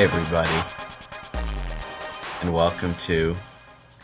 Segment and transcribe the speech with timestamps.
[0.00, 0.50] Hi, everybody,
[2.40, 3.36] and welcome to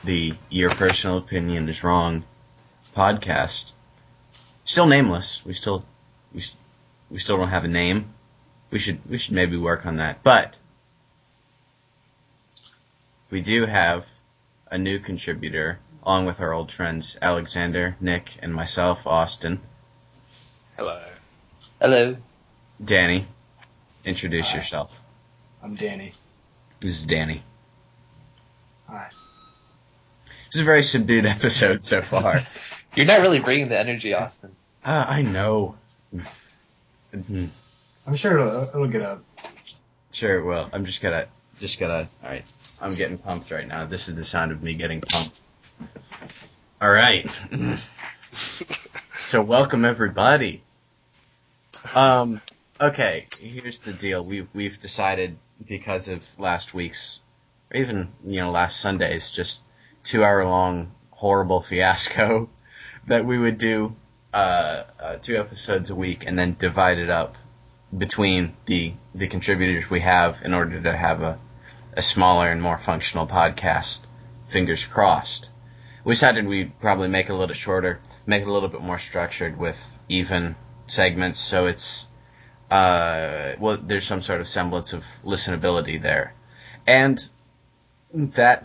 [0.04, 2.22] the Your Personal Opinion is Wrong
[2.94, 3.72] podcast.
[4.66, 5.42] Still nameless.
[5.46, 5.86] We still
[6.34, 6.44] we,
[7.10, 8.12] we still don't have a name.
[8.70, 10.22] We should we should maybe work on that.
[10.22, 10.58] But
[13.30, 14.06] we do have
[14.70, 19.62] a new contributor, along with our old friends Alexander, Nick, and myself, Austin.
[20.76, 21.02] Hello.
[21.80, 22.18] Hello.
[22.84, 23.28] Danny,
[24.04, 24.58] introduce Hi.
[24.58, 25.00] yourself.
[25.66, 26.12] I'm Danny.
[26.78, 27.42] This is Danny.
[28.88, 29.08] Hi.
[30.26, 32.38] This is a very subdued episode so far.
[32.94, 34.54] You're not really bringing the energy, Austin.
[34.84, 35.74] Uh, I know.
[37.12, 37.48] Mhm.
[38.06, 39.24] I'm sure it'll, it'll get up.
[40.12, 40.70] Sure, it will.
[40.72, 41.26] I'm just gonna,
[41.58, 42.06] just gonna.
[42.22, 42.44] All right,
[42.80, 43.86] I'm getting pumped right now.
[43.86, 45.40] This is the sound of me getting pumped.
[46.80, 47.28] All right.
[49.16, 50.62] so welcome everybody.
[51.96, 52.40] Um.
[52.80, 53.26] Okay.
[53.40, 54.22] Here's the deal.
[54.24, 57.20] We've we've decided because of last week's,
[57.70, 59.64] or even you know last Sunday's just
[60.02, 62.48] two hour long horrible fiasco,
[63.06, 63.94] that we would do
[64.34, 67.36] uh, uh, two episodes a week and then divide it up
[67.96, 71.38] between the the contributors we have in order to have a,
[71.94, 74.04] a smaller and more functional podcast.
[74.44, 75.50] Fingers crossed.
[76.04, 78.98] We decided we'd probably make it a little shorter, make it a little bit more
[78.98, 80.54] structured with even
[80.86, 82.06] segments, so it's
[82.70, 86.34] uh, well, there's some sort of semblance of listenability there,
[86.86, 87.28] and
[88.12, 88.64] that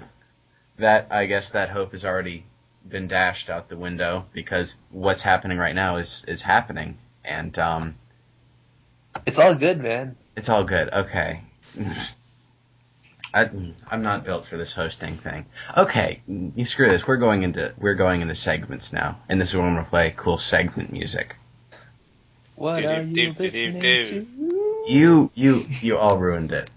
[0.78, 2.46] that I guess that hope has already
[2.88, 7.96] been dashed out the window because what's happening right now is is happening, and um,
[9.26, 10.16] It's all good, man.
[10.36, 10.90] it's all good.
[10.92, 11.42] Okay.
[13.34, 13.50] I,
[13.90, 15.46] I'm not built for this hosting thing.
[15.78, 17.08] Okay, you screw this.
[17.08, 20.14] We're going into we're going into segments now, and this is where I'm gonna play
[20.18, 21.38] cool segment music.
[22.62, 24.06] What Do, are do, you do, do, listening do.
[24.06, 24.86] to?
[24.88, 26.70] You you you all ruined it.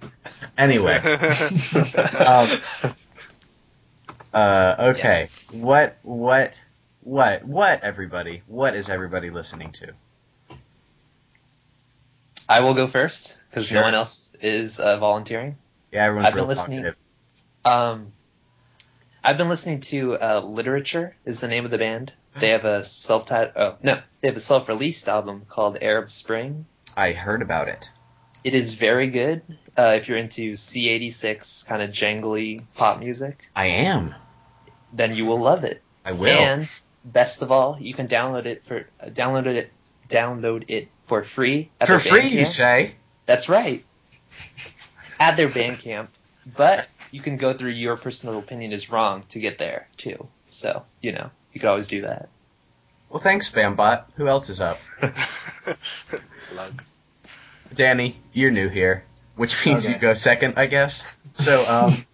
[0.56, 2.48] Anyway, um,
[4.32, 5.20] uh, okay.
[5.20, 5.54] Yes.
[5.54, 6.58] What what
[7.02, 8.42] what what everybody?
[8.46, 9.92] What is everybody listening to?
[12.48, 13.80] I will go first because Sure.
[13.80, 15.56] no one else is uh, volunteering.
[15.92, 16.98] Yeah, everyone's I've been real listening- talkative.
[17.66, 18.12] Um,
[19.22, 22.12] I've been listening to uh, Literature is the name of the band.
[22.38, 26.10] They have a self titled oh no, they have a self released album called Arab
[26.10, 26.66] Spring.
[26.96, 27.90] I heard about it.
[28.42, 29.42] It is very good
[29.76, 33.48] uh, if you're into C86 kind of jangly pop music.
[33.56, 34.14] I am.
[34.92, 35.82] Then you will love it.
[36.04, 36.28] I will.
[36.28, 36.68] And
[37.04, 39.70] best of all, you can download it for uh, download it
[40.08, 42.96] download it for free For free, you say?
[43.26, 43.84] That's right.
[45.20, 46.08] At their Bandcamp,
[46.56, 50.28] but you can go through your personal opinion is wrong to get there too.
[50.48, 52.28] So you know you could always do that.
[53.08, 54.04] Well, thanks, Spambot.
[54.16, 54.78] Who else is up?
[56.48, 56.82] Plug.
[57.74, 59.04] Danny, you're new here,
[59.36, 59.94] which means Okay.
[59.94, 61.24] you go second, I guess.
[61.34, 62.06] So, um,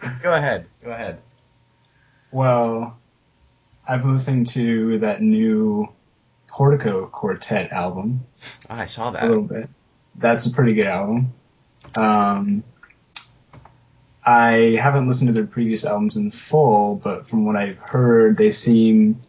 [0.22, 0.66] go ahead.
[0.84, 1.20] Go ahead.
[2.30, 2.98] Well,
[3.86, 5.88] I've listened to that new
[6.48, 8.26] Portico Quartet album
[8.68, 9.24] Oh, I saw that.
[9.24, 9.68] a little bit.
[10.14, 11.32] That's a pretty good album.
[11.94, 12.64] Um,
[14.24, 18.50] I haven't listened to their previous albums in full, but from what I've heard, they
[18.50, 19.20] seem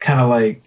[0.00, 0.62] kind of like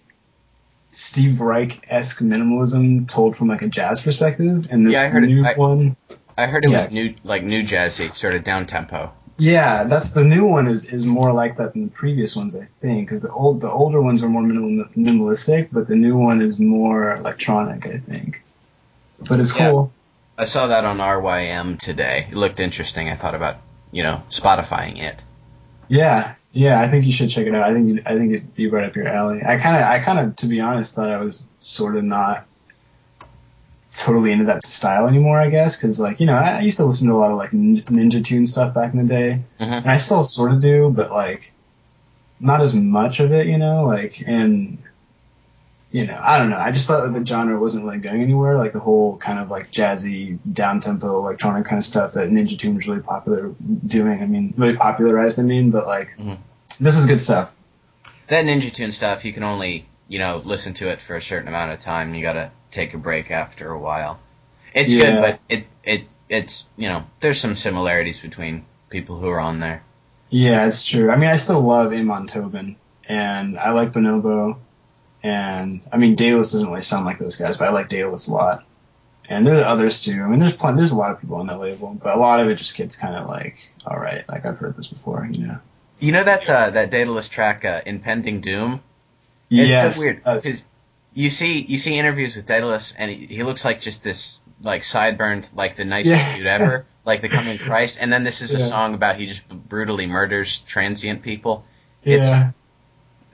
[0.87, 4.67] Steve Reich esque minimalism told from like a jazz perspective.
[4.69, 5.95] And this Yeah, I heard it- new I- one,
[6.37, 6.77] I heard it Yeah.
[6.79, 9.11] was new, like new jazzy, sort of down tempo.
[9.37, 12.67] Yeah, that's the new one is, is more like that than the previous ones, I
[12.81, 16.41] think, because the old the older ones are more minimal, minimalistic, but the new one
[16.41, 18.41] is more electronic, I think.
[19.27, 19.71] But it's Yeah.
[19.71, 19.91] cool.
[20.37, 22.27] I saw that on RYM today.
[22.31, 23.09] It looked interesting.
[23.09, 23.57] I thought about,
[23.91, 25.21] you know, Spotifying it.
[25.87, 27.69] Yeah, yeah, I think you should check it out.
[27.69, 29.41] I think you, I think it'd be right up your alley.
[29.45, 32.45] I kind of, I kind of, to be honest, thought I was sort of not
[33.95, 35.39] totally into that style anymore.
[35.39, 37.37] I guess because like you know I, I used to listen to a lot of
[37.37, 39.81] like Ninja Tune stuff back in the day, Mhm.
[39.83, 41.51] and I still sort of do, but like
[42.39, 44.79] not as much of it, you know, like and.
[45.93, 46.57] You know, I don't know.
[46.57, 48.57] I just thought that the genre wasn't really going anywhere.
[48.57, 52.57] Like the whole kind of like jazzy, down tempo, electronic kind of stuff that Ninja
[52.57, 53.53] Tune was really popular
[53.85, 54.23] doing.
[54.23, 55.39] I mean, really popularized.
[55.39, 56.37] I mean, but like Mhm.
[56.79, 57.51] this is good stuff.
[58.25, 61.47] That Ninja Tune stuff, you can only, you know, listen to it for a certain
[61.47, 62.15] amount of time.
[62.15, 64.19] You gotta take a break after a while.
[64.73, 69.39] It's good, but it, it, it's, you know, there's some similarities between people who are
[69.39, 69.83] on there.
[70.31, 71.11] Yeah, it's true.
[71.11, 74.57] I mean, I still love Amon Tobin, and I like Bonobo,
[75.23, 78.33] and I mean, Daedalus doesn't really sound like those guys, but I like Daedalus a
[78.33, 78.65] lot.
[79.29, 80.21] And there are others too.
[80.21, 82.41] I mean, there's plenty, there's a lot of people on that label, but a lot
[82.41, 83.55] of it just gets kind of like,
[83.87, 85.57] all right, like I've heard this before, you know.
[85.99, 88.81] You know that uh, that Daedalus track, uh, "Impending Doom."
[89.49, 90.63] It's yes, so weird.
[91.13, 94.83] you see you see interviews with Daedalus, and he, he looks like just this like
[94.83, 96.37] sideburned, like the nicest Yeah.
[96.37, 97.99] dude ever, like the coming Christ.
[98.01, 98.65] And then this is a Yeah.
[98.65, 101.63] song about he just brutally murders transient people.
[102.03, 102.15] Yeah.
[102.15, 102.43] It's-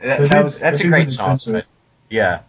[0.01, 1.39] That, that was, that's a great song.
[1.47, 1.65] But
[2.09, 2.41] yeah.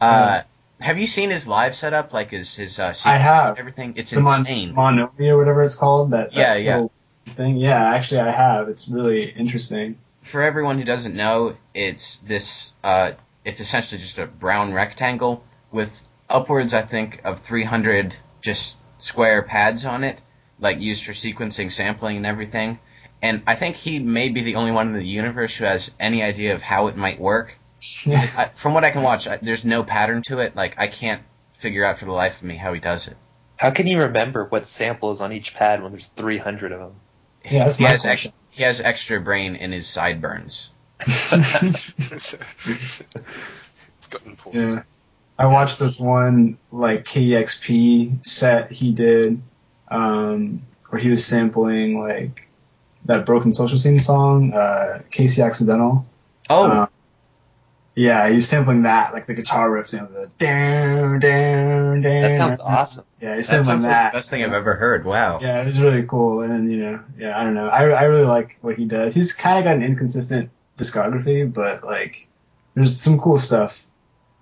[0.00, 0.42] Uh,
[0.80, 3.58] have you seen his live setup, like his his uh, sequencing have.
[3.58, 3.94] everything?
[3.96, 4.74] It's the Mon- insane.
[4.74, 6.10] Monomi or whatever it's called.
[6.10, 6.86] That, that Yeah, yeah.
[7.26, 7.56] Thing.
[7.56, 8.68] Yeah, actually, I have.
[8.68, 9.96] It's really interesting.
[10.22, 12.74] for everyone who doesn't know, it's this.
[12.82, 13.12] Uh,
[13.44, 19.84] it's essentially just a brown rectangle with upwards, I think, of 300 just square pads
[19.84, 20.20] on it,
[20.60, 22.78] like used for sequencing, sampling, and everything.
[23.22, 26.22] And I think he may be the only one in the universe who has any
[26.22, 27.58] idea of how it might work.
[28.04, 28.26] Yeah.
[28.36, 30.56] I, from what I can watch, I, there's no pattern to it.
[30.56, 31.22] Like I can't
[31.54, 33.16] figure out for the life of me how he does it.
[33.56, 36.94] How can you remember what sample is on each pad when there's 300 of them?
[37.44, 40.70] Yeah, he has ex- he has extra brain in his sideburns.
[44.52, 44.82] Yeah.
[45.38, 49.42] I watched this one like KEXP set he did,
[49.88, 52.46] um, where he was sampling like
[53.06, 56.06] that Broken Social Scene song, uh, KC Accidental.
[56.48, 56.86] Oh, Uh,
[57.94, 62.22] yeah, he was sampling that, like the guitar riff, you know, the down, down, down.
[62.22, 63.04] That sounds awesome.
[63.20, 64.12] Yeah, he's that sampling sounds like that.
[64.12, 65.04] the best thing I've ever heard.
[65.04, 65.38] Wow.
[65.40, 68.24] Yeah, it was really cool, and you know, yeah, I don't know, I I really
[68.24, 69.14] like what he does.
[69.14, 72.28] He's kind of got an inconsistent discography, but like,
[72.74, 73.84] there's some cool stuff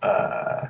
[0.03, 0.69] uh,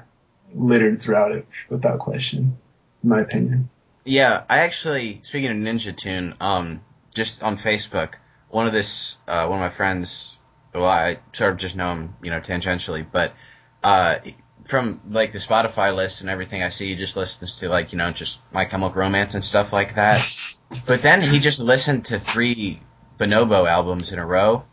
[0.55, 2.59] littered throughout it, without question,
[3.03, 3.71] in my opinion.
[4.05, 6.81] Yeah, I actually speaking of Ninja Tune, um,
[7.15, 8.15] just on Facebook,
[8.49, 10.39] one of this, uh, one of my friends,
[10.75, 13.35] well, I sort of just know him, you know, tangentially, but
[13.83, 14.17] uh,
[14.65, 17.99] from like the Spotify list and everything I see, he just listens to like you
[17.99, 20.27] know just My Chemical Romance and stuff like that.
[20.87, 22.81] but then he just listened to three
[23.19, 24.65] Bonobo albums in a row,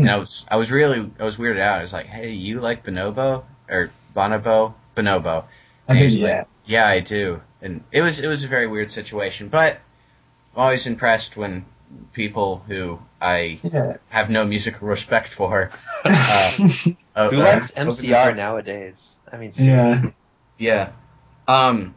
[0.00, 1.78] and I was I was really I was weirded out.
[1.78, 4.74] I was like, hey, you like Bonobo or Bonobo?
[4.96, 5.44] Bonobo.
[5.88, 7.42] I And he think was yeah, like, yeah, I do.
[7.62, 9.80] And it was it was a very weird situation, but
[10.54, 11.66] I'm always impressed when
[12.12, 13.96] people who I yeah.
[14.08, 15.70] have no musical respect for.
[16.06, 16.52] Uh,
[17.16, 19.16] uh, Who uh, likes open MCR nowadays?
[19.32, 19.94] I mean, yeah.
[19.94, 20.14] seriously.
[20.58, 20.92] Yeah.
[21.48, 21.94] Um.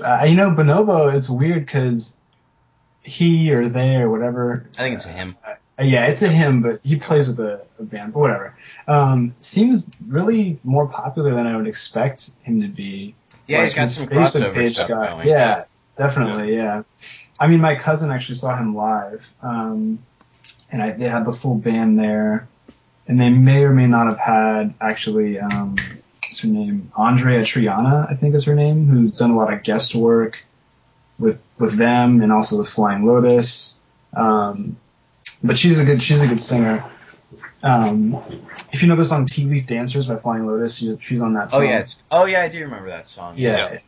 [0.00, 2.18] Uh, you know, Bonobo, it's weird because
[3.02, 4.66] he or they or whatever.
[4.78, 5.36] I think it's a him.
[5.46, 8.56] Uh, yeah, it's a him, but he plays with a, a band, but whatever.
[8.86, 13.14] Um, seems really more popular than I would expect him to be.
[13.46, 15.28] Yeah, he's Like, got some Facebook crossover stuff got- going.
[15.28, 15.64] Yeah,
[15.96, 16.54] definitely.
[16.54, 16.82] Yeah.
[17.40, 19.98] I mean, my cousin actually saw him live, um,
[20.70, 22.48] and I, they had the full band there,
[23.06, 25.76] and they may or may not have had actually, um,
[26.22, 26.90] what's her name?
[26.96, 30.44] Andreya Triana, I think is her name, who's done a lot of guest work
[31.18, 33.78] with with them and also with Flying Lotus.
[34.14, 34.76] Um,
[35.42, 36.84] but she's a good she's a good singer.
[37.62, 38.22] Um,
[38.72, 41.60] if you know the song "Tea Leaf Dancers" by Flying Lotus, she's on that Oh
[41.60, 41.80] yeah.
[41.80, 43.34] It's, oh yeah, I do remember that song.
[43.36, 43.72] Yeah.
[43.72, 43.78] Yeah.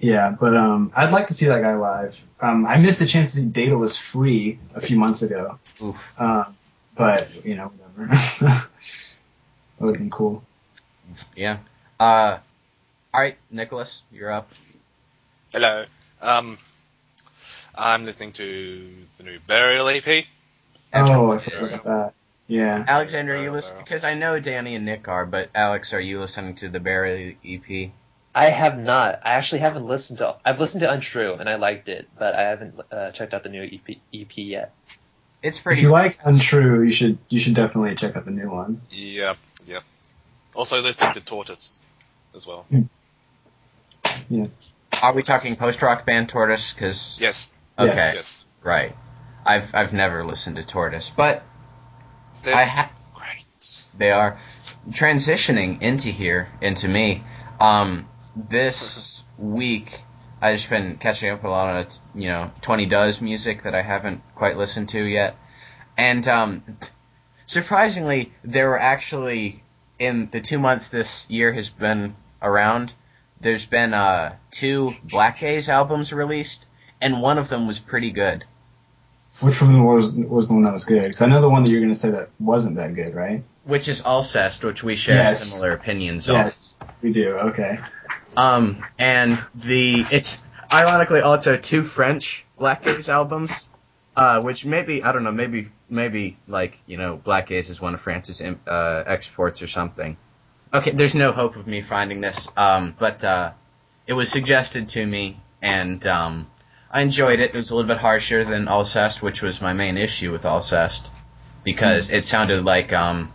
[0.00, 2.22] Yeah, but um, I'd like to see that guy live.
[2.40, 5.58] Um, I missed the chance to see Daedalus free a few months ago.
[5.82, 6.20] Oof.
[6.20, 6.56] Um,
[6.94, 8.14] but you know, whatever.
[8.40, 8.66] that
[9.80, 10.42] would have been cool.
[11.34, 11.58] Yeah.
[11.98, 12.38] Uh.
[13.14, 14.50] All right, Nicholas, you're up.
[15.52, 15.86] Hello.
[16.20, 16.58] Um,
[17.74, 20.26] I'm listening to the new Burial EP.
[20.92, 22.12] Oh, I forgot about that.
[22.48, 22.84] Yeah.
[22.86, 23.82] Alexander, are you listening?
[23.82, 27.38] Because I know Danny and Nick are, but Alex, are you listening to the Barry
[27.42, 27.90] E EP?
[28.36, 29.20] I have not.
[29.24, 30.36] I actually haven't listened to.
[30.44, 33.48] I've listened to Untrue and I liked it, but I haven't uh, checked out the
[33.48, 34.74] new EP, EP yet.
[35.42, 35.80] It's pretty.
[35.80, 35.82] If pretty.
[35.82, 38.82] you like Untrue, you should you should definitely check out the new one.
[38.90, 39.82] Yep, yep.
[40.54, 41.82] Also listening to Tortoise
[42.34, 42.66] as well.
[44.28, 44.46] Yeah.
[45.02, 46.72] Are we talking post rock band Tortoise?
[46.72, 48.14] Because Yes, okay, Yes.
[48.14, 48.44] yes.
[48.62, 48.94] right.
[49.44, 51.42] I've I've never listened to Tortoise, but
[52.42, 53.44] They're I ha- great.
[53.96, 54.38] they are
[54.88, 57.22] transitioning into here into me.
[57.60, 60.04] Um, this week
[60.40, 63.82] I've just been catching up a lot of you know Twenty Does music that I
[63.82, 65.36] haven't quite listened to yet,
[65.96, 66.62] and um,
[67.46, 69.62] surprisingly there were actually
[69.98, 72.92] in the two months this year has been around.
[73.40, 76.66] There's been uh, two Black Gaze albums released,
[77.00, 78.44] and one of them was pretty good.
[79.40, 81.02] Which one was was the one that was good?
[81.02, 83.42] Because I know the one that you're going to say that wasn't that good, right?
[83.66, 85.42] Which is Alcest, which we share Yes.
[85.44, 86.36] similar opinions on.
[86.36, 87.30] Yes, we do.
[87.36, 87.78] Okay.
[88.36, 90.40] Um, and the it's
[90.72, 93.68] ironically also two French Black Gaze albums,
[94.16, 97.92] uh, which maybe I don't know, maybe maybe like you know Black Gaze is one
[97.94, 100.16] of France's uh, exports or something.
[100.72, 103.52] Okay, there's no hope of me finding this, um, but uh,
[104.06, 106.46] it was suggested to me, and um,
[106.90, 107.54] I enjoyed it.
[107.54, 111.10] It was a little bit harsher than Alcest, which was my main issue with Alcest,
[111.64, 113.32] because it sounded like um,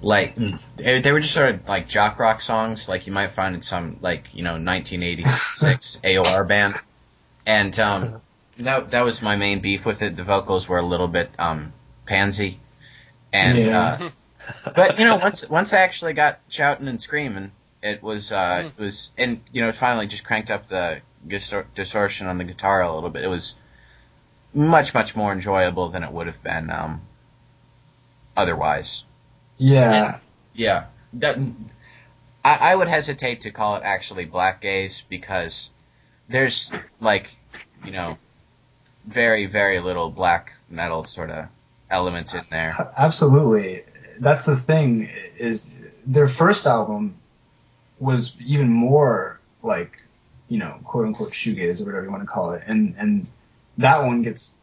[0.00, 0.36] like
[0.76, 3.62] they, they were just sort of like jock rock songs, like you might find in
[3.62, 6.76] some like you know 1986 AOR band,
[7.46, 8.20] and um,
[8.58, 10.16] that that was my main beef with it.
[10.16, 11.72] The vocals were a little bit um,
[12.06, 12.60] pansy,
[13.32, 13.80] and Yeah.
[13.80, 14.10] uh,
[14.74, 17.52] but you know once once I actually got shouting and screaming,
[17.82, 22.28] it was uh, it was and you know finally just cranked up the distor- distortion
[22.28, 23.24] on the guitar a little bit.
[23.24, 23.56] It was
[24.54, 27.02] much much more enjoyable than it would have been um,
[28.36, 29.04] otherwise.
[29.58, 30.20] Yeah.
[30.58, 31.38] Yeah, that,
[32.44, 35.70] I, I would hesitate to call it actually black gaze because
[36.28, 37.30] there's like
[37.84, 38.18] you know
[39.06, 41.46] very very little black metal sort of
[41.90, 42.92] elements in there.
[42.96, 43.84] Absolutely.
[44.18, 45.72] That's the thing is
[46.04, 47.16] their first album
[48.00, 50.02] was even more like,
[50.48, 52.64] you know, quote unquote shoegaze or whatever you want to call it.
[52.66, 53.26] And and
[53.78, 54.60] that one gets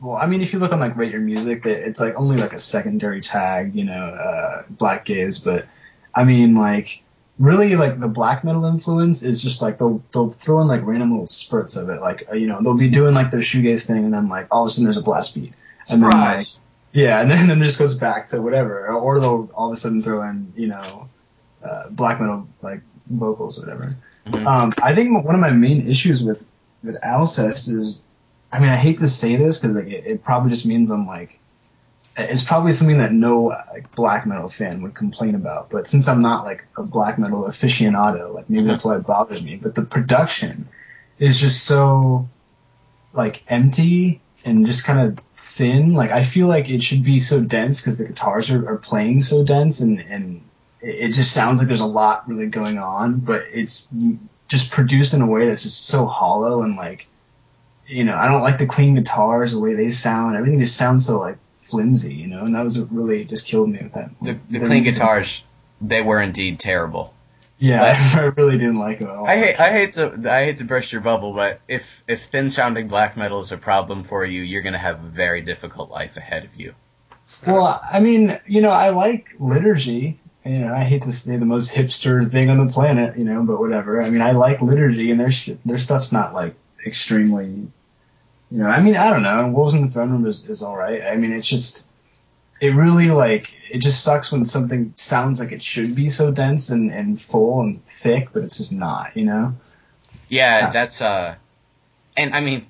[0.00, 2.52] well, I mean, if you look on like Rate Your Music, it's like only like
[2.52, 5.38] a secondary tag, you know, uh, black gaze.
[5.38, 5.66] But
[6.14, 7.02] I mean, like
[7.38, 11.10] really, like the black metal influence is just like they'll they'll throw in like random
[11.10, 12.00] little spurts of it.
[12.00, 14.64] Like uh, you know, they'll be doing like their shoegaze thing, and then like all
[14.64, 15.52] of a sudden there's a blast beat,
[15.88, 16.58] and then like Surprise!
[16.92, 19.76] yeah, and then, then it just goes back to whatever, or they'll all of a
[19.76, 21.08] sudden throw in, you know,
[21.62, 23.96] uh, black metal like vocals or whatever.
[24.26, 24.46] Mhm.
[24.46, 26.46] Um, I think one of my main issues with
[26.82, 28.00] with Alcest is,
[28.54, 31.08] I mean, I hate to say this because like it, it probably just means I'm
[31.08, 31.40] like,
[32.16, 35.70] it's probably something that no like black metal fan would complain about.
[35.70, 39.42] But since I'm not like a black metal aficionado, like maybe that's why it bothers
[39.42, 39.56] me.
[39.56, 40.68] But the production
[41.18, 42.28] is just so
[43.12, 45.94] like empty and just kind of thin.
[45.94, 49.20] Like I feel like it should be so dense because the guitars are, are playing
[49.22, 50.44] so dense and and
[50.80, 53.88] it, it just sounds like there's a lot really going on, but it's
[54.46, 57.08] just produced in a way that's just so hollow and like
[57.86, 60.36] you know I don't like the clean guitars, the way they sound.
[60.36, 62.44] Everything just sounds so like flimsy, you know.
[62.44, 64.10] And that was what really just killed me with that.
[64.20, 65.00] The, with the clean music.
[65.00, 65.44] guitars,
[65.80, 67.14] they were indeed terrible.
[67.58, 67.82] Yeah,
[68.14, 69.26] I really didn't like it at all.
[69.26, 72.50] I hate I hate to I hate to burst your bubble, but if if thin
[72.50, 76.16] sounding black metal is a problem for you, you're gonna have a very difficult life
[76.16, 76.74] ahead of you.
[77.46, 80.20] Well, I mean, you know, I like liturgy.
[80.44, 83.42] You know, I hate to say the most hipster thing on the planet, you know,
[83.42, 84.02] but whatever.
[84.02, 86.54] I mean, I like liturgy, and their sh- their stuff's not like
[86.86, 87.68] extremely, you
[88.50, 88.66] know.
[88.66, 89.48] I mean, I don't know.
[89.48, 91.02] Wolves in the Throne Room is, is all right.
[91.02, 91.86] I mean, it's just,
[92.60, 96.70] it really like it just sucks when something sounds like it should be so dense
[96.70, 99.54] and and full and thick, but it's just not, you know.
[100.28, 100.70] Yeah, Yeah.
[100.70, 101.34] that's uh,
[102.16, 102.66] and I mean,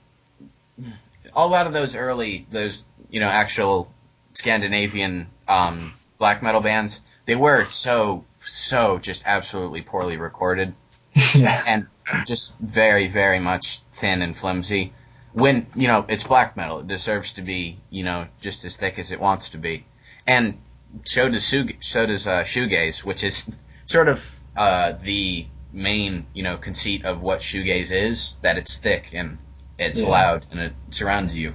[1.34, 3.92] a lot of those early those you know actual
[4.34, 10.74] Scandinavian um black metal bands, they were so so just absolutely poorly recorded.
[11.34, 11.62] yeah.
[11.66, 11.86] and
[12.26, 14.92] just very, very much thin and flimsy.
[15.32, 18.98] When you know it's black metal, it deserves to be you know just as thick
[18.98, 19.84] as it wants to be,
[20.26, 20.58] and
[21.04, 23.50] so does shoe- so does uh, shoegaze, which is
[23.86, 29.08] sort of uh, the main you know conceit of what shoegaze is that it's thick
[29.12, 29.38] and
[29.76, 30.08] it's Yeah.
[30.08, 31.54] loud and it surrounds you.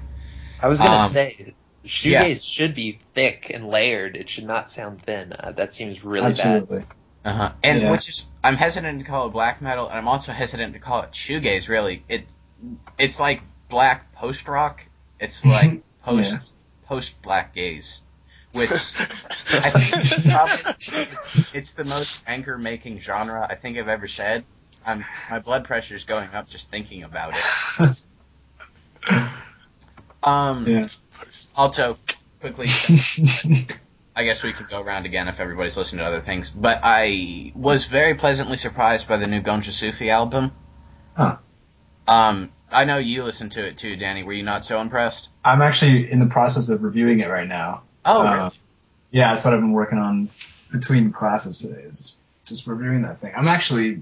[0.61, 1.53] I was gonna Um, say,
[1.85, 2.43] shoegaze yes.
[2.43, 4.17] should be thick and layered.
[4.17, 5.31] It should not sound thin.
[5.39, 6.85] Uh, that seems really bad.
[7.25, 7.51] Uh-huh.
[7.63, 7.91] And Yeah.
[7.91, 11.01] which is I'm hesitant to call it black metal, and I'm also hesitant to call
[11.01, 11.67] it shoegaze.
[11.67, 12.25] Really, it
[12.97, 14.83] it's like black post rock.
[15.19, 16.39] It's like post Yeah.
[16.87, 18.01] post black gaze,
[18.53, 20.75] which I think is probably
[21.11, 24.45] it's, it's the most anger making genre I think I've ever said.
[24.85, 27.97] I'm my blood pressure is going up just thinking about it.
[30.23, 30.65] Um.
[30.67, 30.87] Yeah.
[31.55, 31.97] Also,
[32.41, 32.67] quickly,
[34.19, 36.51] I guess we could go around again if everybody's listening to other things.
[36.51, 40.51] But I was very pleasantly surprised by the new Gonjasufi album.
[41.15, 41.37] Huh.
[42.05, 44.23] Um, I know you listened to it too, Danny.
[44.23, 45.29] Were you not so impressed?
[45.45, 47.83] I'm actually in the process of reviewing it right now.
[48.03, 48.51] Oh, Uh, really?
[49.11, 50.27] Yeah, that's what I've been working on
[50.69, 51.83] between classes today.
[51.83, 53.31] Is just reviewing that thing.
[53.37, 54.01] I'm actually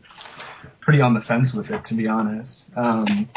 [0.79, 2.75] pretty on the fence with it, to be honest.
[2.75, 3.29] Um,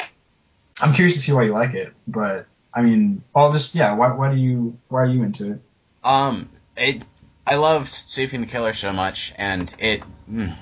[0.81, 3.93] I'm curious to see why you like it, but I mean, I'll just yeah.
[3.93, 5.61] Why, why do you why are you into it?
[6.03, 6.49] Um,
[6.81, 7.03] it.
[7.47, 10.03] I loved Sufi the Killer so much, and it.
[10.31, 10.57] mm,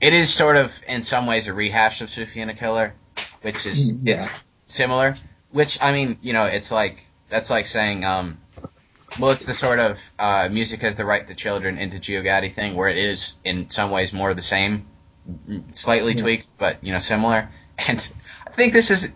[0.00, 2.94] it is sort of in some ways a rehash of Sufi the Killer,
[3.42, 4.14] which is Mm, yeah.
[4.14, 4.28] it's
[4.66, 5.14] similar.
[5.50, 8.38] Which I mean, you know, it's like that's like saying, um,
[9.18, 12.74] well, it's the sort of uh, music has the right to children into Geogaddi thing,
[12.76, 14.86] where it is in some ways more the same,
[15.48, 16.22] mm, slightly Yeah.
[16.22, 17.48] tweaked, but you know, similar.
[17.88, 17.98] And
[18.46, 19.12] I think this is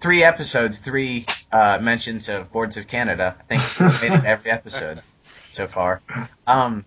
[0.00, 3.36] three episodes, three uh, mentions of Boards of Canada.
[3.38, 5.00] I think we've made it every episode
[5.52, 6.00] so far.
[6.46, 6.84] Um,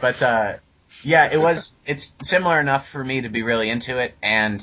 [0.00, 0.54] but uh,
[1.02, 1.74] yeah, it was.
[1.86, 4.60] It's similar enough for me to be really into it, and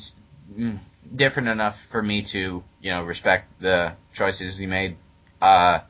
[0.58, 0.80] mm,
[1.16, 4.98] different enough for me to you know respect the choices he made.
[5.42, 5.82] Uh,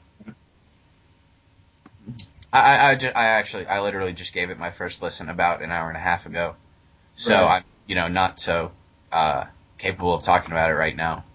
[2.54, 5.62] I, I, I, ju- I actually, I literally just gave it my first listen about
[5.62, 6.56] an hour and a half ago.
[7.16, 7.58] So Right.
[7.58, 8.72] I'm, you know, not so,
[9.12, 9.46] uh,
[9.78, 11.26] capable of talking about it right now.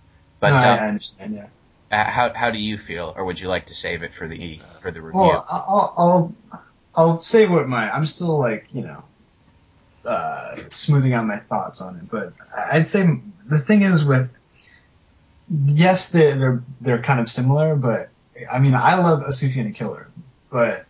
[0.40, 1.34] But, No, um, I understand.
[1.34, 1.46] Yeah.
[1.90, 4.60] Uh, how, how do you feel, or would you like to save it for the,
[4.82, 5.20] for the review?
[5.20, 6.34] Well, I'll, I'll
[6.98, 9.04] I'll say what my I'm still like you know
[10.04, 14.28] uh, smoothing out my thoughts on it, but I'd say the thing is with
[15.48, 18.08] yes they're they're they're kind of similar, but
[18.50, 20.08] I mean I love a Sufi and a Killer,
[20.50, 20.86] but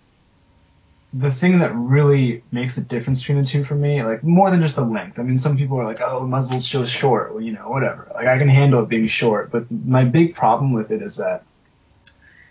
[1.14, 4.60] the thing that really makes the difference between the two for me, like more than
[4.60, 5.18] just the length.
[5.18, 8.10] I mean, some people are like, "Oh, muzzle's so short," well, you know, whatever.
[8.14, 11.44] Like I can handle it being short, but my big problem with it is that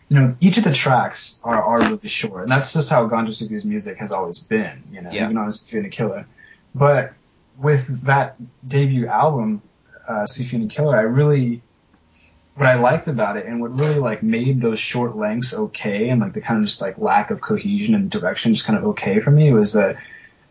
[0.09, 3.65] you know, each of the tracks are, are really short, and that's just how Gonjasufi's
[3.65, 5.25] music has always been, you know, Yeah.
[5.25, 6.25] even on Sufi and the Killer.
[6.73, 7.13] But
[7.57, 8.37] with that
[8.69, 9.61] debut album,
[10.07, 11.61] uh, Sufi and the Killer, I really,
[12.57, 16.19] what I liked about it, and what really like made those short lengths okay, and
[16.19, 19.19] like the kind of just like lack of cohesion and direction just kind of okay
[19.19, 19.97] for me, was that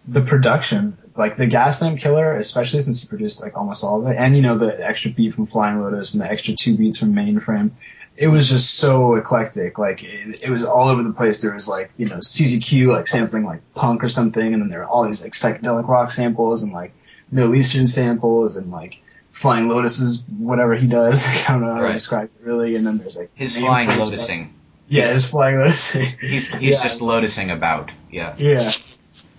[0.06, 4.16] the production, like the Gaslamp Killer, especially since he produced like almost all of it,
[4.16, 7.12] and you know the extra beat from Flying Lotus and the extra two beats from
[7.12, 7.72] Mainframe,
[8.16, 9.76] it was just so eclectic.
[9.76, 11.42] Like it, it was all over the place.
[11.42, 14.78] There was like you know CZQ like sampling like punk or something, and then there
[14.78, 16.92] were all these like psychedelic rock samples and like
[17.32, 19.00] Middle Eastern samples and like
[19.36, 21.22] Flying lotuses, whatever he does.
[21.48, 21.88] I don't know how Right.
[21.88, 22.74] to describe it really.
[22.74, 24.08] And then there's like His flying stuff.
[24.08, 24.50] lotusing.
[24.88, 26.18] Yeah, his flying lotusing.
[26.20, 26.82] He's, he's Yeah.
[26.82, 27.90] just lotusing about.
[28.10, 28.34] Yeah.
[28.38, 28.70] Yeah.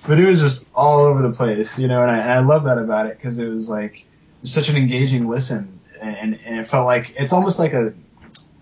[0.08, 2.66] But it was just all over the place, you know, and I, and I love
[2.66, 4.06] that about it because it was like
[4.44, 7.94] such an engaging listen, and, and it felt like it's almost like a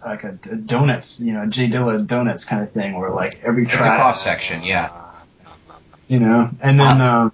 [0.06, 3.64] like a, a donuts, you know, J Dilla donuts kind of thing, where like every
[3.64, 4.90] It's a track, cross section, yeah.
[6.08, 7.32] you know, and then um,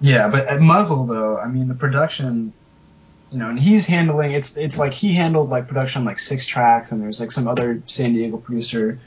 [0.00, 2.52] yeah, but at Muzzle though, I mean the production,
[3.30, 6.46] you know, and he's handling it's it's like he handled like production on like six
[6.46, 8.98] tracks, and there's like some other San Diego producer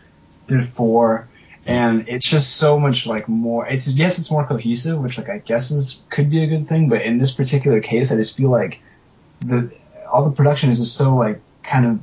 [0.48, 1.28] did four,
[1.66, 3.66] and it's just so much like more.
[3.68, 6.90] It's yes, it's more cohesive, which like I guess is could be a good thing,
[6.90, 8.80] but in this particular case, I just feel like
[9.42, 9.72] the
[10.12, 12.00] all the production is just so like kind of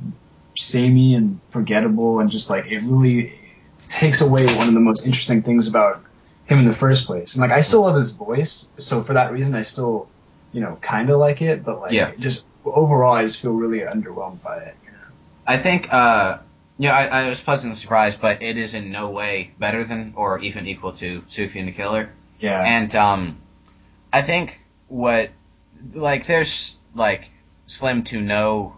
[0.55, 3.37] samey and forgettable, and just like it really
[3.87, 6.03] takes away one of the most interesting things about
[6.45, 7.35] him in the first place.
[7.35, 10.09] And like I still love his voice, so for that reason, I still
[10.57, 12.11] you know kind of like it, but like Yeah.
[12.17, 14.75] just overall, I just feel really underwhelmed by it.
[14.85, 14.97] You know?
[15.45, 16.39] I think, uh,
[16.79, 20.39] yeah, I, I was pleasantly surprised, but it is in no way better than or
[20.39, 22.09] even equal to Sufi and the Killer.
[22.39, 22.59] Yeah.
[22.77, 23.37] And um,
[24.11, 25.29] I think what
[25.93, 27.29] like there's like
[27.67, 28.77] slim to no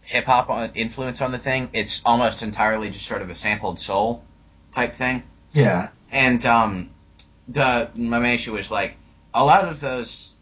[0.00, 1.68] hip hop influence on the thing.
[1.72, 4.24] It's almost entirely just sort of a sampled soul
[4.72, 5.22] type thing.
[5.52, 5.88] yeah.
[6.10, 6.90] And um,
[7.48, 8.96] the my main issue was like
[9.32, 10.34] a lot of those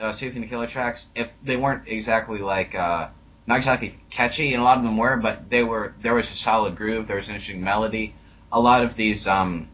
[0.00, 3.08] uh, and the Killer tracks, if they weren't exactly like uh,
[3.46, 6.34] not exactly catchy, and a lot of them were, but they were there was a
[6.34, 8.14] solid groove, there was an interesting melody.
[8.52, 9.68] A lot of these um,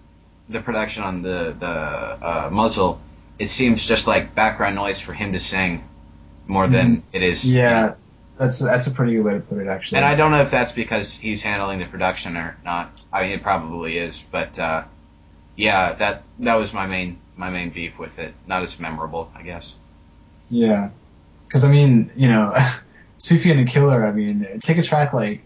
[0.49, 3.01] the production on the the uh, muzzle,
[3.39, 5.87] it seems just like background noise for him to sing
[6.47, 7.45] more than it is.
[7.47, 7.69] you know.
[7.69, 7.95] Yeah,
[8.39, 9.99] that's that's a pretty good way to put it, actually.
[9.99, 13.01] And I don't know if that's because he's handling the production or not.
[13.13, 14.85] I mean, it probably is, but uh,
[15.57, 18.35] yeah, that that was my main my main beef with it.
[18.47, 19.77] Not as memorable, I guess.
[20.51, 20.91] Yeah,
[21.47, 22.57] because I mean, you know,
[23.19, 24.07] Sufi and the Killer.
[24.07, 25.43] I mean, take a track like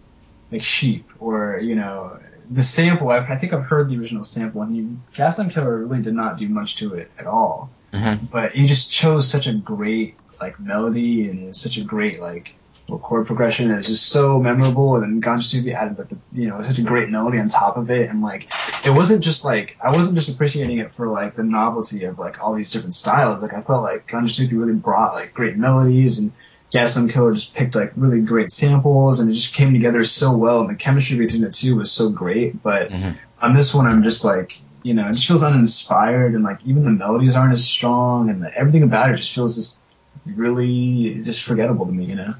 [0.50, 2.18] like Sheep, or you know,
[2.50, 3.10] the sample.
[3.10, 6.38] I've, I think I've heard the original sample, and you, Gaslamp Killer really did not
[6.38, 7.70] do much to it at all.
[7.92, 8.26] Mm-hmm.
[8.26, 12.54] But he just chose such a great like melody, and such a great like
[12.96, 13.70] chord progression.
[13.70, 16.82] It was just so memorable, and then Gonjasufi added like the you know such a
[16.82, 18.50] great melody on top of it, and like
[18.86, 22.42] it wasn't just like I wasn't just appreciating it for like the novelty of like
[22.42, 23.42] all these different styles.
[23.42, 26.32] Like I felt like Gonjasufi really brought like great melodies, and
[26.72, 30.60] Gaslamp Killer just picked like really great samples, and it just came together so well.
[30.60, 32.62] And the chemistry between the two was so great.
[32.62, 33.16] But Mhm.
[33.42, 36.84] on this one, I'm just like you know it just feels uninspired, and like even
[36.84, 39.78] the melodies aren't as strong, and the, everything about it just feels just
[40.26, 42.04] really just forgettable to me.
[42.06, 42.34] You know.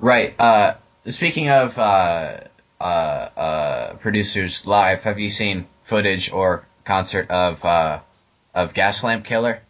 [0.00, 0.34] Right.
[0.40, 0.74] Uh,
[1.06, 2.40] speaking of uh,
[2.80, 8.00] uh, uh, producers live, have you seen footage or concert of uh,
[8.54, 9.60] of Gaslamp Killer?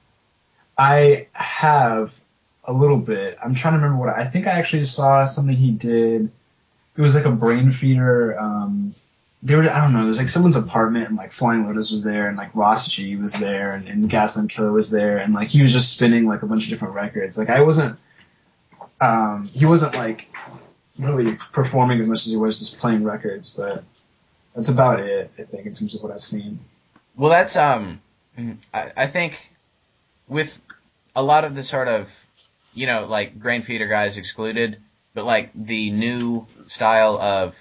[0.78, 2.18] I have
[2.64, 3.36] a little bit.
[3.42, 6.30] I'm trying to remember what I, think I actually saw something he did.
[6.96, 8.40] It was like a Brainfeeder.
[8.40, 8.94] Um,
[9.42, 10.02] they were I don't know.
[10.02, 13.16] It was like someone's apartment and like Flying Lotus was there and like Ross G
[13.16, 16.42] was there and, and Gaslamp Killer was there and like he was just spinning like
[16.42, 17.36] a bunch of different records.
[17.36, 17.98] Like I wasn't.
[19.00, 20.30] Um, he wasn't like
[20.98, 23.84] really performing as much as he was just playing records, but
[24.54, 25.30] that's about it.
[25.38, 26.58] I think in terms of what I've seen.
[27.16, 28.00] Well, that's um,
[28.74, 29.52] I, I think
[30.28, 30.60] with
[31.16, 32.12] a lot of the sort of,
[32.74, 34.78] you know, like Brainfeeder guys excluded,
[35.14, 37.56] but like the new style of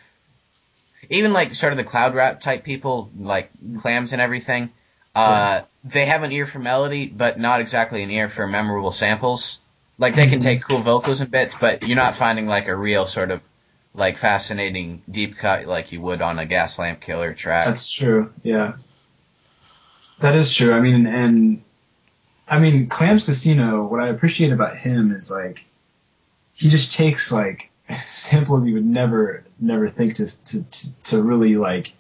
[1.10, 3.50] even like sort of the cloud rap type people, like
[3.80, 4.72] clams and everything,
[5.16, 9.60] uh, they have an ear for melody, but not exactly an ear for memorable samples.
[10.00, 10.40] Like they can mm-hmm.
[10.40, 13.44] take cool vocals and bits, but you're not finding like a real sort of
[13.94, 17.66] like fascinating deep cut like you would on a Gaslamp Killer track.
[17.66, 18.34] That's true.
[18.42, 18.74] Yeah.
[20.20, 20.74] That is true.
[20.74, 21.64] I mean, and
[22.48, 23.86] I mean, Clams Casino.
[23.86, 25.66] What I appreciate about him is like
[26.54, 27.70] he just takes like
[28.06, 30.66] samples you would never, never think to to
[31.04, 31.94] to really like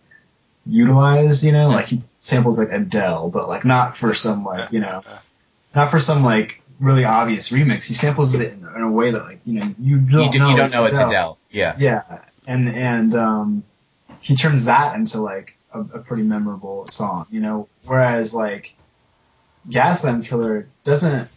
[0.65, 1.45] utilize.
[1.45, 1.75] You know, hmm.
[1.75, 5.03] like he samples like Adele, but like not for some like you know,
[5.75, 7.85] not for some like really obvious remix.
[7.85, 10.39] He samples it in, in a way that like you know you don't you, do,
[10.39, 11.09] know you don't it's know it's Adele.
[11.09, 11.37] Adele.
[11.51, 11.75] Yeah.
[11.77, 13.63] Yeah, and and um,
[14.21, 17.67] he turns that into like a, a pretty memorable song, you know.
[17.85, 18.75] Whereas like
[19.69, 21.29] Gaslamp Killer doesn't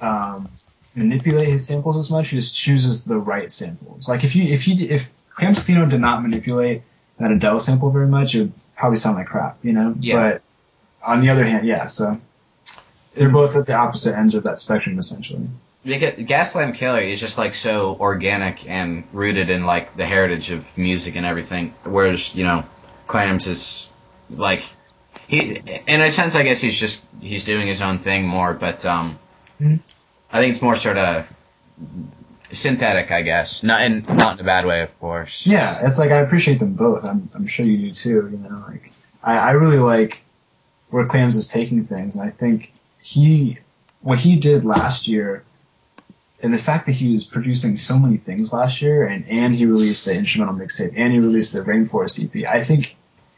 [0.00, 0.48] um,
[0.94, 2.28] manipulate his samples as much.
[2.28, 4.08] He just chooses the right samples.
[4.08, 6.82] Like if you if you if Clams did not manipulate
[7.18, 9.94] that Adele sample very much, it would probably sound like crap, you know.
[10.00, 10.32] Yeah.
[10.32, 10.42] But
[11.06, 11.84] on the other hand, yeah.
[11.84, 12.20] So
[13.16, 15.48] they're both at the opposite ends of that spectrum, essentially.
[15.84, 20.76] Because Gaslamp Killer is just like so organic and rooted in like the heritage of
[20.76, 22.64] music and everything, whereas you know,
[23.06, 23.88] Clams is
[24.30, 24.64] like
[25.28, 28.84] he in a sense I guess he's just he's doing his own thing more, but
[28.84, 29.18] um,
[29.60, 29.80] Mhm.
[30.32, 31.32] I think it's more sort of
[32.50, 35.46] synthetic, I guess, not in not in a bad way, of course.
[35.46, 37.04] Yeah, it's like I appreciate them both.
[37.04, 38.28] I'm I'm sure you do too.
[38.32, 38.90] You know, like
[39.22, 40.20] I, I really like
[40.90, 42.72] where Clams is taking things, and I think
[43.06, 43.58] he
[44.00, 45.44] what he did last year,
[46.42, 49.64] and the fact that he was producing so many things last year, and and he
[49.64, 52.44] released the instrumental mixtape, and he released the Rainforest EP.
[52.48, 52.96] I think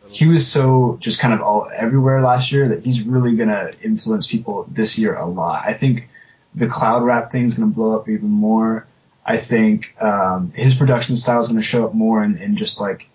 [0.08, 4.26] he was so just kind of all everywhere last year that he's really gonna influence
[4.26, 5.64] people this year a lot.
[5.66, 6.08] I think
[6.54, 8.86] the cloud rap thing is gonna blow up even more.
[9.26, 12.80] I think um, his production style is going to show up more in, in just
[12.80, 13.06] like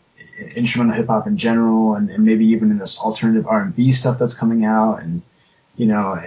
[0.56, 3.92] instrumental hip hop in general, and, and maybe even in this alternative R and B
[3.92, 5.24] stuff that's coming out, and
[5.76, 6.22] you know,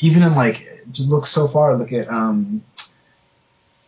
[0.00, 2.62] even in like just look so far, look at um,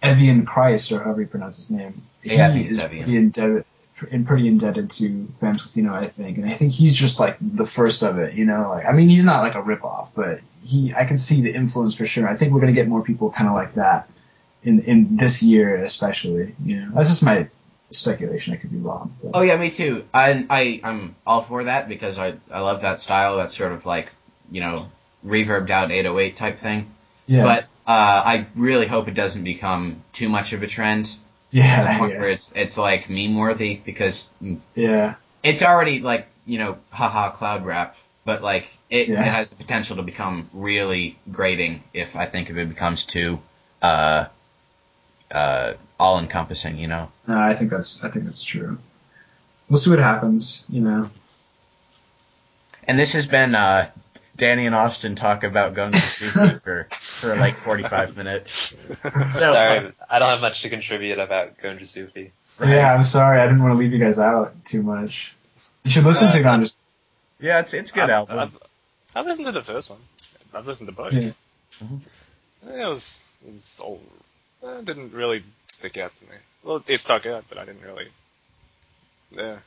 [0.02, 2.02] Evian Christ or however you pronounce his name.
[2.22, 3.04] Yeah, I think it's is Evian.
[3.04, 3.64] pretty indebted,
[4.10, 7.66] and pretty indebted to Clams Casino, I think, and I think he's just like the
[7.66, 8.34] first of it.
[8.34, 11.40] You know, like I mean, he's not like a ripoff, but he I can see
[11.40, 12.28] the influence for sure.
[12.28, 14.08] I think we're gonna get more people kind of like that
[14.62, 16.54] in in this year especially.
[16.64, 17.48] You know, that's just my
[17.90, 18.54] speculation.
[18.54, 19.14] I could be wrong.
[19.22, 19.32] But.
[19.34, 20.04] Oh yeah, me too.
[20.12, 23.36] I I I'm all for that because I I love that style.
[23.38, 24.10] That sort of like
[24.50, 24.90] you know
[25.24, 26.90] reverbed out 808 type thing.
[27.26, 31.14] yeah, But uh, I really hope it doesn't become too much of a trend
[31.50, 31.80] Yeah.
[31.82, 34.28] to the point yeah, where it's it's like meme worthy because
[34.74, 39.20] yeah, it's already like you know haha cloud rap, but like it, Yeah.
[39.20, 43.40] it has the potential to become really grating if I think if it becomes too
[43.82, 44.26] uh
[45.30, 46.78] uh all encompassing.
[46.78, 47.08] You know.
[47.26, 48.78] No, I think that's I think that's true.
[49.68, 50.64] We'll see what happens.
[50.68, 51.10] You know.
[52.84, 53.90] And this has been uh,
[54.40, 58.74] Danny and Austin talk about Gonjasufi for for like 45 minutes.
[59.02, 62.30] So, Sorry, I don't have much to contribute about Gonjasufi.
[62.58, 62.70] Right.
[62.70, 63.38] Yeah, I'm sorry.
[63.38, 65.34] I didn't want to leave you guys out too much.
[65.84, 66.74] You should listen Uh, to Ganja.
[67.38, 68.38] Yeah, it's it's a good I've, album.
[68.38, 68.58] I've,
[69.14, 69.98] I've listened to the first one.
[70.54, 71.12] I've listened to both.
[71.12, 71.30] Yeah.
[71.84, 72.00] Mhm.
[72.66, 74.00] It was, it was all,
[74.62, 76.36] it didn't really stick out to me.
[76.62, 78.08] Well, it stuck out, but I didn't really.
[79.32, 79.58] Yeah.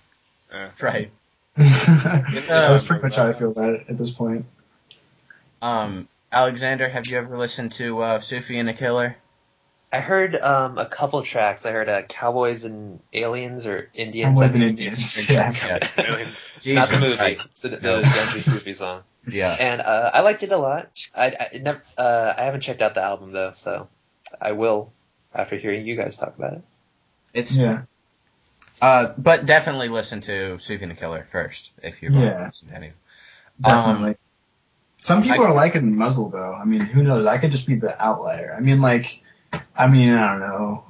[0.51, 0.69] Yeah.
[0.81, 1.11] Right.
[1.55, 4.45] that's pretty much how I feel about it at this point.
[5.63, 9.15] Um, Alexander, have you ever listened to uh, Sufi and the Killer?
[9.93, 11.65] I heard um, a couple tracks.
[11.65, 14.35] I heard uh, Cowboys and Aliens or Indians.
[14.35, 14.79] Cowboys I and think.
[14.79, 15.29] Indians.
[15.29, 15.51] Yeah.
[15.53, 16.73] Yeah.
[16.75, 18.01] Not the movie, the, the No.
[18.01, 19.03] Gonjasufi song.
[19.27, 19.55] Yeah.
[19.59, 20.89] And uh, I liked it a lot.
[21.15, 23.87] I, I it never, uh, I haven't checked out the album though, so
[24.41, 24.91] I will
[25.33, 26.61] after hearing you guys talk about it.
[27.33, 27.83] It's Yeah.
[28.81, 32.45] uh, but definitely listen to Sufi and the Killer first if you're going to Yeah.
[32.47, 32.91] listen to any.
[33.61, 34.09] Definitely.
[34.09, 34.15] Um,
[35.03, 36.53] Some people I- are liking Muzzle though.
[36.53, 37.27] I mean, who knows?
[37.27, 38.55] I could just be the outlier.
[38.57, 39.21] I mean, like,
[39.75, 40.85] I mean, I don't know.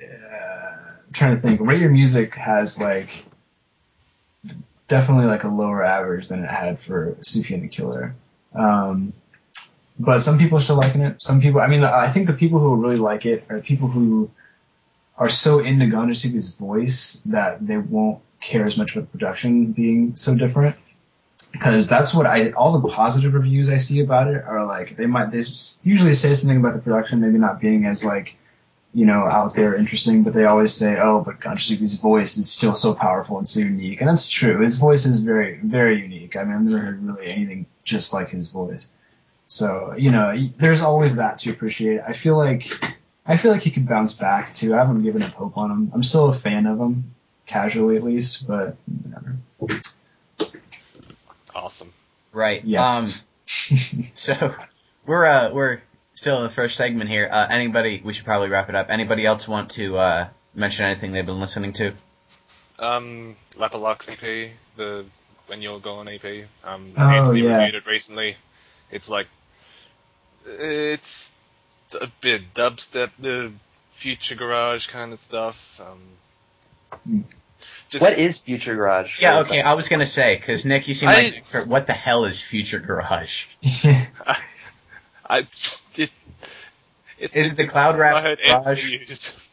[0.00, 0.66] Uh,
[1.06, 1.58] I'm trying to think.
[1.58, 3.24] Your Music has like
[4.86, 8.14] definitely like a lower average than it had for Sufi and the Killer.
[8.54, 9.14] Um,
[9.98, 11.20] but some people are still liking it.
[11.20, 14.30] Some people, I mean, I think the people who really like it are people who
[15.18, 20.14] are so into Gonjasufi's voice that they won't care as much about the production being
[20.14, 20.76] so different
[21.48, 25.06] because that's what I all the positive reviews I see about it are like they
[25.06, 28.36] might they usually say something about the production maybe not being as like
[28.92, 32.74] you know out there interesting but they always say oh but Gonjasufi's voice is still
[32.74, 34.00] so powerful and so unique.
[34.00, 34.60] And that's true.
[34.60, 36.36] His voice is very very unique.
[36.36, 38.90] I mean I've never heard really anything just like his voice.
[39.46, 42.00] So you know there's always that to appreciate.
[42.06, 42.70] I feel like
[43.26, 44.74] I feel like he could bounce back too.
[44.74, 45.92] I haven't given up hope on him.
[45.94, 47.14] I'm still a fan of him
[47.46, 48.76] casually at least, but.
[51.54, 51.92] Awesome.
[52.32, 52.64] Right.
[52.64, 53.26] Yes.
[53.70, 54.54] Um, so
[55.06, 55.80] we're uh we're
[56.14, 57.28] still in the first segment here.
[57.30, 58.00] Uh, anybody?
[58.04, 58.86] We should probably wrap it up.
[58.90, 61.92] Anybody else want to uh, mention anything they've been listening to?
[62.78, 65.04] Um, Lapalux EP, the
[65.46, 66.46] When You're Gone EP.
[66.64, 67.56] Um, Oh, Anthony yeah.
[67.58, 68.36] reviewed it recently.
[68.90, 69.26] It's like,
[70.46, 71.38] it's
[72.00, 73.52] a bit dubstep, the
[73.88, 75.80] future garage kind of stuff.
[75.80, 75.98] Um,
[77.04, 77.20] Hmm.
[77.88, 79.20] Just, What is Future Garage?
[79.20, 79.40] Yeah.
[79.40, 79.60] Okay.
[79.60, 81.68] I was gonna say because Nick, you seem I- like expert.
[81.68, 83.46] What the hell is Future Garage?
[83.84, 86.32] I, it's, it's,
[87.18, 88.84] it's, Is it the a cloud term I heard garage?
[88.84, 89.48] Anthony used.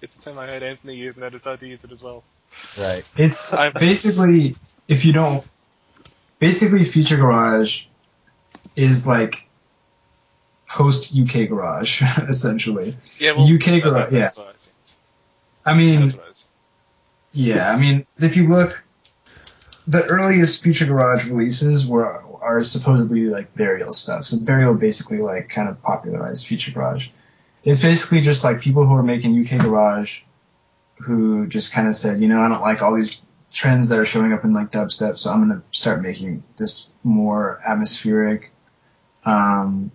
[0.00, 2.22] It's a term I heard Anthony use, and I decided to use it as well.
[2.78, 3.02] Right.
[3.16, 4.56] It's I'm- basically
[4.88, 5.46] if you don't
[6.38, 7.84] basically Future Garage
[8.76, 9.46] is like
[10.68, 12.96] post UK Garage essentially.
[13.18, 14.70] Yeah, well, UK garage, that's what I see.
[15.64, 16.46] I mean, That's what I see.
[17.32, 18.84] Yeah, I mean if you look,
[19.86, 24.24] the earliest Future Garage releases were are supposedly like burial stuff.
[24.26, 27.08] So burial basically like kind of popularized Future Garage.
[27.64, 30.22] It's basically just like people who are making UK Garage
[30.96, 34.04] who just kind of said, you know, I don't like all these trends that are
[34.04, 38.50] showing up in like dubstep, so I'm gonna start making this more atmospheric,
[39.24, 39.90] um,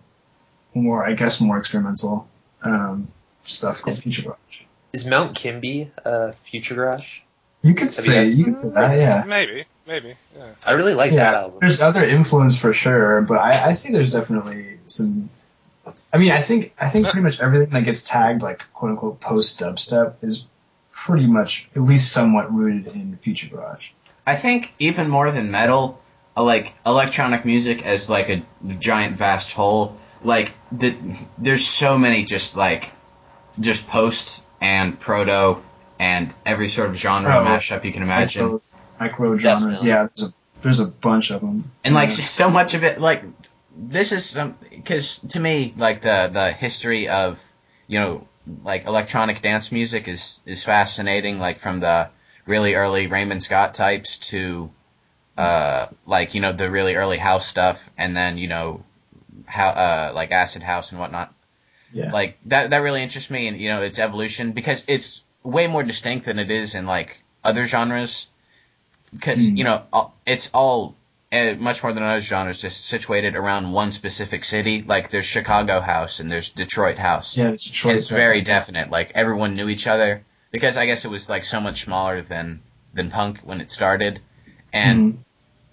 [0.74, 2.28] more I guess more experimental
[2.62, 3.08] um,
[3.44, 4.38] stuff called Is- Future Garage.
[4.94, 7.20] Is Mount Kimbie a Future Garage?
[7.68, 9.24] You could you say guys- you could say that, yeah.
[9.28, 10.52] Maybe, maybe, yeah.
[10.66, 11.60] I really like that album.
[11.62, 15.30] there's other influence for sure, but I, I see there's definitely some.
[16.14, 19.20] I mean, I think I think pretty much everything that gets tagged like quote unquote
[19.20, 20.44] post dubstep is
[20.92, 23.90] pretty much at least somewhat rooted in Future Garage.
[24.26, 26.02] I think even more than metal,
[26.36, 28.42] uh, like electronic music as like a
[28.80, 30.96] giant vast whole, like the,
[31.38, 32.92] there's so many just like
[33.60, 35.62] just post and proto
[36.00, 38.44] and every sort of genre Oh, mashup you can imagine.
[38.44, 38.62] Micro,
[39.00, 39.90] micro genres, Definitely.
[39.90, 40.08] yeah.
[40.16, 42.26] There's a there's a bunch of them, and like Yeah.
[42.26, 43.24] so much of it like
[43.76, 47.42] this is some because to me like the the history of
[47.88, 48.28] you know
[48.64, 52.10] like electronic dance music is is fascinating like from the
[52.46, 54.72] really early Raymond Scott types to
[55.38, 58.84] uh like you know the really early house stuff and then you know
[59.46, 61.32] how uh like acid house and whatnot
[61.94, 62.12] yeah.
[62.12, 65.84] like that that really interests me and you know its evolution because it's way more
[65.84, 68.28] distinct than it is in like other genres
[69.14, 69.56] because Hmm.
[69.58, 69.78] you know
[70.26, 70.96] it's all
[71.32, 75.80] uh, much more than other genres just situated around one specific city like there's chicago
[75.80, 78.18] house and there's detroit house yeah, it's, Detroit it's stuff.
[78.18, 81.84] very definite like everyone knew each other because i guess it was like so much
[81.84, 82.62] smaller than
[82.94, 84.20] than punk when it started
[84.74, 85.24] and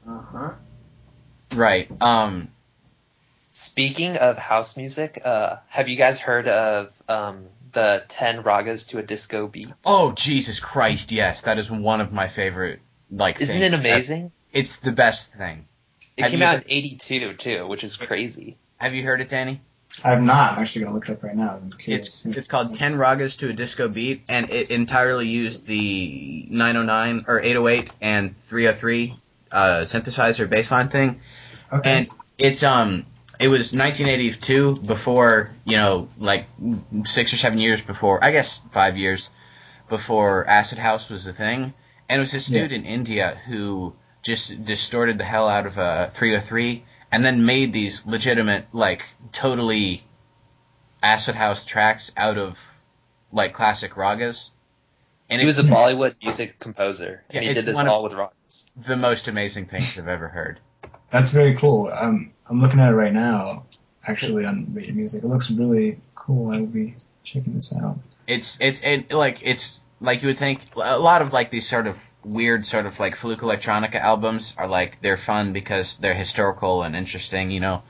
[0.07, 0.19] Mhm.
[0.19, 0.51] uh-huh.
[1.55, 2.49] right um
[3.57, 8.99] Speaking of house music, uh, have you guys heard of um, the 10 ragas to
[8.99, 9.69] a disco beat?
[9.85, 13.75] oh jesus christ yes that is one of my favorite like Isn't things.
[13.75, 14.33] it amazing?
[14.53, 15.67] it's the best thing
[16.17, 18.57] It Have came out heard- in 82 too, which is crazy.
[18.79, 19.61] have you heard it danny
[20.03, 20.55] I'm not.
[20.55, 21.61] I'm actually gonna look it up right now.
[21.87, 27.27] It's it's called Ten Ragas to a Disco Beat, and it entirely used the 909
[27.29, 29.17] or 808 and 303
[29.53, 31.21] uh, synthesizer bassline thing,
[31.73, 31.99] okay.
[31.99, 32.09] and
[32.39, 33.07] it's um
[33.41, 36.47] it was 1982 before you know like
[37.05, 39.31] six or seven years before I guess five years
[39.89, 41.75] before Acid House was a thing,
[42.09, 42.63] and it was this Yeah.
[42.63, 47.45] dude in India who just distorted the hell out of uh, a 303 and then
[47.45, 50.03] made these legitimate like totally
[51.03, 52.67] acid house tracks out of
[53.31, 54.51] like classic ragas.
[55.29, 58.67] And He was a Bollywood music composer, Yeah, he did this all with ragas.
[58.77, 60.61] the most amazing things I've ever heard.
[61.15, 61.89] That's very cool.
[61.95, 63.67] I'm I'm looking at it right now,
[64.05, 65.23] actually on Radio Music.
[65.23, 66.51] It looks really cool.
[66.51, 68.01] I will be checking this out.
[68.27, 71.87] It's it's it like it's like you would think a lot of like these sort
[71.87, 76.83] of weird sort of like fluke electronica albums are like they're fun because they're historical
[76.83, 77.85] and interesting, you know.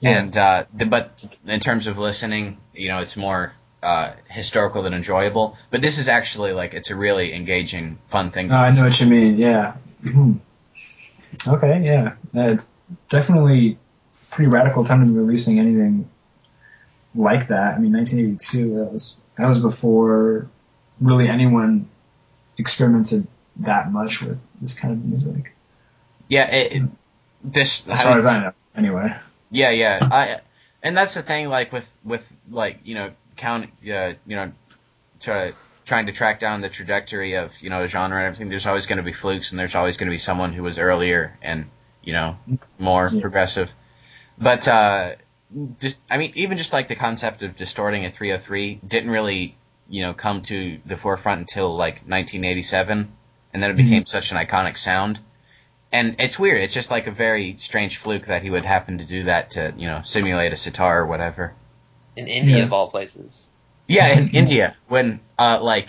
[0.00, 0.18] Yeah.
[0.18, 4.94] And uh the, but in terms of listening, you know, it's more uh historical than
[4.94, 5.58] enjoyable.
[5.70, 8.48] But this is actually like it's a really engaging, fun thing.
[8.48, 9.36] to No, I know what you mean.
[9.36, 9.74] Yeah.
[11.46, 11.82] Okay.
[11.84, 12.14] Yeah.
[12.36, 12.74] Uh, It's
[13.08, 13.78] definitely
[14.30, 16.08] pretty radical time to be releasing anything
[17.14, 17.74] like that.
[17.74, 18.74] I mean, 1982.
[18.76, 20.48] That was that was before
[21.00, 21.88] really anyone
[22.58, 23.26] experimented
[23.58, 25.54] that much with this kind of music,
[26.28, 26.90] Yeah, it, it-
[27.42, 28.52] this as far as I know.
[28.76, 29.14] Anyway.
[29.50, 29.98] Yeah, yeah.
[30.02, 30.40] I
[30.82, 34.52] and that's the thing, like with with like you know count, uh, you know,
[35.20, 35.54] try
[35.90, 38.48] trying to track down the trajectory of you know a genre and everything.
[38.48, 40.78] There's always going to be flukes, and there's always going to be someone who was
[40.78, 41.68] earlier and
[42.04, 42.36] you know
[42.78, 43.20] more Yeah.
[43.20, 43.74] progressive.
[44.38, 45.16] But uh,
[45.80, 49.56] just I mean, even just like the concept of distorting a 303 didn't really
[49.88, 53.10] you know, come to the forefront until like 1987,
[53.52, 53.82] and then it Mhm.
[53.84, 55.18] became such an iconic sound.
[55.90, 56.62] And it's weird.
[56.62, 59.74] It's just like a very strange fluke that he would happen to do that to,
[59.76, 61.54] you know, simulate a sitar or whatever.
[62.14, 62.64] In India, Yeah.
[62.66, 63.49] of all places.
[63.90, 65.88] Yeah, in India, when uh, like,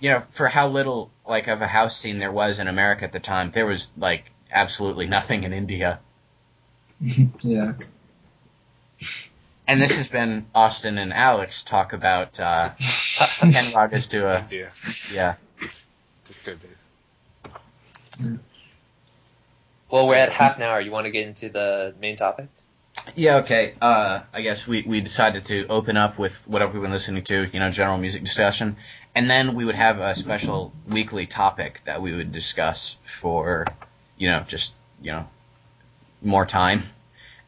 [0.00, 3.12] you know, for how little like of a house scene there was in America at
[3.12, 6.00] the time, there was like absolutely nothing in India.
[7.40, 7.74] yeah.
[9.68, 14.72] And this has been Austin and Alex talk about uh, Ken Ragas to a India.
[15.12, 15.34] yeah.
[16.24, 18.38] Disco bit.
[19.90, 20.80] Well, we're at half an hour.
[20.80, 22.48] You want to get into the main topic?
[23.16, 23.74] Yeah, okay.
[23.80, 27.48] Uh, I guess we, we decided to open up with whatever we've been listening to,
[27.52, 28.76] you know, general music discussion.
[29.14, 33.64] And then we would have a special weekly topic that we would discuss for,
[34.16, 35.26] you know, just, you know,
[36.22, 36.84] more time.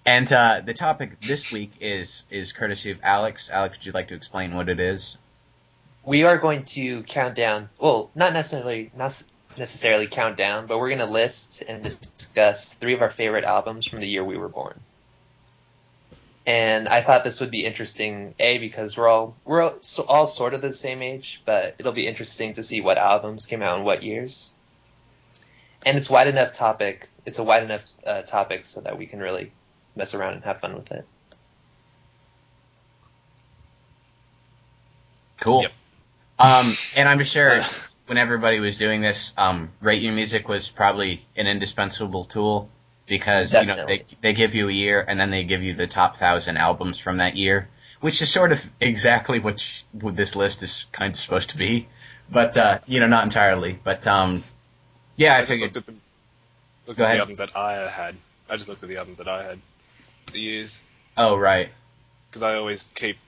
[0.07, 3.51] And uh, the topic this week is is courtesy of Alex.
[3.51, 5.19] Alex, would you like to explain what it is?
[6.05, 7.69] We are going to count down.
[7.79, 9.23] Well, not necessarily not
[9.59, 13.87] necessarily count down, but we're going to list and discuss three of our favorite albums
[13.87, 14.81] from the year we were born.
[16.51, 20.27] And I thought this would be interesting, a because we're all we're all, so, all
[20.27, 23.79] sort of the same age, but it'll be interesting to see what albums came out
[23.79, 24.53] in what years.
[25.87, 27.09] And it's wide enough topic.
[27.25, 29.53] It's a wide enough uh, topic so that we can really
[29.95, 31.07] mess around and have fun with it.
[35.39, 35.63] Cool.
[35.63, 35.73] Yep.
[36.41, 37.61] Um, and I'm sure
[38.07, 42.69] when everybody was doing this, um, Rate Your Music was probably an indispensable tool
[43.11, 45.87] because you know they they give you a year and then they give you the
[45.87, 47.69] top thousand albums from that year,
[48.01, 51.59] which is sort of exactly what, sh- what this list is kind of supposed to
[51.59, 51.89] be,
[52.31, 53.79] but uh, you know not entirely.
[53.85, 54.43] But um,
[55.17, 55.75] yeah, I, I just figured.
[55.75, 56.01] looked at the
[56.87, 57.17] looked Go at ahead.
[57.19, 58.15] the albums that I had.
[58.49, 59.59] I just looked at the albums that I had.
[60.33, 61.69] The years, Oh right,
[62.31, 63.19] because I always keep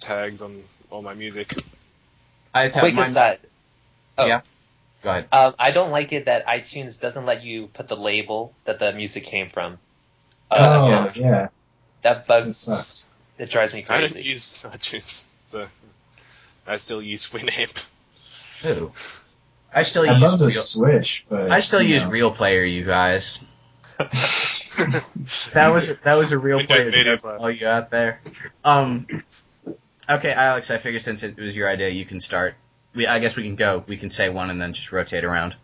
[0.00, 1.54] tags on all my music.
[2.54, 3.38] I thought Quick mine- aside.
[4.16, 4.26] Oh.
[4.26, 4.40] Yeah.
[5.02, 5.26] Go ahead.
[5.32, 8.92] Um, I don't like it that iTunes doesn't let you put the label that the
[8.92, 9.78] music came from.
[10.50, 11.12] Uh, oh, yeah.
[11.14, 11.30] yeah.
[11.30, 11.48] That
[12.02, 12.56] That bugs.
[12.58, 13.08] sucks.
[13.38, 14.04] It drives me crazy.
[14.04, 15.66] I don't use iTunes, so
[16.66, 17.86] I still use Winamp.
[18.66, 18.92] Ooh.
[19.74, 22.10] I still I'd use love to real, switch, but I still use know.
[22.10, 23.40] Real Player, you guys.
[25.52, 27.38] That was that was a real Windows player Media joke for Player.
[27.38, 28.20] all you out there.
[28.64, 29.06] Um,
[30.08, 32.54] okay, Alex, I figure since it was your idea, you can start.
[32.94, 33.84] We, I guess we can go.
[33.86, 35.56] We can say one and then just rotate around.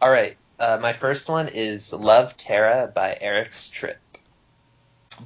[0.00, 0.36] All right.
[0.58, 3.98] Uh, my first one is Love Tara by Eric's Trip.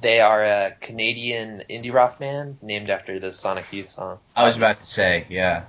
[0.01, 4.19] They are a Canadian indie rock band named after the Sonic Youth song.
[4.35, 5.63] I was about to say, yeah.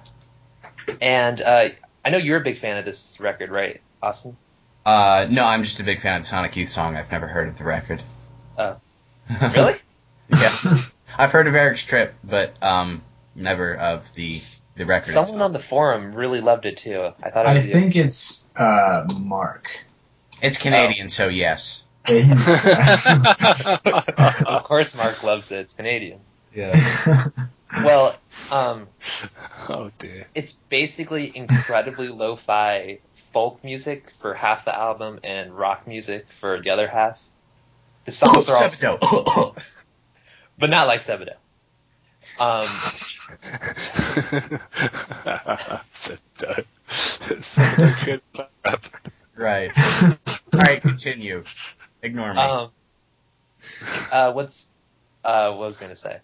[1.00, 1.70] And uh,
[2.04, 4.36] I know you're a big fan of this record, right, Austin?
[4.84, 6.96] Uh, no, I'm just a big fan of the Sonic Youth song.
[6.96, 8.02] I've never heard of the record.
[8.58, 8.76] Oh.
[9.40, 9.74] Really?
[10.28, 10.82] yeah,
[11.16, 13.02] I've heard of Eric's Trip, but um,
[13.34, 14.40] never of the
[14.80, 15.12] the record.
[15.12, 15.42] Someone itself.
[15.42, 17.12] on the forum really loved it too.
[17.22, 19.84] I thought it I was think it's uh, Mark.
[20.42, 21.84] It's Canadian, so yes.
[22.08, 22.24] Of
[24.64, 25.60] course Mark loves it.
[25.60, 26.18] It's Canadian.
[26.54, 27.28] Yeah.
[27.72, 28.16] Well,
[28.50, 28.88] um,
[29.68, 30.26] oh dear.
[30.34, 32.98] it's basically incredibly lo-fi
[33.32, 37.22] folk music for half the album and rock music for the other half.
[38.06, 39.62] The songs are all, Septo.
[40.58, 41.36] but not like Sebadoh.
[42.40, 42.66] Um,
[45.90, 46.66] so dope.
[46.90, 47.62] So
[48.04, 48.22] good
[48.64, 48.84] rap.
[49.36, 49.70] right.
[50.54, 51.44] All right, continue.
[52.02, 52.40] Ignore me.
[52.40, 52.70] um,
[54.10, 54.72] uh, what's
[55.24, 56.18] uh, what was I gonna say?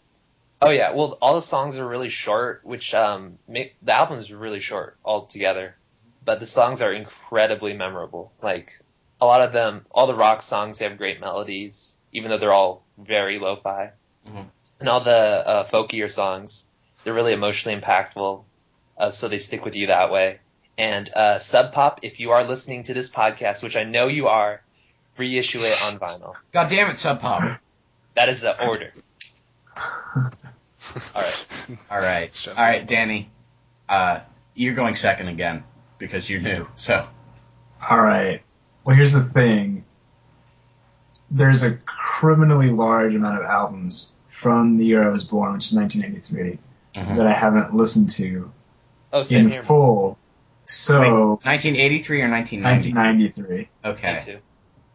[0.63, 4.33] Oh yeah, well, all the songs are really short, which um, make, the album is
[4.33, 5.77] really short altogether,
[6.25, 8.33] but the songs are incredibly memorable.
[8.43, 8.73] Like
[9.21, 12.53] a lot of them, all the rock songs, they have great melodies, even though they're
[12.55, 13.91] all very lo-fi.
[14.27, 14.47] Mhm.
[14.79, 16.67] And all the uh, folkier songs,
[17.05, 18.45] they're really emotionally impactful,
[18.99, 20.41] uh, so they stick with you that way.
[20.79, 24.29] And uh, Sub Pop, if you are listening to this podcast, which I know you
[24.29, 24.61] are,
[25.17, 26.35] reissue it on vinyl.
[26.53, 27.59] God damn it, Sub Pop.
[28.15, 28.93] That is the order.
[29.77, 30.31] all
[31.15, 31.47] right.
[31.91, 32.49] All right.
[32.49, 32.87] All right.
[32.87, 33.31] Danny.
[33.89, 34.21] Uh,
[34.55, 35.65] you're going second again
[35.99, 36.67] because you're new.
[36.77, 37.07] So,
[37.89, 38.43] All right.
[38.85, 39.85] Well, here's the thing.
[41.31, 45.73] There's a criminally large amount of albums from the year I was born, which is
[45.75, 46.59] 1983,
[46.95, 47.17] Mhm.
[47.17, 48.51] that I haven't listened to
[49.13, 49.63] Oh, in here.
[49.63, 50.19] full.
[50.65, 52.93] So, 1983 or 1990?
[52.93, 53.69] 1993.
[53.85, 54.23] Okay.
[54.25, 54.39] too.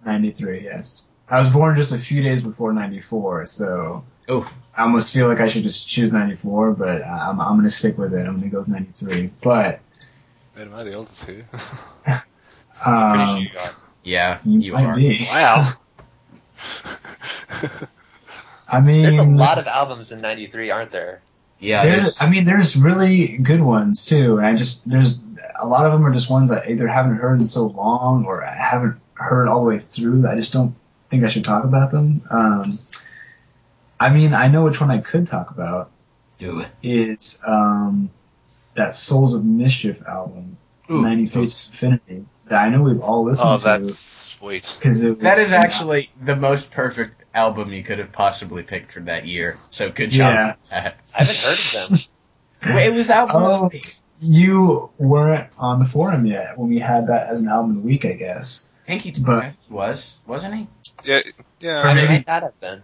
[0.05, 1.07] 93, yes.
[1.29, 4.45] I was born just a few days before 94, so Oof.
[4.75, 7.97] I almost feel like I should just choose 94, but I'm, I'm going to stick
[7.97, 8.19] with it.
[8.19, 9.31] I'm going to go with 93.
[9.41, 9.79] But,
[10.57, 11.45] Wait, am I the oldest here?
[12.03, 12.19] Pretty
[12.85, 13.69] um, sure you are.
[14.03, 14.95] Yeah, you, you might are.
[14.97, 15.25] be.
[15.31, 15.71] wow.
[18.71, 21.21] I mean, There's a lot of albums in '93, aren't there?
[21.59, 25.21] Yeah, there's, there's, I mean, there's really good ones too, and I just there's
[25.59, 28.43] a lot of them are just ones that either haven't heard in so long or
[28.43, 30.27] I haven't heard all the way through.
[30.27, 30.73] I just don't
[31.09, 32.23] think I should talk about them.
[32.31, 32.79] Um,
[33.99, 35.91] I mean, I know which one I could talk about.
[36.39, 36.69] do it.
[36.81, 38.09] Is um,
[38.73, 40.57] that Souls of Mischief album,
[40.89, 42.25] Ooh, '93 Infinity.
[42.47, 44.75] That I know we've all listened Oh, to that's sweet.
[44.79, 49.25] because That is actually the most perfect album you could have possibly picked for that
[49.25, 49.57] year.
[49.71, 50.33] So good job.
[50.35, 50.55] Yeah.
[50.83, 50.97] that.
[51.15, 51.53] I haven't heard
[51.83, 51.99] of them.
[52.75, 53.79] Wait, it was album of Oh.
[54.19, 57.87] you weren't on the forum yet when we had that as an album of the
[57.87, 58.69] week, I guess.
[58.85, 60.67] I think he But- was, wasn't he?
[61.05, 61.21] Yeah,
[61.59, 61.81] yeah.
[61.81, 62.81] I maybe- might not have been.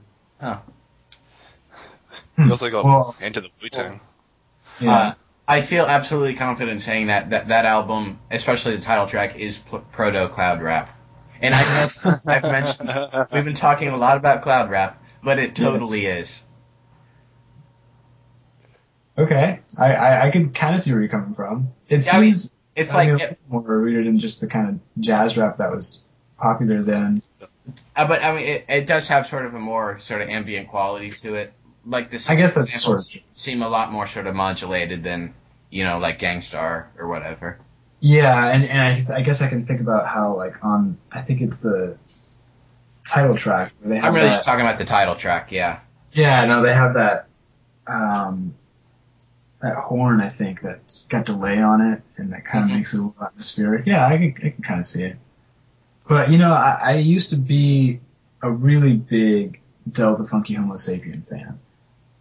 [2.38, 4.00] You also got Well, into the Wu Tang.
[4.80, 4.92] yeah.
[4.92, 5.14] Uh,
[5.48, 9.80] I feel absolutely confident saying that, that that album, especially the title track, is p-
[9.92, 10.90] proto cloud rap.
[11.42, 15.56] And I know I've mentioned we've been talking a lot about cloud rap, but it
[15.56, 16.44] totally is.
[19.18, 21.70] Okay, I, I, I could kind of see where you're coming from.
[21.90, 24.48] It Yeah, I mean, seems It's I like, mean, it- more rooted in just the
[24.48, 26.04] kind of jazz rap that was
[26.38, 27.22] popular then.
[27.96, 30.70] uh, but I mean, it, it does have sort of a more sort of ambient
[30.70, 31.54] quality to it.
[31.86, 35.34] Like this, I guess that's sort of seem a lot more sort of modulated than
[35.70, 37.58] you know, like Gang Starr or whatever.
[38.00, 41.42] Yeah, and, and I, I guess I can think about how like on I think
[41.42, 41.98] it's the
[43.06, 45.52] title track where they have I'm really that, just talking about the title track.
[45.52, 45.80] Yeah,
[46.12, 47.28] yeah no they have that
[47.88, 48.54] um
[49.62, 52.76] that horn I think that's got delay on it and that kind of Mhm.
[52.76, 53.86] makes it a little atmospheric.
[53.88, 55.18] Yeah, I can I can kind of see it.
[56.08, 58.00] But you know, I, I used to be
[58.42, 59.60] a really big
[59.92, 61.60] Del the Funky Homo Sapien fan.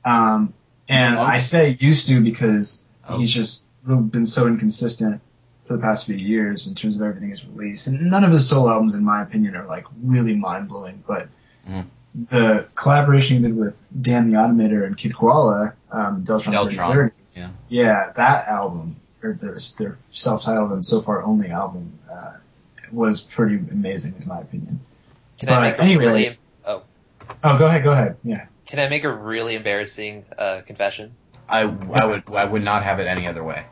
[0.04, 0.54] Um,
[0.88, 1.22] and Oh.
[1.22, 3.18] I say used to because Oh.
[3.18, 5.20] he's just been so inconsistent
[5.66, 7.86] for the past few years in terms of everything he's released.
[7.88, 11.02] And none of his solo albums, in my opinion, are like really mind blowing.
[11.06, 11.28] But
[11.68, 11.84] Mhm.
[12.30, 17.14] the collaboration he did with Dan the Automator and Kid Koala, um, Deltron, Deltron, 3030,
[17.34, 17.48] yeah.
[17.68, 22.32] yeah, that album, or their, their self-titled and so far only album, uh,
[22.92, 24.78] was pretty amazing in my opinion.
[25.38, 26.38] Can But I make a anyway- really
[27.42, 28.16] Oh, go ahead, go ahead.
[28.22, 28.46] Yeah.
[28.66, 31.12] Can I make a really embarrassing uh, confession?
[31.48, 31.62] I,
[31.94, 33.64] I would I would not have it any other way.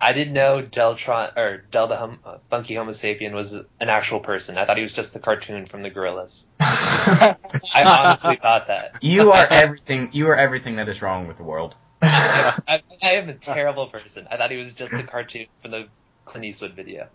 [0.00, 4.20] I didn't know Deltron or Del the hum, uh, Funky Homo Sapien was an actual
[4.20, 4.58] person.
[4.58, 6.44] I thought he was just the cartoon from the Gorillaz.
[6.60, 7.36] I
[7.84, 8.96] honestly thought that.
[9.02, 10.10] You are everything.
[10.12, 11.74] You are everything that is wrong with the world.
[12.02, 14.26] I, I am a terrible person.
[14.30, 15.88] I thought he was just the cartoon from the
[16.24, 17.08] Clint Eastwood video.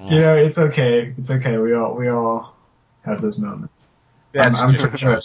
[0.00, 1.14] you know, it's okay.
[1.16, 1.56] It's okay.
[1.58, 2.56] We all we all
[3.04, 3.88] have those moments.
[4.32, 5.20] That's I'm just for sure.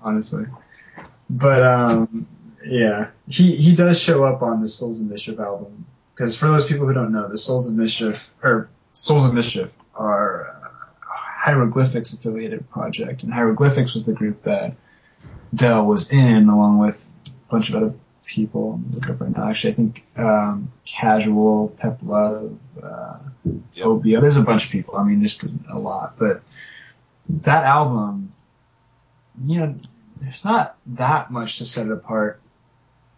[0.00, 0.44] honestly.
[1.28, 2.26] But um,
[2.66, 6.64] yeah, he he does show up on the Souls of Mischief album because for those
[6.64, 10.70] people who don't know, the Souls of Mischief or Souls of Mischief are a
[11.02, 14.74] Hieroglyphics affiliated project, and Hieroglyphics was the group that
[15.54, 17.94] Del was in along with a bunch of other
[18.24, 18.80] people.
[18.92, 19.48] I'm up right now.
[19.48, 23.18] Actually, I think um, Casual, Pep Love, uh,
[23.74, 23.86] Yep.
[23.86, 24.20] Opio.
[24.20, 24.96] There's a bunch of people.
[24.96, 26.14] I mean, just a, a lot.
[26.18, 26.42] But
[27.28, 28.32] that album,
[29.44, 29.76] you know,
[30.20, 32.40] there's not that much to set it apart,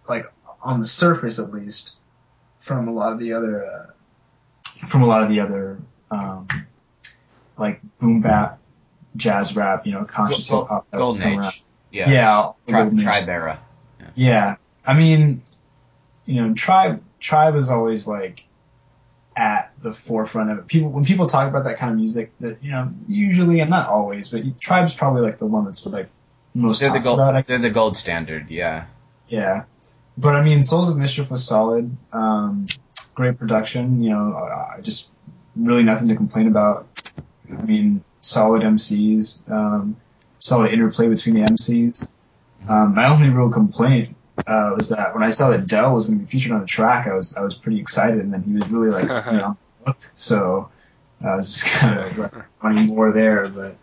[0.09, 0.27] like
[0.63, 1.97] on the surface at least,
[2.59, 3.87] from a lot of the other, uh,
[4.87, 5.79] from a lot of the other,
[6.11, 6.47] um,
[7.57, 8.59] like boom bap,
[9.17, 10.91] jazz rap, you know, conscious Gol- hip hop.
[10.91, 11.39] that Golden come Age.
[11.39, 11.55] around.
[11.91, 12.11] Yeah.
[12.11, 13.05] Yeah, Tri- Golden Age.
[13.05, 13.61] Tribe era.
[14.15, 14.57] Yeah,
[14.87, 15.43] I mean,
[16.25, 18.45] you know, tribe tribe is always like
[19.37, 20.67] at the forefront of it.
[20.67, 23.89] People when people talk about that kind of music, that you know, usually and not
[23.89, 26.09] always, but tribe's probably like the one that's like
[26.55, 27.21] most They're the gold.
[27.21, 27.47] about.
[27.47, 28.51] They're the gold standard.
[28.51, 28.87] Yeah.
[29.29, 29.65] Yeah,
[30.19, 31.97] but I mean, Souls of Mischief was solid.
[32.13, 32.67] Um,
[33.15, 34.03] great production.
[34.03, 35.11] You know, uh, just
[35.55, 36.89] really nothing to complain about.
[37.51, 39.97] I mean, solid MCs, um,
[40.41, 42.11] solid interplay between the MCs.
[42.69, 44.17] Um, my only real complaint
[44.47, 46.67] uh, was that when I saw that Del was going to be featured on the
[46.67, 49.45] track, I was I was pretty excited, and then he was really like you know,
[49.45, 49.99] on the hook.
[50.15, 50.69] so
[51.25, 53.49] I was just kind of like wanting more there.
[53.49, 53.77] But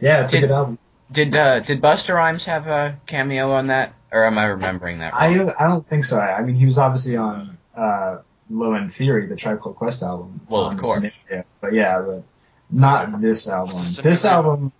[0.00, 0.78] yeah, it's a good album.
[1.10, 5.12] Did uh, did Busta Rhymes have a cameo on that, or am I remembering that
[5.12, 5.52] I wrong?
[5.58, 6.20] I don't think so.
[6.20, 10.40] I mean, he was obviously on uh, Low End Theory, the Tribe Called Quest album.
[10.48, 10.94] Well, of course.
[10.94, 11.44] Scenario.
[11.60, 12.22] But yeah, but
[12.70, 13.84] not this album.
[14.02, 14.72] This album,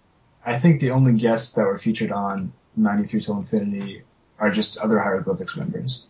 [0.47, 4.03] I think the only guests that were featured on 93 Till Infinity
[4.39, 6.07] are just other hieroglyphics members.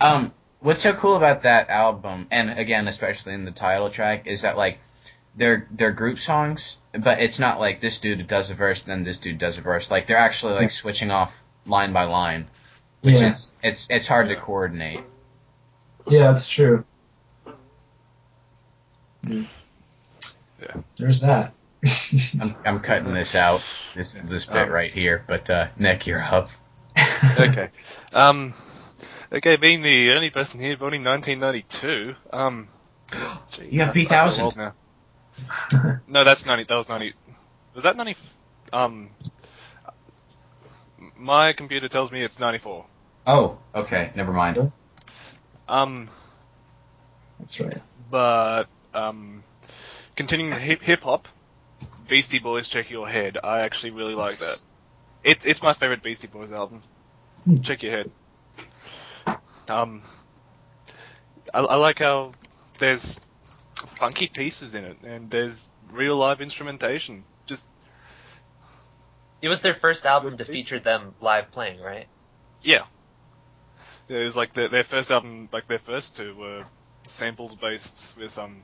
[0.00, 4.42] Um, what's so cool about that album, and again, especially in the title track, is
[4.42, 4.78] that like
[5.34, 9.18] they're they're group songs, but it's not like this dude does a verse, then this
[9.18, 9.90] dude does a verse.
[9.90, 12.48] Like they're actually like switching off line by line,
[13.02, 13.28] which Yeah.
[13.28, 15.00] is it's it's hard to coordinate.
[16.06, 16.84] Yeah, that's true.
[19.28, 19.44] Yeah.
[20.98, 21.52] There's that.
[22.40, 23.62] I'm I'm cutting this out,
[23.94, 25.24] this this bit Um, right here.
[25.26, 26.50] But uh, Nick, you're up.
[27.38, 27.70] okay.
[28.12, 28.52] Um,
[29.32, 32.14] okay, being the only person here voting 1992.
[32.32, 32.68] Um,
[33.50, 34.56] gee, You have I- I B1000.
[34.56, 34.74] now.
[36.06, 36.64] No, that's 90.
[36.64, 37.14] That was 90.
[37.74, 38.16] Was that 90?
[38.72, 39.08] Um,
[41.22, 42.84] my computer tells me it's 94.
[43.26, 44.72] Oh, okay, never mind.
[45.68, 46.08] Um,
[47.38, 47.76] That's right.
[48.10, 49.44] but um,
[50.16, 51.28] continuing hip hip hop,
[52.08, 53.38] Beastie Boys, Check Your Head.
[53.42, 54.64] I actually really like that.
[55.22, 56.80] It's it's my favorite Beastie Boys album.
[57.44, 57.60] Hmm.
[57.60, 58.10] Check Your Head.
[59.70, 60.02] Um,
[61.54, 62.32] I, I like how
[62.78, 63.18] there's
[63.76, 67.22] funky pieces in it, and there's real live instrumentation.
[67.46, 67.68] Just
[69.42, 72.06] It was their first album to feature them live playing, right?
[72.62, 72.82] yeah.
[74.08, 76.64] It was like their, their first album, like their first two were
[77.04, 78.62] samples based with um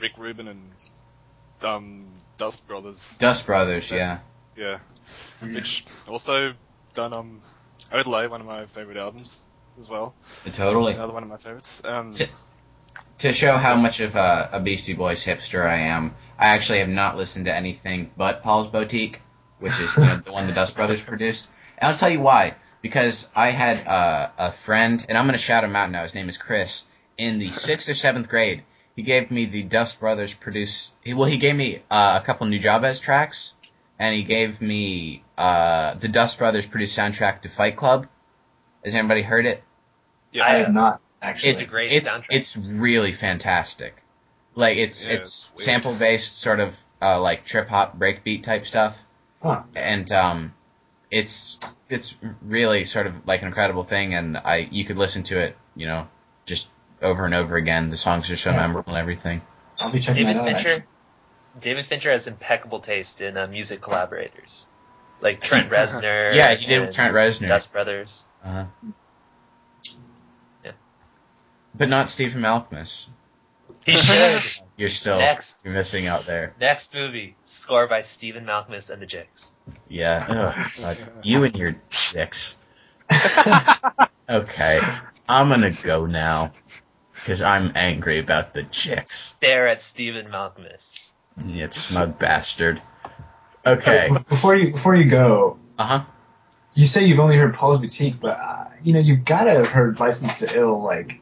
[0.00, 0.84] Rick Rubin and
[1.62, 2.06] um
[2.38, 3.16] Dust Brothers.
[3.18, 4.18] Dust Brothers, yeah.
[4.56, 4.78] Yeah.
[5.42, 6.54] Which also
[6.94, 7.42] done um
[7.92, 9.40] Odelay, one of my favorite albums
[9.78, 10.14] as well.
[10.54, 10.94] Totally.
[10.94, 11.82] Another one of my favorites.
[11.84, 12.26] Um T-
[13.18, 16.88] To show how much of a, a Beastie Boys hipster I am, I actually have
[16.88, 19.20] not listened to anything but Paul's Boutique,
[19.60, 21.48] which is you know, the one the Dust Brothers produced.
[21.78, 22.54] And I'll tell you why.
[22.82, 26.02] Because I had uh, a friend, and I'm going to shout him out now.
[26.02, 26.84] His name is Chris.
[27.18, 28.62] In the sixth or seventh grade,
[28.96, 30.94] he gave me the Dust Brothers produced.
[31.02, 33.52] He, well, he gave me uh, a couple Nujabes tracks,
[33.98, 38.06] and he gave me uh, the Dust Brothers produced soundtrack to Fight Club.
[38.82, 39.62] Has anybody heard it?
[40.32, 41.50] yeah, I have not actually.
[41.50, 42.26] it's a great it's soundtrack.
[42.30, 43.96] it's really fantastic.
[44.54, 48.66] Like it's Yeah, it's it's sample based sort of uh, like trip hop breakbeat type
[48.66, 49.04] stuff,
[49.42, 49.62] Huh.
[49.74, 50.54] and um,
[51.10, 55.40] it's it's really sort of like an incredible thing, and I you could listen to
[55.40, 56.06] it, you know,
[56.46, 56.68] just
[57.00, 57.90] over and over again.
[57.90, 58.58] The songs are so Yeah.
[58.58, 59.40] memorable and everything.
[59.78, 60.62] I'll be checking David that out.
[60.62, 60.86] Fincher.
[61.60, 64.66] David Fincher has impeccable taste in uh, music collaborators,
[65.20, 66.34] like Trent Reznor.
[66.34, 68.22] Yeah, he did with Trent Reznor, Dust Brothers.
[68.44, 68.64] Uh-huh.
[70.64, 70.72] Yeah.
[71.74, 73.08] but not Stephen Malkmus.
[73.84, 74.60] He should.
[74.80, 75.62] You're still Next.
[75.62, 76.54] you're missing out there.
[76.58, 79.52] Next movie, score by Stephen Malkmus and the Jicks.
[79.90, 81.08] Yeah, Ugh, God.
[81.22, 81.76] you and your
[82.12, 82.56] dicks.
[84.28, 84.80] Okay,
[85.28, 86.52] I'm gonna go now
[87.14, 89.10] because I'm angry about the Jicks.
[89.32, 91.10] Stare at Stephen Malkmus.
[91.44, 92.80] You smug bastard.
[93.66, 94.08] Okay.
[94.10, 96.04] Be- Before you before you go, Uh huh.
[96.74, 99.66] you say you've only heard Paul's Boutique, but uh, you know you've got to have
[99.68, 101.20] heard License to Ill, like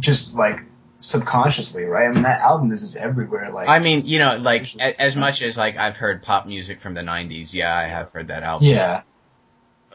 [0.00, 0.62] just like
[1.06, 2.08] subconsciously, right?
[2.08, 3.50] I mean that album is just everywhere.
[3.50, 6.80] Like I mean, you know, like a- as much as like I've heard pop music
[6.80, 8.68] from the '90s, yeah, I have heard that album.
[8.68, 9.02] yeah.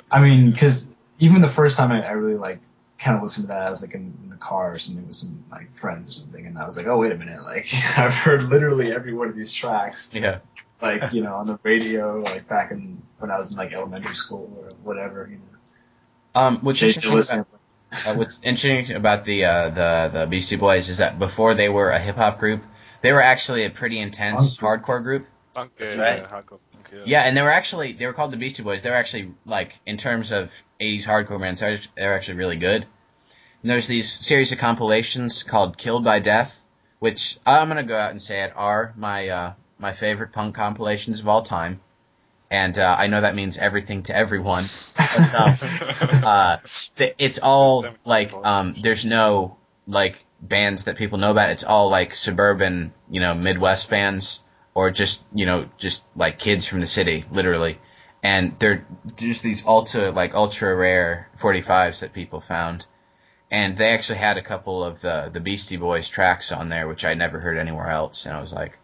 [0.09, 2.59] I mean, because even the first time I, I really like
[2.99, 5.15] kind of listened to that, I was like in, in the car or something with
[5.15, 8.13] some like friends or something, and I was like, oh wait a minute, like I've
[8.15, 10.39] heard literally every one of these tracks, Yeah.
[10.81, 14.15] like you know on the radio, like back in when I was in like elementary
[14.15, 15.27] school or whatever.
[15.29, 17.45] You know, Um, which Jay interesting,
[17.91, 21.89] uh, what's interesting about the uh, the the Beastie Boys is that before they were
[21.89, 22.63] a hip hop group,
[23.01, 25.27] they were actually a pretty intense Punk hardcore group.
[25.53, 26.21] Punk, That's yeah, right.
[26.21, 27.01] yeah, hardcore punk, yeah.
[27.05, 28.81] Yeah, and they were actually they were called the Beastie Boys.
[28.81, 32.85] They were actually like in terms of '80s hardcore bands, they're they're actually really good.
[33.61, 36.61] And there's these series of compilations called "Killed by Death,"
[36.99, 41.19] which I'm gonna go out and say it are my uh, my favorite punk compilations
[41.19, 41.81] of all time.
[42.51, 44.65] And uh, I know that means everything to everyone.
[44.97, 45.55] But, um,
[46.23, 46.57] uh,
[46.97, 51.31] th- it's all There's so many like um, there's no like bands that people know
[51.31, 51.49] about.
[51.49, 54.43] It's all like suburban, you know, Midwest bands
[54.73, 57.79] or just you know just like kids from the city, literally.
[58.21, 58.85] And they're
[59.15, 62.85] just these ultra like ultra rare 45s that people found.
[63.49, 67.05] And they actually had a couple of the the Beastie Boys tracks on there, which
[67.05, 68.25] I never heard anywhere else.
[68.25, 68.77] And I was like,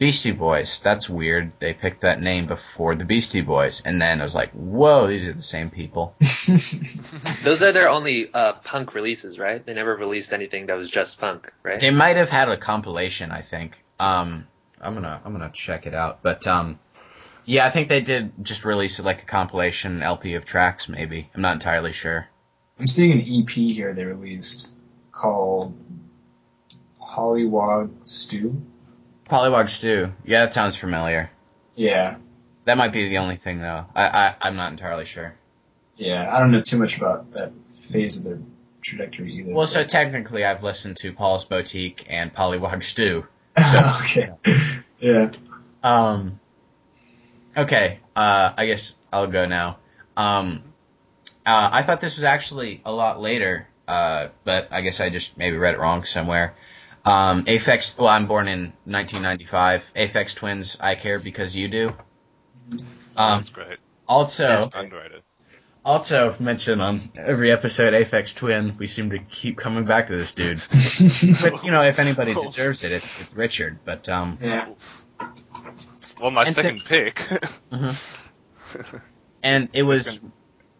[0.00, 1.52] Beastie Boys, that's weird.
[1.58, 3.82] They picked that name before the Beastie Boys.
[3.84, 6.14] And then I was like, whoa, these are the same people.
[7.42, 9.64] Those are their only uh, punk releases, right?
[9.64, 11.78] They never released anything that was just punk, right?
[11.78, 13.84] They might have had a compilation, I think.
[13.98, 14.46] Um,
[14.80, 16.78] I'm gonna I'm gonna check it out, but um,
[17.44, 20.88] yeah, I think they did just release like a compilation LP of tracks.
[20.88, 22.26] Maybe I'm not entirely sure.
[22.78, 24.72] I'm seeing an EP here they released
[25.12, 25.76] called
[26.98, 28.62] Hollywog Stew.
[29.30, 30.12] Polywog Stew.
[30.24, 31.30] Yeah, that sounds familiar.
[31.76, 32.16] Yeah,
[32.64, 33.86] That might be the only thing though.
[33.94, 35.34] I, I I'm not entirely sure.
[35.96, 36.28] yeah.
[36.34, 38.38] I don't know too much about that phase of their
[38.82, 39.52] trajectory either.
[39.52, 43.26] Well, so technically, I've listened to Paul's Boutique and Polywog Stew.
[44.02, 44.30] okay.
[44.98, 45.30] Yeah.
[45.82, 46.38] Um.
[47.56, 48.00] Okay.
[48.14, 49.78] Uh, I guess I'll go now.
[50.16, 50.62] Um,
[51.46, 53.66] uh, I thought this was actually a lot later.
[53.88, 56.54] Uh, but I guess I just maybe read it wrong somewhere.
[57.04, 57.98] Um, Aphex.
[57.98, 59.92] Well, I'm born in 1995.
[59.96, 60.76] Aphex Twins.
[60.80, 61.88] I care because you do.
[63.16, 63.78] Um, That's great.
[64.08, 65.22] also, Underrated.
[65.84, 68.76] also mention on every episode, Aphex Twin.
[68.78, 70.60] We seem to keep coming back to this dude.
[71.42, 73.78] But you know, if anybody deserves it, it's, it's Richard.
[73.84, 74.68] But um, yeah.
[76.20, 77.16] Well, my And to- second pick.
[77.72, 79.00] mhm.
[79.42, 80.20] and it was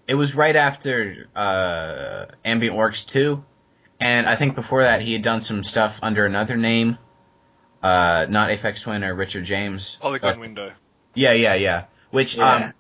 [0.07, 3.45] it was right after uh, Ambient Works two,
[4.01, 6.99] and I think before that he had done some stuff under another name,
[7.83, 9.99] uh, not Aphex Twin or Richard James.
[10.01, 10.73] Polygon but- window.
[11.15, 11.85] Yeah, yeah, yeah.
[12.11, 12.55] Which Yeah.
[12.55, 12.73] um,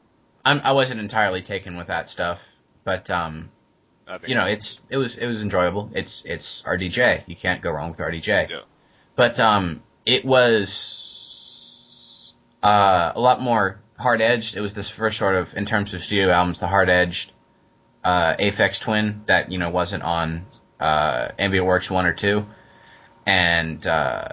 [0.44, 2.40] I'm, I wasn't entirely taken with that stuff,
[2.84, 3.50] but um,
[4.26, 5.90] you know, it's it was it was enjoyable.
[5.94, 7.24] It's it's RDJ.
[7.26, 8.50] You can't go wrong with RDJ.
[8.50, 8.60] Yeah.
[9.16, 14.56] But um, it was uh, a lot more hard edged.
[14.56, 17.32] It was this first sort of, in terms of studio albums, the hard edged
[18.02, 20.46] uh, Aphex Twin that you know wasn't on
[20.80, 22.46] uh, Ambient Works one or two,
[23.26, 24.28] and uh,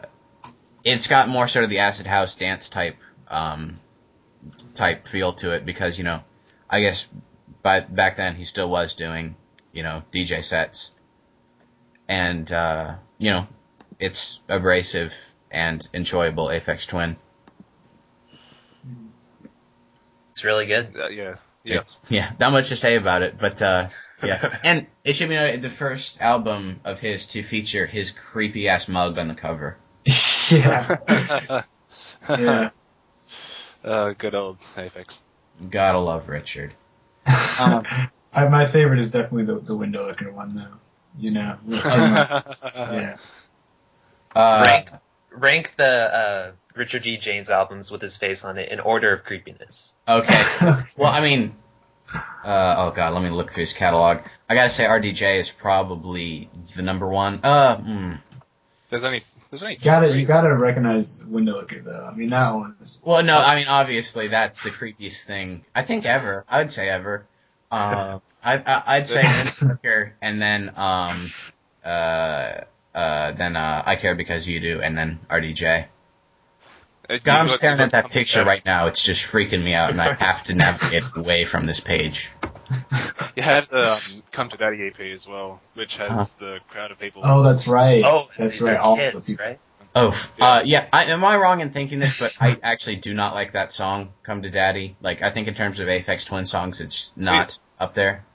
[0.83, 2.95] it's got more sort of the acid house dance type
[3.27, 3.79] um,
[4.73, 6.23] type feel to it because you know,
[6.69, 7.07] I guess
[7.61, 9.35] by back then he still was doing
[9.73, 10.91] you know DJ sets,
[12.07, 13.47] and uh, you know
[13.99, 15.13] it's abrasive
[15.51, 17.17] and enjoyable Aphex Twin.
[20.31, 20.95] It's really good.
[20.95, 21.35] Uh, yeah.
[21.63, 21.79] Yeah.
[21.79, 23.89] It's yeah, not much to say about it, but uh,
[24.23, 24.59] yeah.
[24.63, 28.87] and it should be noted the first album of his to feature his creepy ass
[28.87, 29.77] mug on the cover.
[30.51, 31.63] yeah.
[32.29, 32.71] Yeah.
[33.85, 35.21] uh, good old Aphex.
[35.69, 36.73] Gotta love Richard.
[37.57, 37.81] Um,
[38.33, 40.77] I, my favorite is definitely the, the Windowlicker one though.
[41.17, 41.57] You know.
[41.67, 43.17] yeah.
[44.35, 44.89] uh, rank
[45.31, 47.17] rank the uh, Richard D.
[47.17, 49.93] James albums with his face on it in order of creepiness.
[50.07, 50.43] Okay.
[50.97, 51.55] Well, I mean,
[52.13, 54.19] uh, oh god, let me look through his catalog.
[54.49, 57.41] I gotta say, RDJ is probably the number one.
[57.43, 58.19] Uh, mm.
[58.89, 59.75] There's any, there's any.
[59.75, 60.21] Gotta three.
[60.21, 62.09] you gotta recognize Windowlicker though.
[62.09, 65.81] I mean that one is well, no, I mean, obviously that's the creepiest thing I
[65.83, 66.45] think ever.
[66.47, 67.25] I would say ever.
[67.69, 71.21] Um, I, I, I'd say Windbreaker, and then um,
[71.83, 72.61] uh,
[72.95, 75.87] uh, then uh, I care because you do, and then RDJ.
[77.09, 78.87] It- God, I'm you staring at that picture Come right now.
[78.87, 82.29] It's just freaking me out, and I have to navigate away from this page.
[83.35, 83.97] You had the um,
[84.31, 86.25] Come to Daddy EP as well, which has Uh-huh.
[86.39, 87.21] the crowd of people.
[87.25, 88.03] Oh, that's right.
[88.03, 88.79] Oh, that's they're right.
[88.79, 89.45] All kids, people.
[89.45, 89.59] right?
[89.95, 90.85] Oh, f- uh, yeah.
[90.91, 92.19] I, am I wrong in thinking this?
[92.19, 95.53] But I actually do not like that song, "Come to Daddy." Like, I think in
[95.55, 98.25] terms of Aphex Twin songs, it's not up there.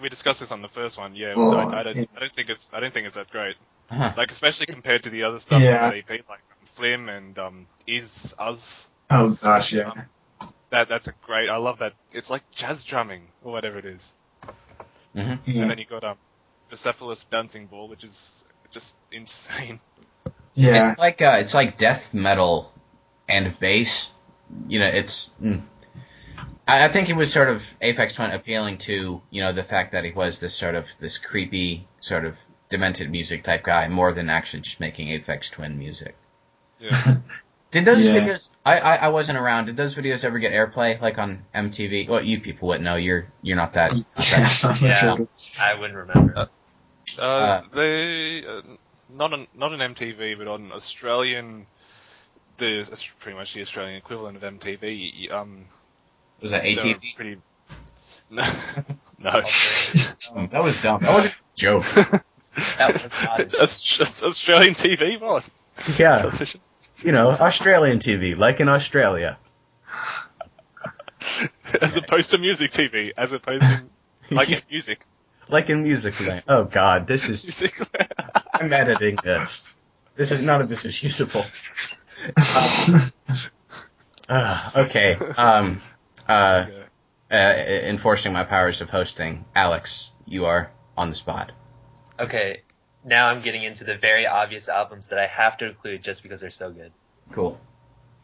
[0.00, 1.14] we discussed this on the first one.
[1.14, 2.08] Yeah, Oh, I, I don't.
[2.16, 3.56] I don't think it's I don't think it's that great.
[3.90, 4.12] Huh.
[4.16, 5.84] Like especially compared to the other stuff Yeah.
[5.84, 6.40] on that EP, like
[6.72, 8.88] Flim and um, Is Us.
[9.10, 9.90] Oh gosh, yeah.
[9.90, 10.02] Um,
[10.70, 11.48] that that's a great.
[11.48, 11.94] I love that.
[12.12, 14.14] It's like jazz drumming or whatever it is.
[15.14, 15.62] hmm Yeah.
[15.62, 16.16] And then you got um,
[16.70, 19.80] Bucephalus Bouncing Ball, which is just insane.
[20.54, 20.90] yeah.
[20.90, 22.72] It's like uh, it's like death metal
[23.28, 24.12] and bass.
[24.68, 25.30] You know, it's.
[25.42, 25.62] Mm.
[26.66, 29.92] I, I think it was sort of Aphex Twin appealing to you know the fact
[29.92, 32.36] that he was this sort of this creepy sort of
[32.68, 36.14] demented music type guy more than actually just making Aphex Twin music.
[36.80, 37.16] Yeah.
[37.70, 38.14] Did those Yeah.
[38.18, 38.50] videos?
[38.66, 39.66] I, I I wasn't around.
[39.66, 42.08] Did those videos ever get airplay like on MTV?
[42.08, 42.96] Well, you people wouldn't know.
[42.96, 43.94] You're you're not that.
[43.94, 45.16] not that- Yeah.
[45.60, 46.32] I wouldn't remember.
[46.36, 46.46] Uh,
[47.20, 48.60] Uh, they uh,
[49.08, 51.66] not on not on MTV, but on Australian.
[52.56, 55.30] The it's pretty much the Australian equivalent of MTV.
[55.32, 55.64] Um,
[56.40, 57.14] Was that they were ATV?
[57.16, 57.36] Pretty.
[58.32, 58.42] No.
[59.18, 59.30] no.
[60.34, 61.00] Um, that was dumb.
[61.00, 61.84] That was a joke.
[62.78, 63.46] That was.
[63.58, 65.48] That's just Australian TV, what?
[65.98, 66.60] Yeah, Television.
[67.02, 69.38] You know, Australian TV, like in Australia.
[71.80, 73.84] As opposed to music TV, as opposed to
[74.34, 75.06] like in music.
[75.48, 76.42] like in music land.
[76.48, 77.44] Oh God, this is.
[77.44, 77.78] Music.
[78.54, 79.74] I'm editing this.
[80.16, 81.44] This is none of this is usable.
[84.28, 85.16] Uh, okay.
[85.36, 85.80] Um.
[86.28, 86.66] Uh,
[87.30, 87.34] uh.
[87.34, 91.52] Enforcing my powers of hosting, Alex, you are on the spot.
[92.18, 92.62] Okay,
[93.04, 96.40] now I'm getting into the very obvious albums that I have to include just because
[96.40, 96.92] they're so good.
[97.32, 97.58] Cool.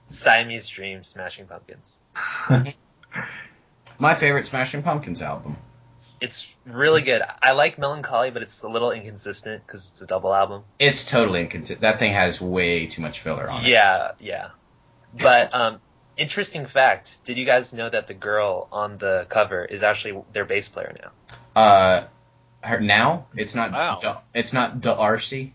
[0.09, 1.99] Siamese Dream, Smashing Pumpkins.
[3.99, 5.57] My favorite Smashing Pumpkins album.
[6.21, 7.23] It's really good.
[7.43, 10.63] I like Melancholy, but it's a little inconsistent because it's a double album.
[10.79, 11.81] It's totally inconsistent.
[11.83, 13.69] That thing has way too much filler on it.
[13.69, 14.51] Yeah, yeah.
[15.15, 15.81] But um,
[16.17, 20.47] interesting fact: Did you guys know that the girl on the cover is actually their
[20.47, 21.61] bass player now?
[21.61, 22.05] Uh,
[22.63, 23.73] her now it's not.
[23.73, 23.99] Wow.
[24.01, 25.55] Da- it's not D'Arcy.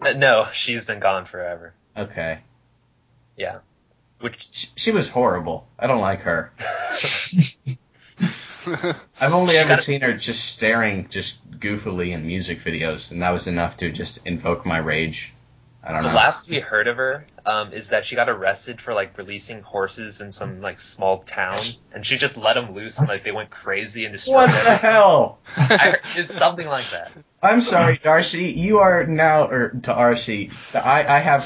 [0.00, 1.74] Uh, no, she's been gone forever.
[1.96, 2.38] Okay.
[3.36, 3.58] Yeah.
[4.20, 5.66] Which She, she was horrible.
[5.78, 6.52] I don't like her.
[9.20, 13.20] I've only She ever got- seen her just staring just goofily in music videos, and
[13.22, 15.34] that was enough to just invoke my rage.
[15.84, 16.14] I don't The know.
[16.14, 20.20] last we heard of her um, is that she got arrested for like releasing horses
[20.20, 21.58] in some like small town,
[21.92, 24.76] and she just let them loose and like they went crazy and destroyed what the
[24.76, 25.40] hell?
[25.56, 27.10] I It's something like that.
[27.42, 28.44] I'm sorry, D'Arcy.
[28.52, 30.50] You are now, or to D'Arcy.
[30.74, 31.44] I, I have.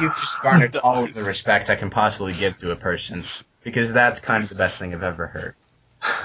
[0.00, 3.22] You've just garnered all of the respect I can possibly give to a person
[3.62, 5.54] because that's kind of the best thing I've ever heard.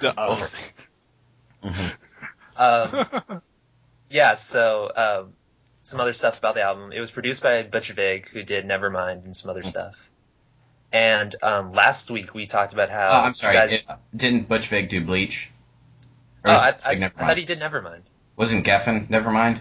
[0.00, 0.56] the us.
[2.56, 3.06] Um,
[4.10, 5.32] yeah, so um,
[5.84, 6.90] some other stuff about the album.
[6.92, 10.10] It was produced by Butch Vig, who did Nevermind and some other stuff.
[10.92, 13.54] And um, last week we talked about how Oh, I'm sorry.
[13.54, 15.50] guys- it- didn't Butch Vig do Bleach?
[16.44, 18.02] Oh, I, it I, I thought he did Nevermind.
[18.36, 19.56] Wasn't Geffen Nevermind?
[19.56, 19.60] Um,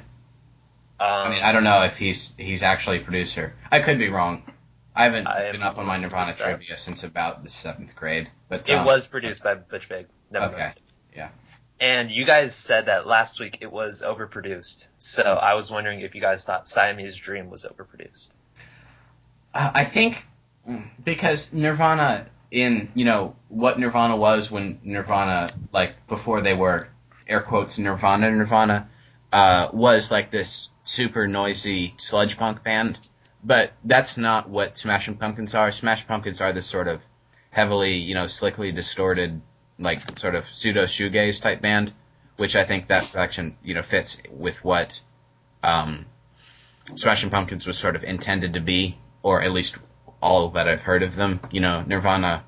[0.99, 3.53] I mean, I don't know if he's he's actually a producer.
[3.71, 4.43] I could be wrong.
[4.95, 8.29] I haven't I been up on my Nirvana trivia since about the seventh grade.
[8.47, 10.07] But it um, was produced by Butch Vig.
[10.31, 10.53] Nevermind.
[10.53, 10.73] Okay,
[11.15, 11.29] yeah.
[11.83, 14.87] And you guys said that last week it was overproduced.
[14.99, 18.29] So I was wondering if you guys thought Siamese Dream was overproduced.
[19.53, 20.25] Uh, I think
[21.03, 26.87] because Nirvana in you know what Nirvana was when Nirvana like before they were
[27.27, 28.87] air quotes Nirvana Nirvana
[29.33, 32.97] uh, was like this super noisy sludge punk band,
[33.43, 35.69] but that's not what Smashing Pumpkins are.
[35.69, 37.01] Smashing Pumpkins are this sort of
[37.49, 39.41] heavily you know slickly distorted
[39.83, 41.93] like sort of pseudo shoegaze type band,
[42.37, 45.01] which I think that production you know fits with what
[45.63, 46.05] um,
[46.95, 49.77] Smashing Pumpkins was sort of intended to be, or at least
[50.21, 51.39] all that I've heard of them.
[51.51, 52.43] You know, Nirvana,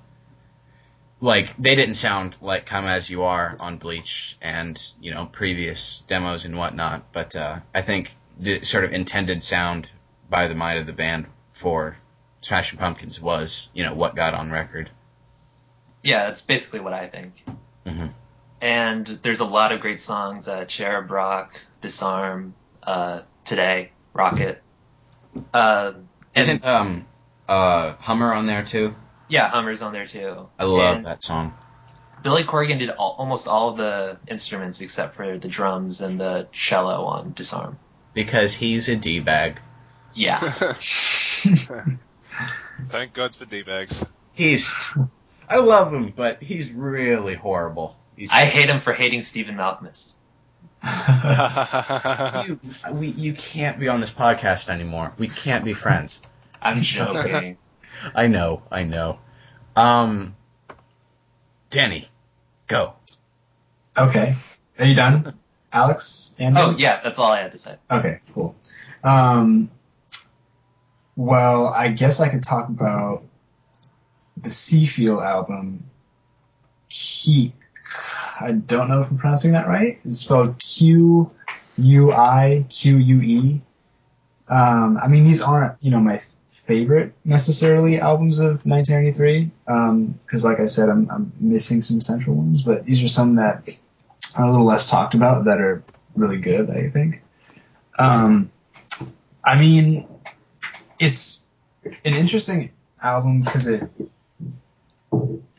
[1.21, 6.03] like they didn't sound like "Come as You Are" on Bleach and you know previous
[6.07, 9.89] demos and whatnot, but uh, I think the sort of intended sound
[10.29, 11.97] by the mind of the band for
[12.41, 14.89] Smashing Pumpkins was you know what got on record.
[16.06, 17.43] Yeah, that's basically what I think.
[17.86, 18.12] Mhm.
[18.62, 20.47] And there's a lot of great songs.
[20.47, 22.53] Uh, Cherub Rock, Disarm,
[22.84, 24.62] uh, Today, Rocket.
[25.53, 25.93] Uh,
[26.36, 27.06] Isn't um
[27.49, 28.95] uh Hummer on there too?
[29.28, 30.47] yeah, Hummer's on there too.
[30.60, 31.56] I love And that song.
[32.24, 36.47] Billy Corgan did all, almost all of the instruments except for the drums and the
[36.51, 37.78] cello on Disarm.
[38.14, 39.60] Because he's a D bag.
[40.14, 40.39] Yeah.
[42.86, 44.06] Thank God for d-bags.
[44.34, 44.74] He's
[45.48, 47.96] I love him, but he's really horrible.
[48.16, 50.16] He's I hate him for hating Stephen Malkmus.
[52.48, 52.60] you,
[52.91, 55.12] we, you can't be on this podcast anymore.
[55.18, 56.22] We can't be friends.
[56.62, 57.58] I'm joking.
[58.16, 59.20] I know, I know.
[59.76, 60.36] Um,
[61.70, 62.08] Danny,
[62.68, 62.93] go.
[63.98, 64.36] Okay.
[64.78, 65.36] Are you done,
[65.72, 66.36] Alex?
[66.39, 66.62] Andrew?
[66.64, 67.76] oh, yeah, that's all I had to say.
[67.89, 68.56] Okay, cool.
[69.04, 69.72] Um,
[71.16, 73.24] well, I guess I could talk about
[74.46, 75.84] the Seefeel album.
[76.88, 77.52] He,
[78.39, 80.00] I don't know if I'm pronouncing that right.
[80.06, 81.32] It's spelled Q
[81.78, 83.62] U I Q U E.
[84.48, 89.52] Um, I mean, these aren't, you know, my favorite necessarily albums of 1993.
[89.68, 93.34] Um, cause like I said, I'm, I'm missing some central ones, but these are some
[93.36, 93.64] that
[94.36, 95.84] are a little less talked about that are
[96.16, 97.22] really good, I think.
[97.98, 98.52] Um,
[99.43, 100.08] I mean,
[101.00, 101.46] it's
[101.84, 102.72] an interesting
[103.02, 103.89] album because it.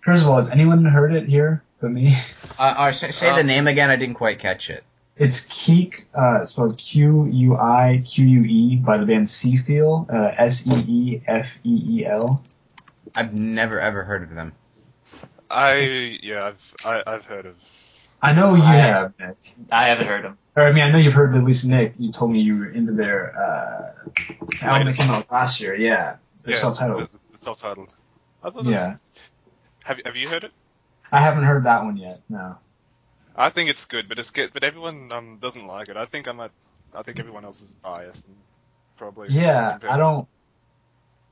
[0.07, 2.17] First of all, has anyone heard it here but me?
[2.59, 3.91] Uh, or say, say the Um, name again.
[3.91, 4.83] I didn't quite catch it.
[5.19, 10.33] It's Quique, uh, spelled Q U I Q U E by the band Seefeel, uh,
[10.39, 12.43] S E E F E E L.
[13.15, 14.53] I've never ever heard of them.
[15.51, 18.09] I yeah, I've I, I've heard of.
[18.23, 19.37] I know you I- have, Nick.
[19.71, 20.39] I haven't heard him.
[20.57, 21.93] Or I mean, I know you've heard at least Nick.
[21.99, 23.93] You told me you were into their uh,
[24.63, 25.75] album that came out last year.
[25.75, 27.03] Yeah, they're Yeah, self-titled.
[27.13, 27.95] The, the self-titled.
[28.43, 28.97] I thought that- Yeah,
[29.87, 30.53] Have Have you heard it?
[31.13, 32.21] I haven't heard that one yet.
[32.29, 32.57] No.
[33.37, 34.51] I think it's good, but it's good.
[34.53, 35.97] But everyone um doesn't like it.
[35.97, 36.51] I think I might.
[36.93, 38.37] I think everyone else is biased and
[38.97, 39.29] probably.
[39.31, 40.27] Yeah, I don't.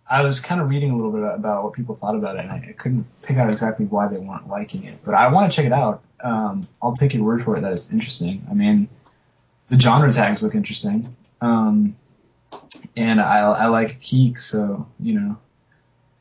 [0.09, 2.53] I was kind of reading a little bit about what people thought about it, and
[2.53, 4.99] I, I couldn't pick out exactly why they weren't liking it.
[5.03, 6.03] But I want to check it out.
[6.23, 8.47] Um, I'll take your word for it that it's interesting.
[8.49, 8.89] I mean,
[9.69, 11.97] the genre tags look interesting, um,
[12.97, 15.39] and I, I like Quique, so you know.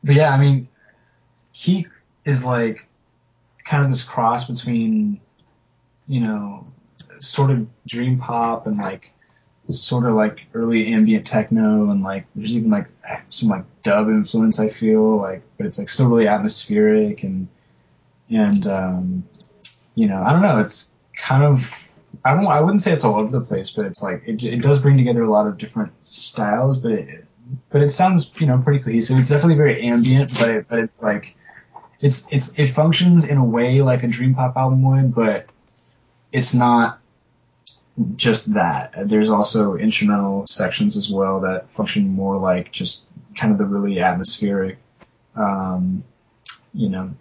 [0.02, 0.66] But yeah, I mean,
[1.52, 1.88] Quique
[2.24, 2.86] is like
[3.64, 5.20] kind of this cross between,
[6.06, 6.64] you know,
[7.20, 9.12] sort of dream pop and like
[9.70, 12.86] sort of like early ambient techno and like there's even like
[13.30, 17.48] some like dub influence I feel like but it's like still really atmospheric and
[18.28, 19.28] and um
[19.94, 21.90] you know I don't know it's kind of
[22.24, 24.60] I don't I wouldn't say it's all over the place but it's like it, it
[24.60, 27.24] does bring together a lot of different styles but it
[27.70, 29.18] but it sounds you know pretty cohesive.
[29.18, 31.36] It's definitely very ambient but it, but it's like
[32.04, 35.48] it's it's it functions in a way like a dream pop album would but
[36.32, 37.00] it's not
[38.16, 38.92] just that.
[39.08, 44.00] There's also instrumental sections as well that function more like just kind of the really
[44.00, 44.76] atmospheric,
[45.34, 46.04] um,
[46.74, 47.14] you know,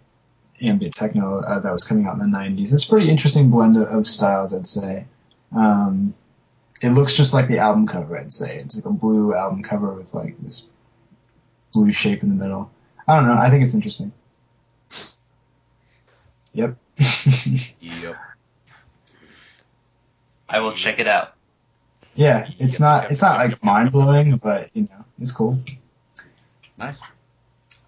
[0.62, 2.74] ambient techno uh, that was coming out in the 90s.
[2.74, 5.06] It's a pretty interesting blend of, of styles, I'd say.
[5.56, 6.14] Um,
[6.82, 8.58] it looks just like the album cover, I'd say.
[8.58, 10.70] It's like a blue album cover with like this
[11.72, 12.70] blue shape in the middle.
[13.08, 13.38] I don't know.
[13.38, 14.12] I think it's interesting.
[16.54, 16.78] Yep.
[17.80, 18.16] Yep.
[20.48, 21.34] I will check it out.
[22.16, 25.58] yeah, it's not it's not like mind blowing, but you know, it's cool.
[26.78, 27.02] Nice.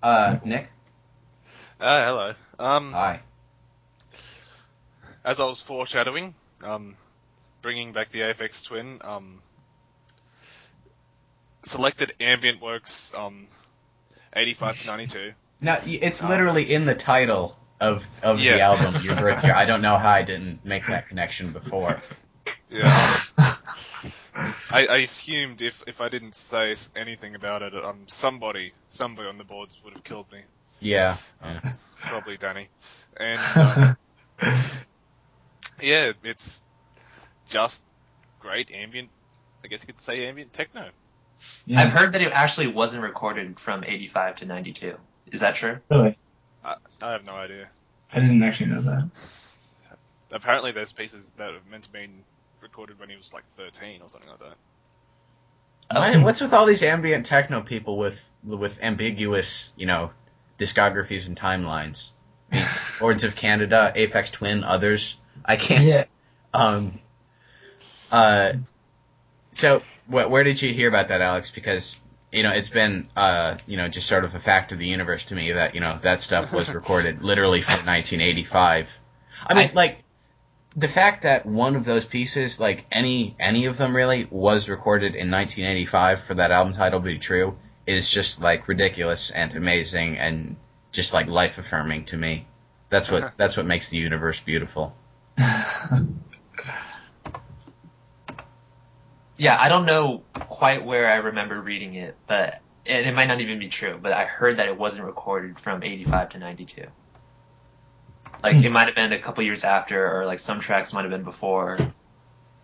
[0.01, 0.71] Uh, Nick.
[1.79, 2.33] Uh, hello.
[2.57, 3.19] Um, Hi.
[5.23, 6.95] as I was foreshadowing, um,
[7.61, 9.41] bringing back the Aphex Twin, um,
[11.63, 13.47] selected ambient works, um,
[14.33, 15.33] 85 to 92.
[15.61, 18.93] Now it's literally in the title of of the album.
[19.03, 19.55] Your birth year.
[19.55, 22.01] I don't know how I didn't make that connection before.
[22.69, 23.19] Yeah.
[24.35, 29.37] I, I assumed if, if I didn't say anything about it, um, somebody, somebody on
[29.37, 30.39] the boards would have killed me.
[30.79, 31.15] Yeah.
[31.41, 31.73] yeah.
[32.01, 32.67] Probably Danny.
[33.17, 33.97] And, um,
[35.81, 36.61] yeah, it's
[37.49, 37.83] just
[38.39, 39.09] great ambient,
[39.63, 40.89] I guess you could say ambient techno.
[41.65, 44.95] Yeah, I've heard that it actually wasn't recorded from 85 to 92.
[45.31, 45.79] Is that true?
[45.89, 46.17] really.
[46.65, 47.67] I, I have no idea.
[48.11, 49.09] I didn't actually know that.
[50.31, 52.09] Apparently there's pieces that are meant to be
[52.61, 54.55] recorded when he was like 13 or something like that.
[55.91, 60.11] Why- What's with all these ambient techno people with with ambiguous, you know,
[60.57, 62.11] discographies and timelines?
[62.51, 62.67] I
[62.99, 65.17] Boards of Canada, Aphex Twin, others.
[65.45, 65.83] I can't.
[65.83, 66.05] Yeah.
[66.53, 66.99] Um.
[68.11, 68.53] Uh.
[69.51, 71.51] So, wh- where did you hear about that, Alex?
[71.51, 71.99] Because
[72.31, 75.23] you know it's been uh you know just sort of a fact of the universe
[75.25, 78.99] to me that you know that stuff was recorded literally from 1985.
[79.47, 80.03] I mean, I- like
[80.75, 85.15] the fact that one of those pieces, like any any of them really, was recorded
[85.15, 87.57] in 1985 for that album title to be true
[87.87, 90.57] is just like ridiculous and amazing and
[90.91, 92.47] just like life affirming to me.
[92.89, 94.95] That's what that's what makes the universe beautiful.
[99.37, 103.41] Yeah, I don't know quite where I remember reading it, but and it might not
[103.41, 103.99] even be true.
[104.01, 106.85] But I heard that it wasn't recorded from 85 to 92.
[108.43, 111.11] Like it might have been a couple years after, or like some tracks might have
[111.11, 111.77] been before.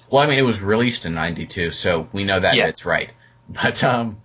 [0.09, 2.67] Well, I mean, it was released in '92, so we know that Yeah.
[2.67, 3.11] it's right.
[3.49, 4.21] But um,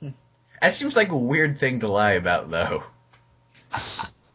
[0.00, 2.84] that seems like a weird thing to lie about, though.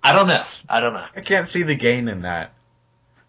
[0.04, 0.44] I don't know.
[0.70, 1.06] I don't know.
[1.16, 2.54] I can't see the gain in that.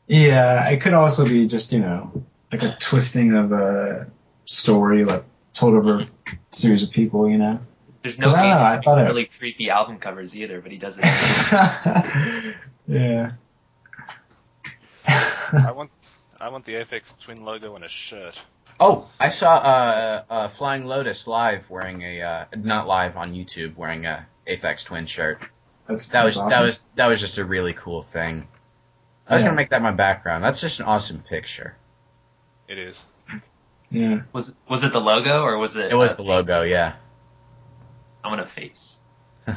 [0.06, 2.24] Yeah, it could also be just, you know,
[2.54, 4.06] like a twisting of a
[4.44, 6.08] story, like told over a
[6.50, 7.58] series of people, you know?
[8.02, 10.78] There's no I game know, I thought it- really creepy album covers either, but he
[10.78, 11.04] does it.
[12.86, 13.32] yeah.
[15.06, 15.90] I want,
[16.40, 18.42] I want the Aphex Twin logo on a shirt.
[18.80, 23.76] Oh, I saw uh, uh, Flying Lotus live wearing a uh, not live on YouTube
[23.76, 25.40] wearing a Aphex Twin shirt.
[25.86, 28.48] That's, That was that's that was that was just a really cool thing.
[29.28, 29.48] I was Yeah.
[29.48, 30.42] gonna make that my background.
[30.42, 31.76] That's just an awesome picture.
[32.68, 33.06] It is.
[33.90, 34.22] Yeah.
[34.32, 35.92] Was was it the logo or was it?
[35.92, 36.94] It was the logo, yeah.
[38.22, 39.02] I want a face.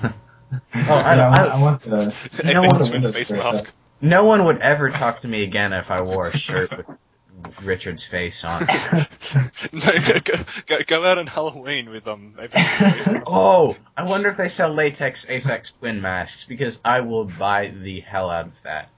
[0.50, 2.48] Oh, I, yeah, I, don't, want, I, I want the.
[2.48, 2.88] You know AFX what?
[2.88, 3.74] Twin face right mask.
[4.00, 8.06] no one would ever talk to me again if I wore a shirt with Richard's
[8.06, 8.62] face on.
[9.74, 10.34] no, go, go,
[10.66, 13.24] go, go out on Halloween with um, them.
[13.28, 18.00] Oh, I wonder if they sell latex Aphex Twin masks because I will buy the
[18.00, 18.90] hell out of that.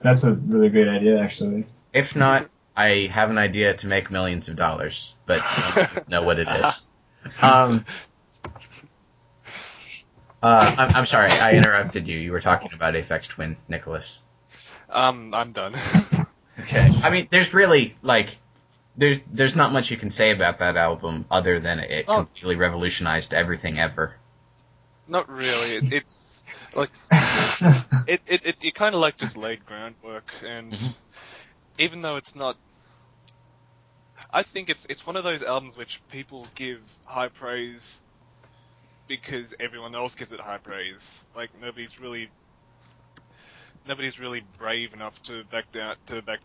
[0.00, 1.66] That's a really great idea, actually.
[1.96, 6.22] If not, I have an idea to make millions of dollars, but I don't know
[6.24, 6.90] what it is.
[7.42, 7.84] Um,
[10.42, 12.16] uh, I'm, I'm sorry, I interrupted you.
[12.18, 14.20] You were talking about Aphex Twin, Nicholas.
[14.88, 15.74] um, I'm done.
[16.58, 16.90] Okay.
[17.02, 18.38] I mean, there's really like,
[18.96, 22.24] there's there's not much you can say about that album other than it Oh.
[22.24, 24.14] completely revolutionized everything ever.
[25.06, 25.72] Not really.
[25.76, 26.44] It, it's
[26.74, 30.94] like it it, it, it kind of like just laid groundwork, and Mhm.
[31.78, 32.56] Even though it's not,
[34.32, 38.00] I think it's it's one of those albums which people give high praise
[39.06, 41.24] because everyone else gives it high praise.
[41.34, 42.30] Like nobody's really
[43.86, 46.40] nobody's really brave enough to back down to back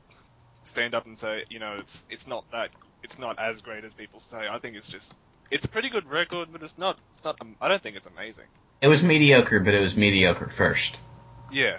[0.64, 2.70] stand up and say you know it's it's not that
[3.04, 4.48] it's not as great as people say.
[4.48, 5.16] I think it's just
[5.50, 7.40] it's a pretty good record, but it's not it's not.
[7.60, 8.46] I don't think it's amazing.
[8.82, 10.98] It was mediocre, but it was mediocre first.
[11.52, 11.78] Yeah.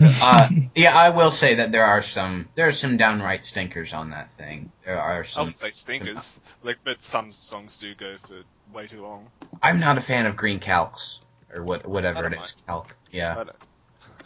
[0.00, 4.10] Uh, yeah, I will say that there are some there are some downright stinkers on
[4.10, 4.72] that thing.
[4.84, 5.40] There are some.
[5.40, 8.42] I wouldn't say stinkers, like, but some songs do go for
[8.72, 9.28] way too long.
[9.62, 11.20] I'm not a fan of Green Calx
[11.54, 12.94] or what whatever it is calc.
[13.12, 13.32] Yeah.
[13.32, 13.50] I don't-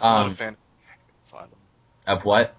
[0.01, 0.57] I'm not Um, a fan.
[1.27, 1.49] Fine.
[2.07, 2.55] of what?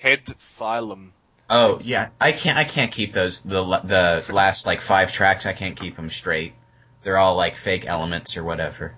[0.00, 1.10] Hedphelym.
[1.50, 5.44] Oh It's- yeah, I can't I can't keep those the the last like five tracks.
[5.46, 6.54] I can't keep them straight.
[7.02, 8.94] They're all like fake elements or whatever.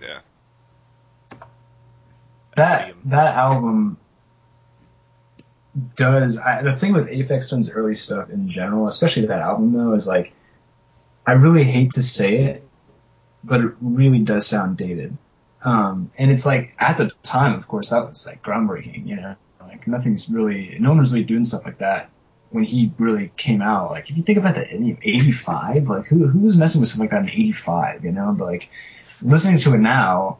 [0.00, 0.20] Yeah.
[2.56, 3.98] That that album
[5.96, 9.94] does I, the thing with Aphex Twin's early stuff in general, especially that album though,
[9.94, 10.32] is like
[11.26, 12.68] I really hate to say it,
[13.42, 15.16] but it really does sound dated.
[15.62, 19.06] Um, and it's like at the time, of course, that was like groundbreaking.
[19.06, 22.10] You know, like nothing's really no one was really doing stuff like that
[22.50, 23.90] when he really came out.
[23.90, 27.10] Like if you think about the '85, like who who was messing with stuff like
[27.10, 28.04] that in '85?
[28.04, 28.68] You know, but like
[29.22, 30.38] listening to it now,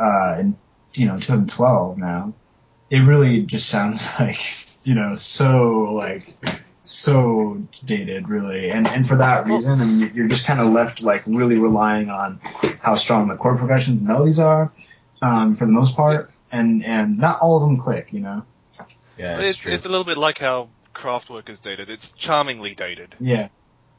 [0.00, 0.56] uh, in
[0.94, 2.32] you know 2012 now,
[2.90, 4.38] it really just sounds like
[4.84, 6.34] you know so like
[6.84, 10.72] so dated really and and for that reason I mean you're- you're just kind of
[10.72, 12.40] left like really relying on
[12.80, 14.72] how strong the chord progressions and melodies are
[15.20, 18.44] um, for the most part and and not all of them click you know
[19.16, 19.72] Yeah, it's, It's, true.
[19.72, 21.88] it's a little bit like how Kraftwerk is dated.
[21.88, 23.14] It's charmingly dated.
[23.20, 23.48] yeah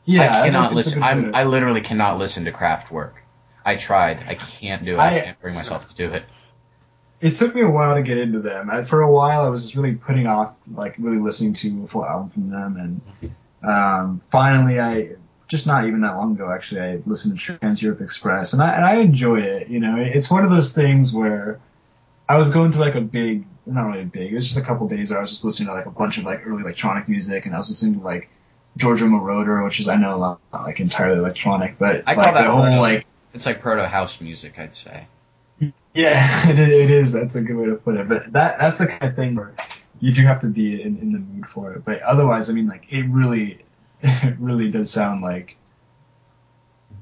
[0.06, 1.04] yeah I that's- cannot it's a listen.
[1.04, 3.14] I'm to- I literally cannot listen to Kraftwerk.
[3.66, 4.20] I tried.
[4.28, 5.00] I can't do it.
[5.00, 6.24] I, I- can't bring myself to do it.
[7.24, 8.70] It took me a while to get into them.
[8.70, 11.88] I, for a while, I was just really putting off, like, really listening to a
[11.88, 13.32] full album from them, and
[13.64, 15.16] um, finally, I
[15.48, 18.74] just not even that long ago, actually, I listened to Trans Europe Express, and I
[18.74, 19.70] and I enjoy it.
[19.70, 21.62] You know, it's one of those things where
[22.28, 24.86] I was going through like a big, not really big, it was just a couple
[24.90, 27.46] days where I was just listening to like a bunch of like early electronic music,
[27.46, 28.30] and I was listening to like
[28.76, 32.34] Giorgio Moroder, which is I know not, not like entirely electronic, but I like call
[32.34, 32.82] that the whole proto.
[32.82, 35.08] like It's like proto house music, I'd say.
[35.94, 37.14] Yeah, it, it is.
[37.14, 38.08] That's a good way to put it.
[38.08, 39.54] But that that's the kind of thing where
[40.00, 41.86] you do have to be in, in the mood for it.
[41.86, 43.60] But otherwise, I mean, like it really,
[44.02, 45.58] it really does sound like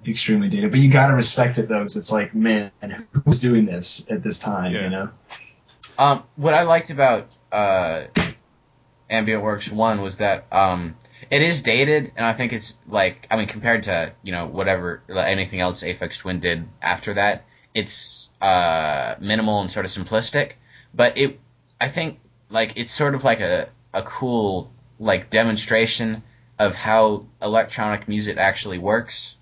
[0.05, 0.71] extremely dated.
[0.71, 2.71] But you gotta respect it though, because it's like, man,
[3.25, 4.73] who's doing this at this time?
[4.73, 4.83] Yeah.
[4.83, 5.09] You know?
[5.97, 8.05] Um, what I liked about uh,
[9.09, 10.95] Ambient Works One was that um,
[11.29, 15.01] it is dated, and I think it's like I mean compared to you know whatever
[15.09, 20.53] anything else Aphex Twin did after that, it's uh, minimal and sort of simplistic.
[20.93, 21.39] But it,
[21.79, 22.19] I think
[22.49, 26.23] like it's sort of like a a cool like demonstration
[26.59, 29.35] of how electronic music actually works.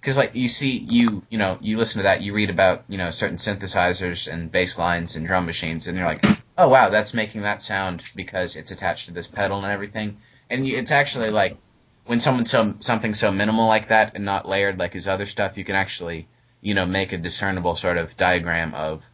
[0.00, 2.98] Because like you see, you you know, you listen to that, you read about you
[2.98, 6.24] know certain synthesizers and bass lines and drum machines, and you're like,
[6.58, 10.18] oh wow, that's making that sound because it's attached to this pedal and everything.
[10.50, 11.56] And it's actually like
[12.04, 15.56] when someone's so something so minimal like that and not layered like his other stuff,
[15.56, 16.26] you can actually
[16.62, 19.04] you know make a discernible sort of diagram of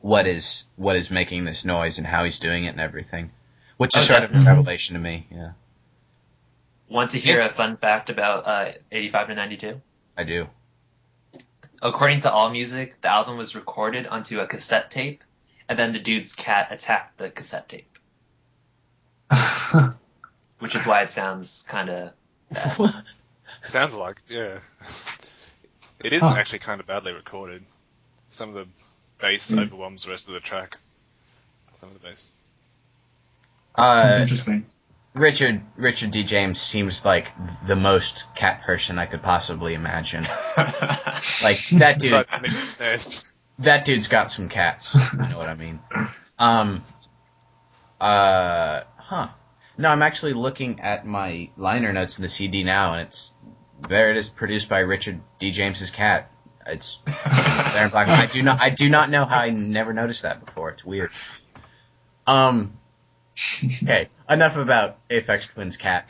[0.00, 3.32] what is what is making this noise and how he's doing it and everything,
[3.78, 5.26] which is Oh, sort of a revelation to me.
[5.32, 5.52] Yeah,
[6.88, 9.80] Want to hear a fun fact about uh, 85 to 92?
[10.16, 10.46] I do.
[11.82, 15.22] According to AllMusic, the album was recorded onto a cassette tape,
[15.68, 17.98] and then the dude's cat attacked the cassette tape,
[20.58, 22.12] which is why it sounds kind of.
[23.60, 24.60] Sounds like, yeah.
[26.00, 26.34] It is Huh.
[26.36, 27.64] actually kind of badly recorded.
[28.28, 28.66] Some of the
[29.20, 29.58] bass Hmm.
[29.60, 30.76] overwhelms the rest of the track.
[31.72, 32.30] Some of the bass.
[33.74, 34.66] Uh, Interesting.
[35.14, 36.22] Richard Richard D.
[36.22, 37.32] James seems like
[37.66, 40.24] the most cat person I could possibly imagine.
[41.42, 43.36] Like that dude, Besides Venetian Snares.
[43.58, 44.94] that dude's got some cats.
[45.12, 45.80] You know what I mean?
[46.38, 46.84] Um.
[48.00, 48.82] Uh.
[48.96, 49.28] Huh.
[49.76, 53.34] No, I'm actually looking at my liner notes in the CD now, and it's
[53.88, 54.10] there.
[54.10, 55.50] It is produced by Richard D.
[55.50, 56.30] James's cat.
[56.66, 58.08] It's there in black.
[58.08, 58.60] I do not.
[58.60, 60.70] I do not know how I never noticed that before.
[60.70, 61.10] It's weird.
[62.26, 62.78] Um.
[63.64, 64.08] Okay.
[64.28, 66.08] Enough about Aphex Twin's cat.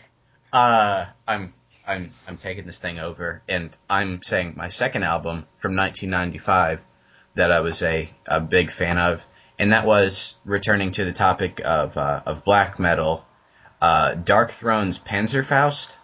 [0.52, 1.06] Uh.
[1.26, 1.54] I'm.
[1.86, 2.10] I'm.
[2.26, 6.84] I'm taking this thing over, and I'm saying my second album from 1995
[7.34, 9.24] that I was a a big fan of,
[9.58, 13.24] and that was returning to the topic of uh, of black metal.
[13.80, 15.94] Uh, Darkthrone's Panzerfaust.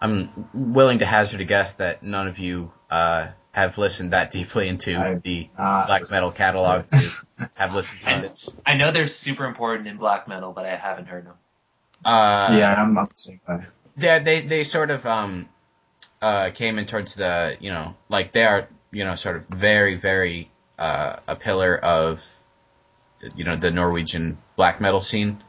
[0.00, 4.68] I'm willing to hazard a guess that none of you uh, have listened that deeply
[4.68, 7.10] into I've the Uh, black metal catalog to
[7.56, 8.48] have listened to it.
[8.64, 11.34] I know they're super important in black metal, but I haven't heard them.
[12.04, 13.66] Uh, yeah, I'm not the same way.
[13.96, 15.48] they they they sort of um
[16.22, 19.96] uh came in towards the you know like they are you know sort of very
[19.96, 22.24] very uh a pillar of
[23.34, 25.42] you know the Norwegian black metal scene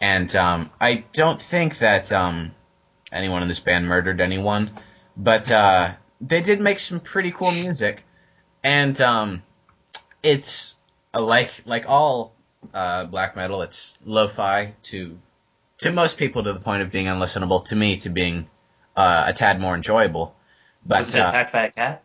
[0.00, 2.54] and um I don't think that um
[3.12, 4.70] anyone in this band murdered anyone
[5.16, 8.04] but uh they did make some pretty cool music
[8.62, 9.42] and um
[10.22, 10.76] it's
[11.14, 12.34] uh, like like all
[12.74, 15.18] uh black metal it's lo-fi to
[15.78, 17.64] to most people to the point of being unlistenable.
[17.66, 18.48] To me, to being
[18.96, 20.34] uh, a tad more enjoyable.
[20.86, 22.02] Was But it uh, attacked by a cat?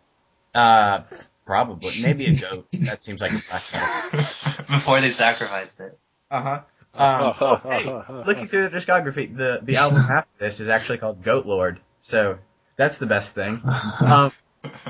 [0.53, 1.03] uh,
[1.45, 2.67] probably maybe a goat.
[2.73, 3.87] that seems like a black metal.
[4.57, 5.97] Before they sacrificed it.
[6.29, 6.61] Uh huh.
[6.93, 11.23] Um, oh, hey, looking through the discography, the the album after this is actually called
[11.23, 12.39] Goat Lord, so
[12.75, 13.61] that's the best thing.
[13.99, 14.31] Um,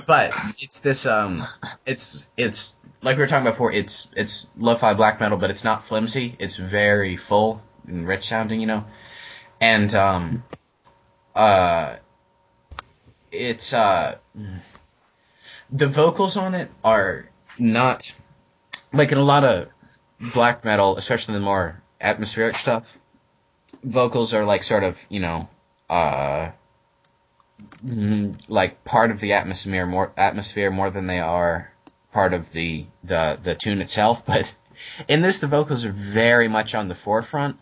[0.05, 1.43] but it's this um,
[1.85, 3.71] it's it's like we were talking about before.
[3.71, 6.35] It's it's lo-fi black metal, but it's not flimsy.
[6.39, 8.85] It's very full and rich sounding, you know,
[9.59, 10.43] and um,
[11.35, 11.97] uh,
[13.31, 14.17] it's uh,
[15.71, 18.13] the vocals on it are not
[18.91, 19.69] like in a lot of
[20.33, 22.99] black metal, especially the more atmospheric stuff.
[23.83, 25.47] Vocals are like sort of you know
[25.89, 26.51] uh
[27.85, 31.71] mm, like part of the atmosphere more atmosphere more than they are
[32.11, 34.25] part of the the the tune itself.
[34.31, 34.55] But
[35.07, 37.59] in this, the vocals are very much on the forefront,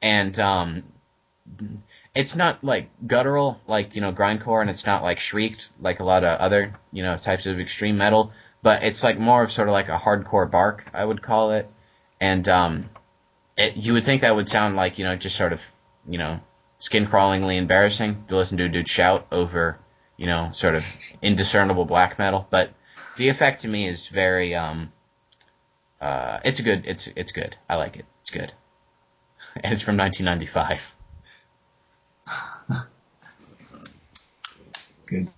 [0.00, 0.84] and um,
[2.14, 6.04] it's not like guttural like you know grindcore, and it's not like shrieked like a
[6.04, 8.32] lot of other you know types of extreme metal.
[8.62, 11.70] But it's like more of sort of like a hardcore bark, I would call it,
[12.20, 12.90] and um,
[13.56, 15.62] it, you would think that would sound like you know just sort of
[16.06, 16.40] you know
[16.78, 19.78] skin crawlingly embarrassing to listen to a dude shout over
[20.16, 20.84] you know sort of
[21.22, 22.70] indiscernible black metal, but
[23.16, 24.92] the effect to me is very um
[26.00, 27.56] uh it's a good it's it's good.
[27.68, 28.06] I like it.
[28.22, 28.52] It's good.
[29.58, 30.94] And it's from 1995.
[35.06, 35.28] Good.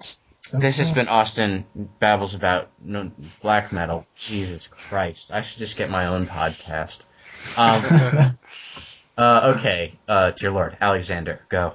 [0.53, 1.67] This has been Austin
[1.99, 3.13] babbles about no,
[3.43, 4.07] black metal.
[4.17, 5.31] Jesus Christ!
[5.31, 7.05] I should just get my own podcast.
[7.57, 8.39] Um,
[9.19, 11.75] uh, okay, uh, dear Lord, Alexander, go.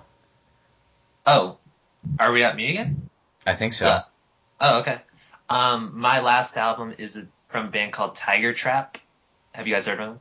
[1.25, 1.57] Oh,
[2.19, 3.09] are we at me again?
[3.45, 3.85] I think so.
[3.85, 4.01] Yeah.
[4.59, 4.99] Oh, okay.
[5.49, 8.97] Um, my last album is from a band called Tiger Trap.
[9.53, 10.19] Have you guys heard of them?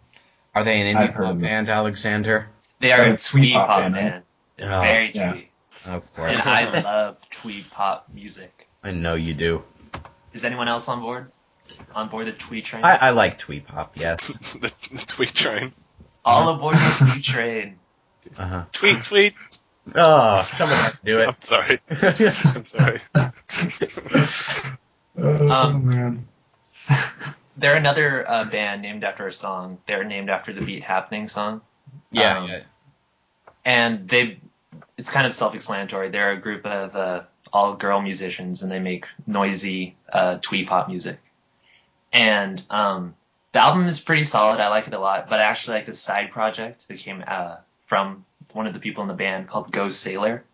[0.54, 1.40] Are they an indie pop of them.
[1.40, 2.48] band, Alexander?
[2.80, 4.22] They are They're a a twee twee pop pop band, band.
[4.60, 5.32] Oh, Very yeah.
[5.32, 5.48] twee.
[5.86, 6.32] of course.
[6.32, 8.68] And I love twee pop music.
[8.82, 9.62] I know you do.
[10.32, 11.32] Is anyone else on board?
[11.94, 12.84] On board the twee train?
[12.84, 13.92] I, I like twee pop.
[13.96, 14.26] Yes.
[14.60, 15.72] the, the tweet train.
[16.24, 17.78] All aboard the twee train.
[18.38, 18.64] Uh huh.
[18.72, 19.34] Tweet, tweet.
[19.94, 21.28] Oh, someone has to do it.
[21.28, 21.80] I'm sorry.
[22.00, 23.00] I'm sorry.
[25.18, 26.28] Oh Um, man.
[27.56, 29.78] They're another uh, band named after a song.
[29.86, 31.60] They're named after the Beat Happening song.
[32.10, 32.60] yeah, Um, yeah.
[33.64, 34.38] and they
[34.96, 39.04] it's kind of self-explanatory they're a group of uh, all girl musicians and they make
[39.26, 41.18] noisy uh, twee pop music
[42.12, 43.14] and um,
[43.52, 44.60] the album is pretty solid.
[44.60, 45.28] I like it a lot.
[45.28, 47.56] But i actually like the side project that came uh,
[47.86, 50.44] from one of the people in the band called Go Sailor.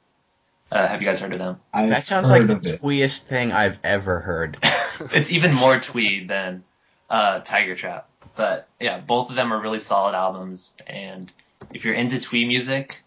[0.70, 1.60] Uh, have you guys heard of them?
[1.72, 2.78] I've That sounds like the of it.
[2.78, 4.58] tweest thing I've ever heard.
[5.12, 6.64] it's even more twee than
[7.08, 8.08] uh, tiger trap.
[8.36, 10.74] But yeah both of them are really solid albums.
[10.86, 11.30] And
[11.74, 13.02] if you're into twee music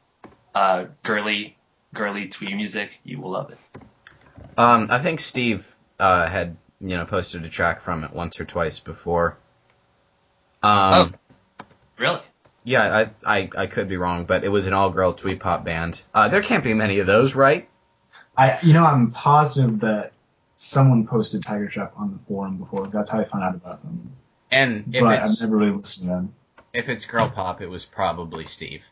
[0.54, 1.58] uh, girly
[1.94, 3.58] girly twee music you will love it.
[4.58, 8.46] Um, I think Steve uh, had you know posted a track from it once or
[8.46, 9.38] twice before.
[10.64, 11.16] Um,
[11.98, 12.22] Really?
[12.64, 16.02] yeah, I, I I could be wrong, but it was an all-girl twee pop band.
[16.14, 17.68] Uh, there can't be many of those, right?
[18.38, 20.14] I, you know, I'm positive that
[20.56, 22.88] someone posted Tiger Trap on the forum before.
[22.88, 24.12] That's how I found out about them.
[24.52, 26.34] And if but I've never really listened to them.
[26.74, 28.84] if it's girl pop, it was probably Steve.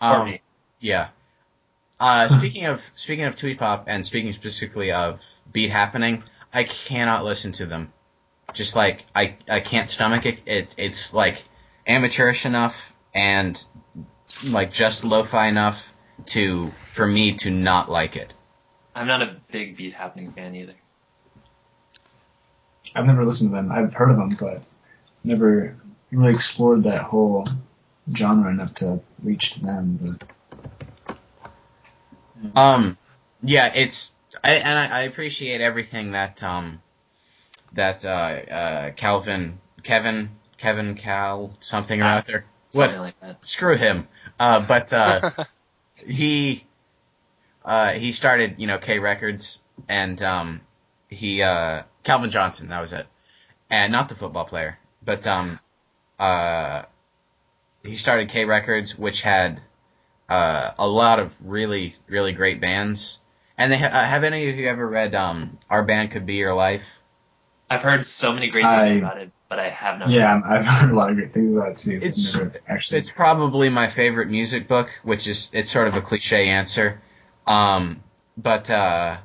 [0.00, 0.40] Um, me.
[0.80, 1.08] Yeah.
[2.00, 6.22] Uh, speaking of speaking of tweet pop and speaking specifically of beat happening,
[6.52, 7.92] I cannot listen to them.
[8.52, 10.40] Just like I I can't stomach it.
[10.46, 11.44] it it's like
[11.86, 13.62] amateurish enough and
[14.50, 15.94] like just lo-fi enough
[16.26, 18.34] to for me to not like it.
[18.94, 20.74] I'm not a big beat happening fan either.
[22.94, 23.70] I've never listened to them.
[23.70, 24.62] I've heard of them, but
[25.24, 25.76] never
[26.10, 27.46] really explored that whole
[28.16, 29.98] genre enough to reach to them.
[30.02, 31.18] But
[32.56, 32.96] Um,
[33.42, 34.12] yeah, it's
[34.42, 36.82] I, and I, I appreciate everything that um
[37.72, 42.44] that uh, uh Calvin Kevin Kevin Cal something or other.
[42.72, 43.44] What like that.
[43.46, 44.08] screw him.
[44.38, 45.30] Uh, but uh,
[45.94, 46.64] he
[47.64, 50.60] uh, he started, you know, K Records, and um,
[51.08, 53.06] he uh, Calvin Johnson, that was it,
[53.70, 55.58] and not the football player, but um,
[56.18, 56.82] uh,
[57.84, 59.60] he started K Records, which had
[60.28, 63.20] uh, a lot of really really great bands.
[63.58, 66.36] And they ha- uh, have any of you ever read um, Our Band Could Be
[66.36, 67.00] Your Life?
[67.68, 70.10] I've heard so many great I- things about it, but I have not.
[70.10, 71.96] yeah, I've heard a lot of great things about it too.
[72.02, 72.98] It's- actually.
[72.98, 77.00] It's probably my favorite music book, which is it's sort of a cliche answer,
[77.46, 78.02] um,
[78.38, 79.18] but uh,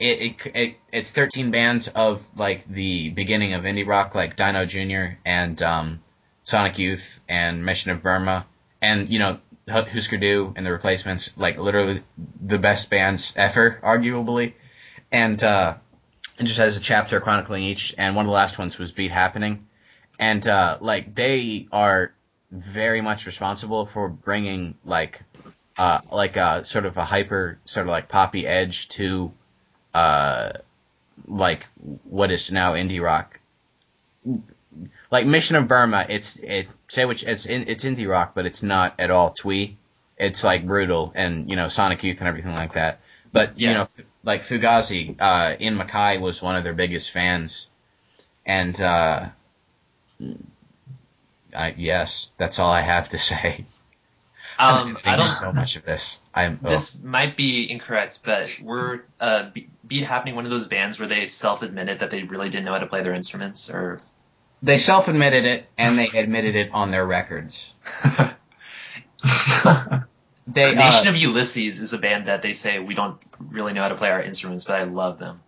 [0.00, 4.64] it, it it it's thirteen bands of like the beginning of indie rock, like Dino
[4.64, 5.18] Jr.
[5.24, 6.00] and um,
[6.44, 8.46] Sonic Youth and Mission of Burma,
[8.80, 12.02] and you know H- Husker Du and the Replacements, like literally
[12.40, 14.54] the best bands ever, arguably,
[15.12, 15.74] and uh,
[16.38, 19.10] it just has a chapter chronicling each, and one of the last ones was Beat
[19.10, 19.66] Happening,
[20.18, 22.12] and uh, like they are
[22.50, 25.22] very much responsible for bringing like
[25.78, 29.30] uh like a sort of a hyper sort of like poppy edge to
[29.94, 30.50] uh
[31.26, 31.66] like
[32.04, 33.38] what is now indie rock.
[35.10, 38.62] Like Mission of Burma, it's it say which it's in, it's indie rock, but it's
[38.62, 39.76] not at all twee.
[40.16, 43.00] It's like brutal and you know Sonic Youth and everything like that.
[43.32, 44.00] But you know, Yes.
[44.24, 47.68] like Fugazi, uh, Ian MacKaye was one of their biggest fans,
[48.46, 49.28] and uh,
[51.54, 53.64] I, yes, that's all I have to say.
[54.58, 55.24] Um, I don't.
[55.24, 56.18] so much of this.
[56.34, 56.70] I'm oh.
[56.70, 61.06] This might be incorrect, but were uh, Be- Beat Happening one of those bands where
[61.06, 63.98] they self-admitted that they really didn't know how to play their instruments, or
[64.62, 67.72] they self-admitted it, and they admitted it on their records.
[70.50, 73.82] They uh, Nation of Ulysses is a band that they say we don't really know
[73.82, 75.42] how to play our instruments, but I love them.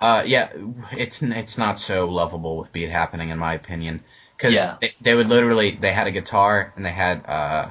[0.00, 0.48] Uh, yeah,
[0.92, 4.02] it's it's not so lovable with beat happening in my opinion,
[4.36, 4.76] because Yeah.
[4.80, 7.70] they, they would literally they had a guitar and they had uh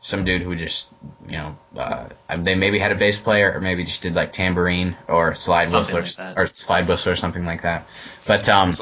[0.00, 0.90] some dude who just
[1.28, 4.96] you know uh they maybe had a bass player or maybe just did like tambourine
[5.08, 6.38] or slide Something whistle or, that.
[6.38, 7.86] or slide whistle or something like that.
[8.26, 8.74] But um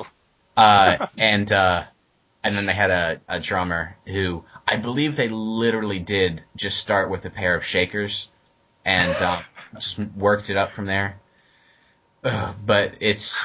[0.60, 1.84] uh and uh
[2.42, 7.10] and then they had a, a drummer who I believe they literally did just start
[7.10, 8.30] with a pair of shakers
[8.84, 9.42] and um,
[9.74, 11.20] just worked it up from there.
[12.24, 13.44] Ugh, but it's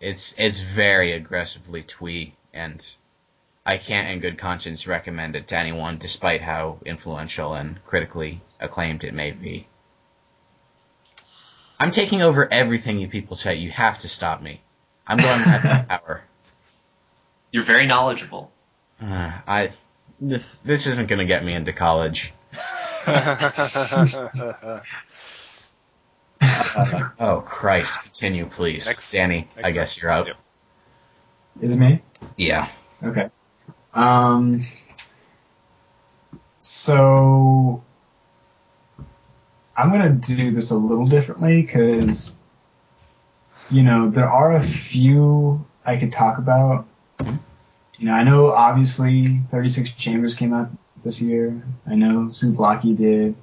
[0.00, 2.84] it's it's very aggressively twee, and
[3.64, 9.04] I can't in good conscience recommend it to anyone, despite how influential and critically acclaimed
[9.04, 9.68] it may be.
[11.78, 13.56] I'm taking over everything you people say.
[13.56, 14.62] You have to stop me.
[15.12, 16.22] I'm going back to power.
[17.50, 18.50] You're very knowledgeable.
[19.00, 19.72] Uh, I
[20.26, 22.32] th- this isn't going to get me into college.
[27.20, 28.02] Oh Christ!
[28.02, 29.48] Continue, please, Next- Danny.
[29.56, 30.26] next I guess you're out.
[30.26, 30.36] Yep.
[31.60, 32.02] Is it me?
[32.36, 32.68] Yeah.
[33.02, 33.30] Okay.
[33.94, 34.66] Um.
[36.62, 37.84] So
[39.76, 42.41] I'm gonna do this a little differently because
[43.72, 46.86] you know there are a few I could talk about.
[47.98, 50.70] You know, I know obviously 36 Chambers came out
[51.04, 51.62] this year.
[51.86, 53.36] I know Souvlaki did.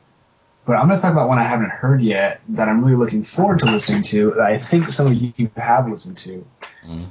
[0.65, 3.23] But I'm going to talk about one I haven't heard yet that I'm really looking
[3.23, 6.45] forward to listening to that I think some of you have listened to.
[6.85, 7.06] Mhm.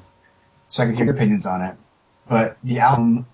[0.68, 1.74] So I can hear your opinions on it.
[2.28, 3.26] But the album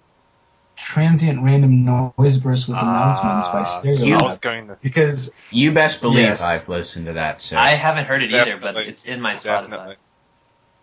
[0.77, 4.23] Transient Random Noise Burst with Announcements by Ah, Stereolab.
[4.23, 4.79] was going to.
[4.83, 6.43] Because, You best believe Yes.
[6.43, 7.41] I've listened to that.
[7.41, 9.71] So I haven't heard it either, but it's in my Spotify.
[9.71, 9.97] Definitely.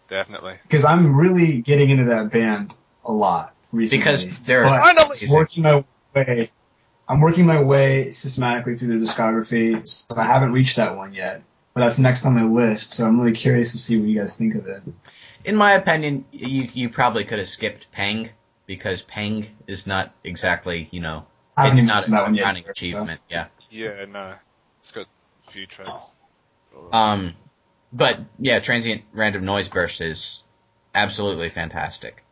[0.08, 0.56] Definitely.
[0.64, 2.74] because I'm really getting into that band
[3.06, 4.00] a lot recently.
[4.04, 5.06] because they're But Finally!
[5.22, 5.30] amazing.
[5.32, 6.52] working my way.
[7.08, 11.44] I'm working my way systematically through the discography, so I haven't reached that one yet.
[11.74, 14.36] But that's next on my list, so I'm really curious to see what you guys
[14.38, 14.82] think of it.
[15.46, 18.30] in my opinion, you you probably could have skipped Peng
[18.72, 21.26] because Peng is not exactly you know
[21.58, 22.44] I it's not listened to a one yet.
[22.44, 23.20] crowning so- achievement.
[23.30, 23.48] Yeah.
[23.70, 24.36] Yeah, no.
[24.80, 25.08] It's got
[25.48, 26.14] a few tracks.
[26.94, 27.36] Um,
[27.92, 30.44] but yeah, transient random noise burst is
[30.96, 32.24] absolutely fantastic.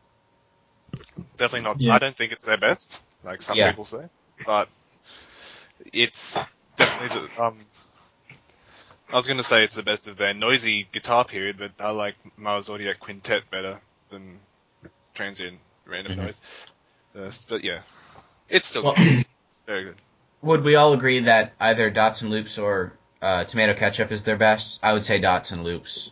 [1.36, 1.82] Definitely not.
[1.84, 1.96] Yeah.
[1.96, 3.70] I don't think it's their best, like some Yeah.
[3.70, 4.06] people say,
[4.46, 4.70] but
[5.92, 6.42] it's
[6.78, 7.44] definitely the.
[7.44, 7.58] Um,
[9.12, 11.92] I was going to say it's the best of their noisy guitar period, but I
[11.92, 13.80] like Mars Audiac Quintet better
[14.10, 14.40] than
[15.14, 15.60] Transient
[15.90, 16.18] Random Mhm.
[16.24, 16.42] Noise.
[17.18, 17.80] Uh, but yeah,
[18.48, 19.26] it's still Well- good.
[19.50, 19.96] It's very good.
[20.44, 24.38] Would we all agree that either dots and loops or uh, tomato ketchup is their
[24.38, 24.80] best?
[24.84, 26.12] I would say dots and loops.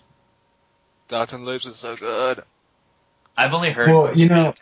[1.07, 2.41] Dots and Loops is so good.
[3.37, 3.89] I've only heard.
[3.89, 4.53] Well, you know-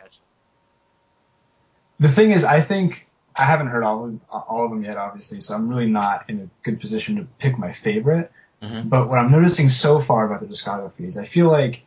[1.98, 5.40] The thing is, I think I haven't heard all of, all of them yet, obviously,
[5.40, 8.30] so I'm really not in a good position to pick my favorite.
[8.62, 8.88] Mhm.
[8.88, 11.82] But what I'm noticing so far about the discography is I feel like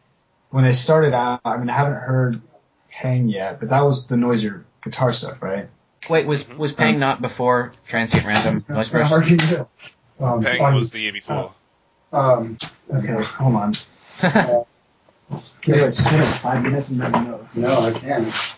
[0.50, 2.42] when they started out, I mean, I haven't heard
[3.00, 5.70] Hang yet, but that was the noisier guitar stuff, right?
[6.10, 6.58] Wait, was Mhm.
[6.58, 9.10] was Peng not before transient random noise burst?
[9.10, 9.68] How do you do?
[10.20, 11.50] Um, Peng on- was the year before.
[12.12, 12.58] um,
[12.94, 13.72] Okay, hold on.
[15.62, 17.40] Give us give us five minutes and let me know.
[17.58, 18.56] no, I can't.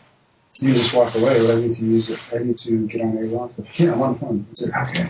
[0.59, 2.35] You just walk away, but I need to use it.
[2.39, 3.51] I need to get on Avon.
[3.75, 4.47] Yeah, one point.
[4.49, 4.73] That's it.
[4.75, 5.09] Okay.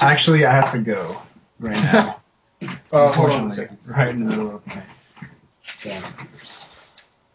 [0.00, 1.16] Actually, I have to go
[1.60, 2.16] right now.
[2.62, 3.78] Uh, hold on a Unfortunately, second.
[3.86, 4.82] right in the middle of the thing.
[5.74, 5.90] So,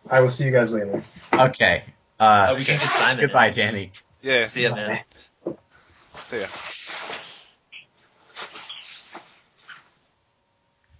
[0.10, 1.04] I will see you guys later.
[1.34, 1.84] Okay.
[2.20, 3.26] Oh, Uh, we can get Simon.
[3.26, 3.92] goodbye, Danny.
[4.22, 5.04] Yeah, See ya, man.
[6.24, 6.48] see ya.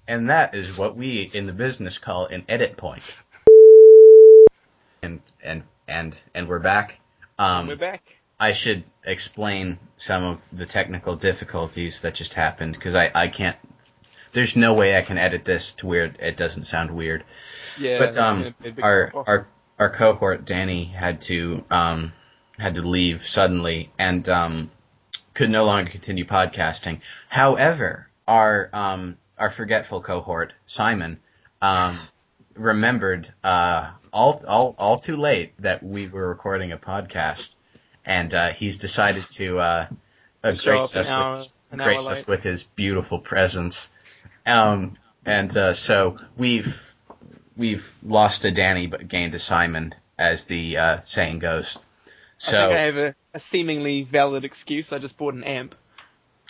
[0.08, 3.04] And that is what we in the business call an edit point.
[5.04, 7.00] And and and and we're back.
[7.40, 8.04] Um, We're back.
[8.40, 13.58] I should explain some of the technical difficulties that just happened because I, I can't.
[14.38, 17.24] There's no way I can edit this to where it doesn't sound weird.
[17.80, 17.98] Yeah.
[17.98, 18.54] but um,
[18.84, 19.48] our our
[19.80, 22.14] our cohort Danny had to um,
[22.60, 24.70] had to leave suddenly and um,
[25.34, 27.02] could no longer continue podcasting.
[27.30, 31.20] However, our um, our forgetful cohort Simon
[31.60, 32.00] um,
[32.54, 37.56] remembered uh, all all all too late that we were recording a podcast,
[38.06, 39.88] and uh, he's decided to uh,
[40.44, 41.40] grace us with hour
[41.76, 43.90] grace us with his beautiful presence.
[44.48, 46.96] Um, and uh, so we've
[47.58, 51.78] we've lost to Danny but gained to Simon, as the uh, saying goes.
[52.48, 54.94] I think I have a, a seemingly valid excuse.
[54.94, 55.76] I just bought an amp,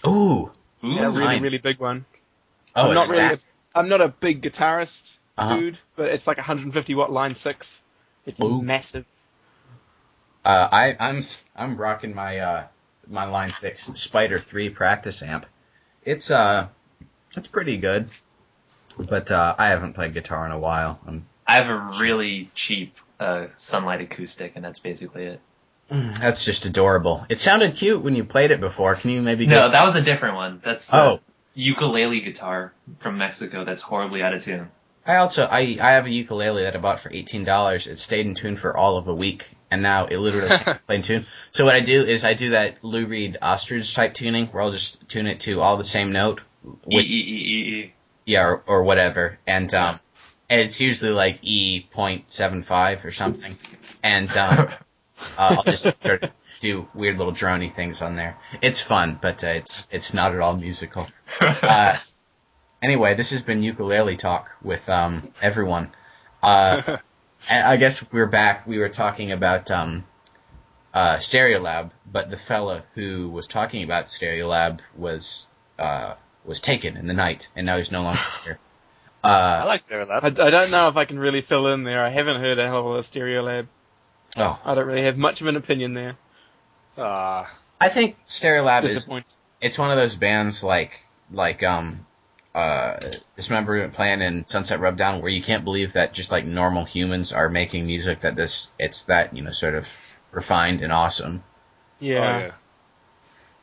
[0.05, 0.51] ooh,
[0.83, 1.41] Ooh, a really nice.
[1.41, 2.05] really big one.
[2.75, 3.23] oh, I'm not really.
[3.23, 3.43] that.
[3.73, 5.57] A, I'm not a big guitarist Uh-huh.
[5.57, 7.79] dude, but it's like 150 watt line six.
[8.25, 8.61] It's Ooh.
[8.61, 9.05] massive.
[10.45, 11.25] Uh, I, I'm
[11.55, 12.67] I'm rocking my uh,
[13.09, 15.45] my Line Six Spider Three practice amp.
[16.05, 16.67] It's uh
[17.35, 18.09] it's pretty good,
[18.97, 20.99] but uh, I haven't played guitar in a while.
[21.07, 25.41] I'm, I have a really cheap uh, Sunlight acoustic, and that's basically it.
[25.91, 27.25] Mm, that's just adorable.
[27.29, 28.95] It sounded cute when you played it before.
[28.95, 29.47] Can you maybe?
[29.47, 30.61] No, go- that was a different one.
[30.63, 31.19] That's the Oh.
[31.53, 33.63] ukulele guitar from Mexico.
[33.63, 34.69] That's horribly out of tune.
[35.05, 37.87] I also I I have a ukulele that I bought for eighteen dollars.
[37.87, 40.97] It stayed in tune for all of a week, and now it literally can't play
[40.97, 41.25] in tune.
[41.51, 44.73] So what I do is I do that Lou Reed ostrich type tuning, where I'll
[44.73, 46.41] just tune it to all the same note,
[46.85, 47.93] with e e e e.
[48.25, 49.99] yeah, or, or whatever, and um,
[50.49, 53.55] and it's usually like E point seven five or something,
[54.03, 54.57] and um,
[55.37, 58.37] uh, I'll just sort of do weird little drony things on there.
[58.61, 61.07] It's fun, but uh, it's it's not at all musical.
[61.39, 61.95] Uh,
[62.81, 65.91] anyway, this has been ukulele talk with um, everyone.
[66.41, 66.97] Uh,
[67.49, 68.65] I guess we're back.
[68.65, 70.05] We were talking about um,
[70.93, 75.45] uh, Stereolab, but the fella who was talking about Stereolab was
[75.77, 76.15] uh,
[76.47, 78.59] was taken in the night, and now he's no longer here.
[79.23, 80.23] I Uh, like Stereolab.
[80.23, 82.03] I, I don't know if I can really fill in there.
[82.03, 83.67] I haven't heard a hell of a lot of Stereolab.
[84.37, 86.15] oh, I don't really have much of an opinion there.
[86.97, 89.33] Ah, I think Stereolab is Disappointed.
[89.61, 92.05] it's one of those bands like like um
[92.55, 92.97] uh
[93.35, 97.33] this member playing in Sunset Rubdown where you can't believe that just like normal humans
[97.33, 99.87] are making music that this it's that you know sort of
[100.31, 101.43] refined and awesome.
[101.99, 102.51] Yeah,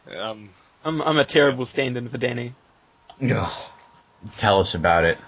[0.09, 0.20] oh, yeah.
[0.31, 0.51] Um,
[0.85, 2.55] I'm I'm a terrible stand-in for Danny.
[3.22, 3.52] Ugh.
[4.36, 5.18] Tell us about it.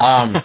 [0.00, 0.32] Um,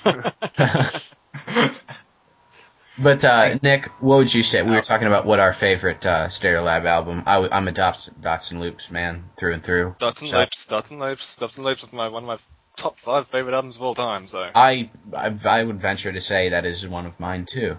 [2.99, 4.61] but uh, Nick, what would you say?
[4.61, 7.23] We were talking about what our favorite uh, Stereolab album.
[7.25, 9.95] I, am a Dots, Dots and Loops man through and through.
[9.99, 12.37] Dots and So- Loops, Dots and Loops, Dots and Loops is my one of my
[12.75, 14.25] top five favorite albums of all time.
[14.25, 17.77] So I, I I would venture to say that is one of mine too.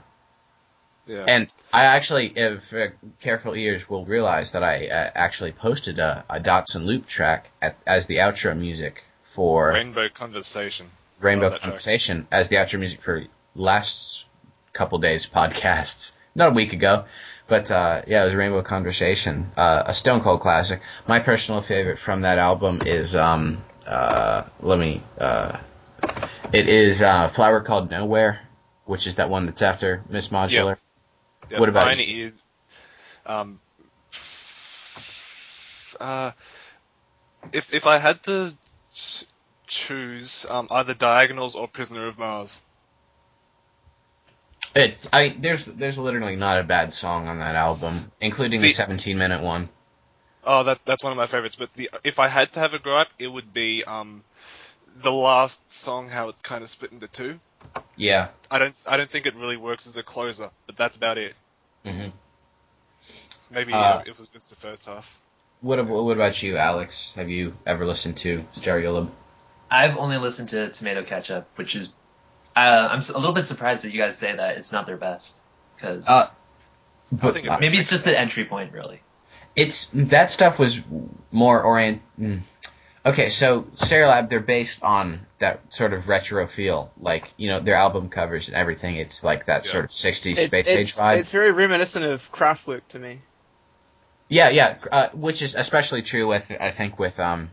[1.11, 2.87] Yeah, And I actually, if uh,
[3.19, 7.51] careful ears will realize that I uh, actually posted a, a Dots and Loop track
[7.61, 10.89] at, as the outro music for Rainbow Conversation.
[11.19, 11.63] Rainbow that track.
[11.63, 13.25] Conversation as the outro music for
[13.57, 14.27] last
[14.73, 17.07] couple days podcasts, not a week ago.
[17.49, 20.81] But uh, yeah, it was Rainbow Conversation, uh, a Stone Cold classic.
[21.09, 25.03] My personal favorite from that album is um, uh, let me.
[25.19, 25.59] Uh,
[26.53, 28.43] it is uh, Flower Called Nowhere,
[28.85, 30.77] which is that one that's after Miss Modular.
[30.77, 30.90] Yeah,
[31.59, 32.25] What about mine you?
[32.25, 32.41] is
[33.27, 33.61] um,
[36.01, 36.33] uh,
[37.53, 38.53] if if I had to
[38.95, 39.25] ch-
[39.67, 42.63] choose um, either Diagonals or Prisoner of Mars.
[44.75, 48.75] It, I there's there's literally not a bad song on that album, including the, The-
[48.75, 49.69] 17 minute one.
[50.45, 51.57] Oh, that's that's one of my favorites.
[51.57, 54.23] But the if I had to have a gripe, it would be um,
[55.03, 57.39] the last song, how it's kind of split into two.
[57.97, 58.29] Yeah.
[58.51, 61.35] I don't I don't think it really works as a closer, but that's about it.
[61.85, 62.09] hmm
[63.51, 65.21] Maybe Uh, if it was just the first half.
[65.61, 67.13] What ab- what about you, Alex?
[67.17, 69.11] Have you ever listened to Stereolab?
[69.71, 71.93] I've only listened to Tomato Ketchup, which is
[72.57, 75.41] uh, I'm a little bit surprised that you guys say that it's not their best
[75.77, 76.29] because Uh,
[77.23, 79.01] I think it's maybe it's just the entry point, really.
[79.55, 80.81] it's that stuff was
[81.31, 82.03] more orient.
[82.19, 82.41] mm.
[83.07, 87.77] Okay, so Stereolab, they're based on that sort of retro feel, like you know their
[87.77, 88.97] album covers and everything.
[88.97, 89.73] It's like that Yeah.
[89.73, 91.19] sort of '60s It's, space it's, age vibe.
[91.19, 93.21] it's very reminiscent of Kraftwerk to me.
[94.29, 97.51] Yeah, yeah, uh, which is especially true with I think with um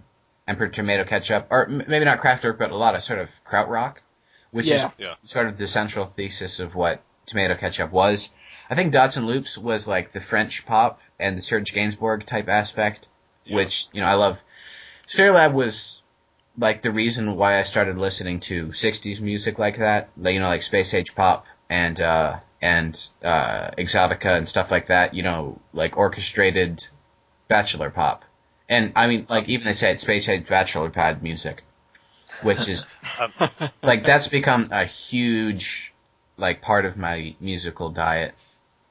[0.50, 3.96] Emperor Tomato Ketchup, or m- maybe not Kraftwerk, but a lot of sort of krautrock,
[4.52, 4.92] which Yeah.
[4.98, 5.16] Yeah.
[5.24, 8.32] is sort of the central thesis of what Tomato Ketchup was.
[8.70, 12.50] I think Dots and Loops was like the French pop and the Serge Gainsbourg type
[12.50, 13.08] aspect,
[13.46, 13.56] Yeah.
[13.56, 14.44] which you know I love.
[15.08, 16.02] Stereolab was
[16.58, 20.48] like the reason why I started listening to '60s music like that, like you know
[20.48, 25.14] like space age pop and uh, and uh, exotica and stuff like that.
[25.14, 26.86] You know, like orchestrated
[27.48, 28.26] bachelor pop,
[28.68, 31.64] and I mean like even they say it's space age bachelor pad music,
[32.42, 32.88] which is
[33.20, 33.32] Um,
[33.82, 35.94] like that's become a huge
[36.38, 38.36] like part of my musical diet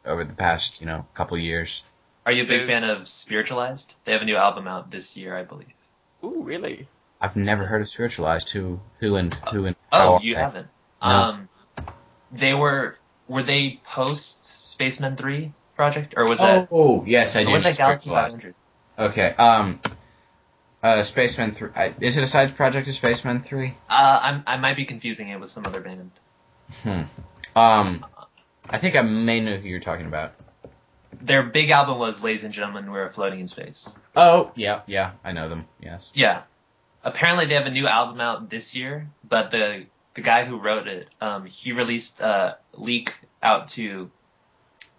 [0.04, 1.82] over the past you know couple years.
[2.24, 3.94] Are you a big There's- fan of Spiritualized?
[4.04, 5.68] They have a new album out this year, I believe.
[6.24, 6.88] Ooh, really?
[7.20, 8.50] I've never heard of spiritualized.
[8.50, 10.40] Who who and who and Oh, you they?
[10.40, 10.68] haven't.
[11.02, 11.08] No.
[11.08, 11.48] Um,
[12.32, 12.98] they were
[13.28, 17.52] were they post Spacemen Three project or was Oh, that oh, yes, I do.
[17.52, 18.54] was that Galaxie Spiritualized.
[18.98, 19.10] 500?
[19.10, 19.28] Okay.
[19.36, 19.80] Um.
[20.82, 21.70] Uh, Spacemen three.
[22.00, 23.74] Is it a side project of Spacemen three?
[23.88, 26.10] Uh, I'm, I might be confusing it with some other band.
[26.82, 27.02] Hmm.
[27.56, 28.06] Um.
[28.68, 30.34] I think I may know who you're talking about.
[31.20, 35.32] Their big album was "Ladies and Gentlemen, We're Floating in Space." Oh, yeah, yeah, I
[35.32, 35.66] know them.
[35.80, 36.10] Yes.
[36.14, 36.42] Yeah.
[37.02, 40.86] Apparently, they have a new album out this year, but the the guy who wrote
[40.86, 44.10] it, um, he released a leak out to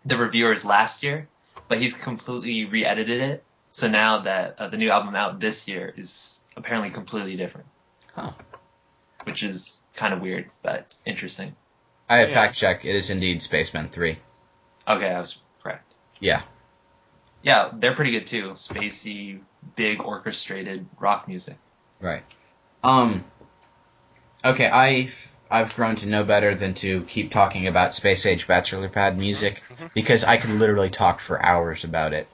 [0.06, 1.27] the reviewers last year,
[1.68, 3.44] but he's completely re-edited it.
[3.72, 7.68] So now that uh, the new album out this year is apparently completely different.
[8.14, 8.31] Huh.
[9.23, 11.56] Which is kind of weird, but interesting.
[12.07, 12.35] I have Yeah.
[12.35, 12.85] fact check.
[12.85, 14.18] It is indeed Spacemen three.
[14.88, 15.47] Okay, I was correct.
[16.19, 16.41] Yeah.
[17.44, 18.49] Yeah, they're pretty good too.
[18.52, 19.39] Spacey,
[19.76, 21.57] big orchestrated rock music.
[21.99, 22.23] Right.
[22.84, 23.23] Um.
[24.44, 28.89] Okay, I've I've grown to know better than to keep talking about space age bachelor
[28.89, 29.64] pad music
[29.94, 32.27] because I could literally talk for hours about it.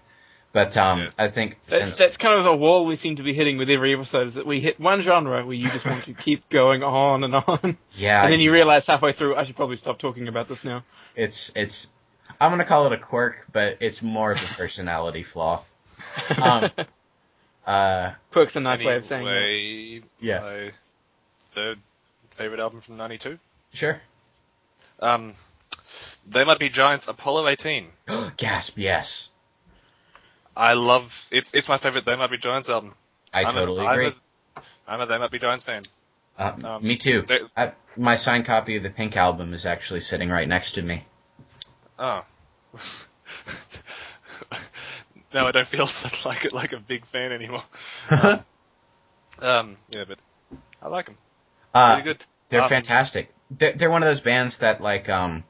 [0.52, 3.34] But um, I think That's, since that's kind of the wall we seem to be
[3.34, 6.14] hitting with every episode, is that we hit one genre where you just want to
[6.14, 9.78] keep going on and on, yeah, and then you realize halfway through, I should probably
[9.78, 10.84] stop talking about this now.
[11.16, 11.88] it's it's
[12.42, 15.64] I'm gonna call it a quirk, but it's more of a personality flaw.
[16.42, 16.70] Um,
[17.66, 20.04] Uh, Quirk's a nice way of saying it.
[20.20, 20.40] Yeah.
[20.42, 20.72] My
[21.48, 21.80] third
[22.32, 23.40] favorite album from '92.
[23.74, 24.02] sure.
[25.00, 25.34] Um,
[26.28, 27.08] they might be giants.
[27.08, 27.88] Apollo 18.
[28.38, 28.78] Gasp!
[28.78, 29.30] Yes,
[30.58, 31.54] I love it's.
[31.54, 32.04] It's my favorite.
[32.06, 32.94] They might be giants album.
[33.34, 34.08] I I'm totally a, I'm agree.
[34.58, 35.84] A, I'm a They Might Be Giants fan.
[36.38, 37.24] Uh, um, me too.
[37.28, 40.82] they- I, my signed copy of the Pink album is actually sitting right next to
[40.82, 41.06] me.
[42.76, 44.50] Oh.
[45.34, 47.64] now I don't feel such like like a big fan anymore.
[49.42, 50.20] Um, yeah, but
[50.82, 51.18] I like them.
[51.74, 52.24] Uh, Pretty good.
[52.50, 53.34] They're Um, fantastic.
[53.50, 55.44] They're, they're one of those bands that like um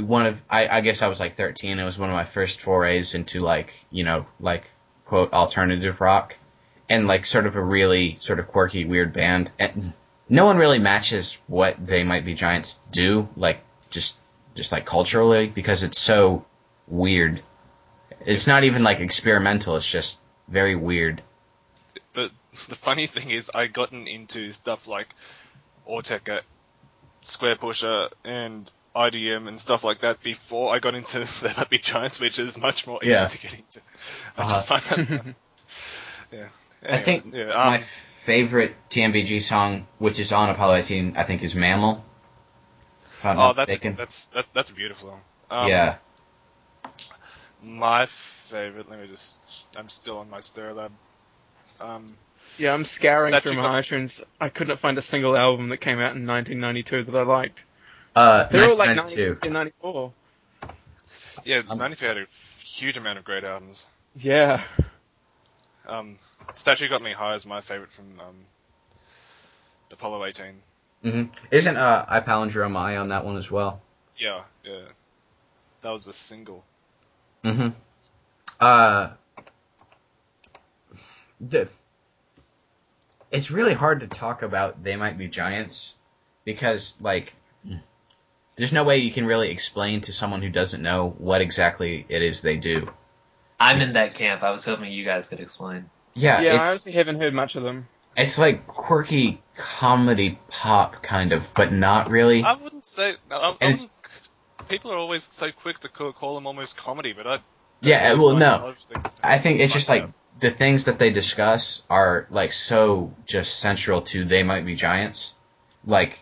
[0.00, 1.78] one of I, I guess I was like 13.
[1.78, 4.64] It was one of my first forays into like you know like
[5.06, 6.36] quote alternative rock
[6.88, 9.50] and like sort of a really sort of quirky weird band.
[9.58, 9.92] And
[10.28, 13.60] no one really matches what they might be giants do like
[13.90, 14.18] just
[14.54, 16.44] just like culturally because it's so
[16.88, 17.42] weird.
[18.26, 19.76] It's not even like experimental.
[19.76, 20.18] It's just
[20.48, 21.22] very weird.
[22.12, 22.32] But
[22.68, 25.14] the funny thing is, I gotten into stuff like
[25.88, 26.40] Autechre,
[27.22, 31.78] Square Pusher, and IDM and stuff like that before I got into There Might Be
[31.78, 33.26] Giants, which is much more easy Yeah.
[33.28, 33.80] to get into.
[34.36, 35.34] I just find that fun.
[36.32, 36.46] Yeah.
[36.88, 41.42] I think yeah, my um, favorite TMBG song, which is on Apollo 18, I think
[41.42, 42.04] is Mammal.
[43.20, 43.96] If I'm oh, not that's mistaken.
[43.98, 45.20] that's that, that's beautiful.
[45.50, 45.96] Um, yeah.
[47.62, 48.88] My favorite.
[48.88, 49.36] Let me just.
[49.76, 50.88] I'm still on my Stereolab.
[51.82, 52.06] Um,
[52.56, 54.22] Yeah, I'm scouring through my got- iTunes.
[54.40, 57.58] I couldn't find a single album that came out in 1992 that I liked.
[58.16, 59.50] Uh, They're all like 1992.
[59.50, 60.12] 93 94.
[61.44, 62.24] yeah, Um, 93 had a
[62.64, 63.86] huge amount of great albums.
[64.16, 64.64] Yeah.
[65.86, 66.18] Um,
[66.54, 68.36] Statue Got Me High is my favorite from um,
[69.92, 70.62] Apollo 18.
[71.02, 73.80] Hmm Isn't uh, I Palindrome I on that one as well?
[74.18, 74.80] Yeah, yeah.
[75.80, 76.64] That was a single.
[77.42, 77.68] hmm
[78.60, 79.10] Uh,
[81.40, 81.68] the,
[83.30, 85.94] it's really hard to talk about They Might Be Giants
[86.44, 87.34] because, like,
[88.56, 92.20] there's no way you can really explain to someone who doesn't know what exactly it
[92.22, 92.92] is they do.
[93.58, 94.42] I'm in that camp.
[94.42, 95.88] I was hoping you guys could explain.
[96.14, 97.88] Yeah, Yeah, I honestly haven't heard much of them.
[98.16, 102.42] it's like quirky comedy pop kind of, but not really.
[102.42, 103.14] I wouldn't say.
[103.30, 103.90] I, I And wouldn't,
[104.68, 107.38] people are always so quick to call, call them almost comedy, but I.
[107.82, 108.56] Yeah, well, no.
[108.56, 110.10] a lot of things- I think it's just like like
[110.40, 115.34] the things that they discuss are like so just central to they might be giants.
[115.86, 116.18] Like,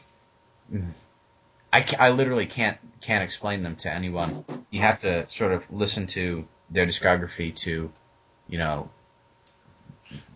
[1.72, 4.44] I, I literally can't can't explain them to anyone.
[4.70, 7.90] You have to sort of listen to their discography to,
[8.48, 8.90] you know,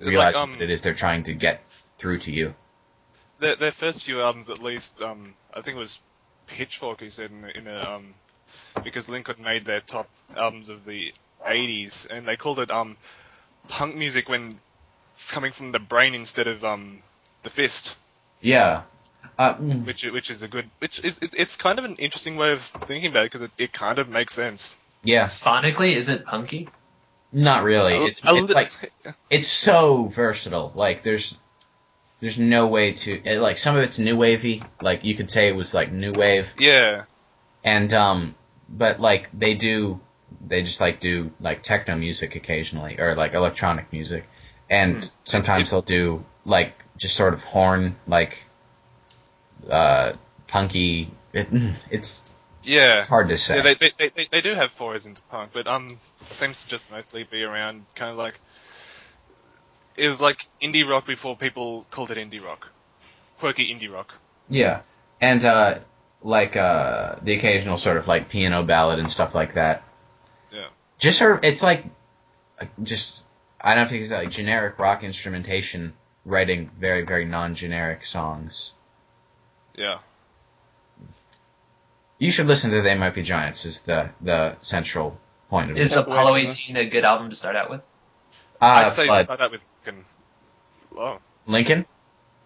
[0.01, 1.67] Like, realize um, what it is they're trying to get
[1.99, 2.55] through to you.
[3.43, 5.99] Their, their first few albums, at least, um, I think it was
[6.47, 8.15] Pitchfork who said in, a- in a, um,
[8.85, 11.13] because Lincoln made their top albums of the
[11.47, 12.97] 80s, and they called it um,
[13.69, 14.55] punk music when
[15.29, 16.99] coming from the brain instead of um,
[17.43, 17.99] the fist,
[18.41, 18.83] Yeah.
[19.39, 22.37] Uh, mm, which which is a good, which is it's, it's kind of an interesting
[22.37, 24.77] way of thinking about it because it, it kind of makes sense.
[25.05, 25.25] yeah.
[25.25, 26.69] Sonically, is it punky?
[27.33, 27.95] Not really.
[27.95, 30.73] A- It's a it's li- like it's so versatile.
[30.75, 31.39] Like there's
[32.23, 34.63] there's no way to it, like some of it's new wavy.
[34.81, 37.07] Like you could say it was like new wave, Yeah.
[37.65, 38.37] and um,
[38.69, 39.99] but like they do,
[40.47, 44.25] they just like do like techno music occasionally or like electronic music,
[44.71, 48.45] and sometimes they'll do like just sort of horn like
[49.69, 50.13] uh
[50.47, 51.11] punky.
[51.33, 51.49] It,
[51.91, 52.23] it's
[52.63, 53.05] Yeah.
[53.05, 53.57] hard to say.
[53.57, 55.99] Yeah, they, they, they, they do have forays into punk, but um,
[56.31, 58.39] seems to just mostly be around kind of like
[59.97, 62.69] it was like indie rock before people called it indie rock,
[63.39, 64.15] quirky indie rock.
[64.49, 64.83] Yeah,
[65.21, 65.79] and uh,
[66.23, 69.83] like uh, the occasional sort of like piano ballad and stuff like that.
[70.53, 70.69] Yeah.
[70.99, 71.85] Just sort of, it's like
[72.61, 73.23] uh, just
[73.61, 75.95] I don't think if you can say like generic rock instrumentation
[76.25, 78.75] writing very very non-generic songs.
[79.75, 79.99] Yeah,
[82.19, 85.93] You should listen to They Might Be Giants is the the central point of Is
[85.97, 85.99] it.
[85.99, 87.81] Apollo 18 a good album to start out with?
[88.63, 89.25] Uh, I'd say Flood.
[89.25, 90.05] start out with fucking-
[90.97, 91.85] oh, Lincoln.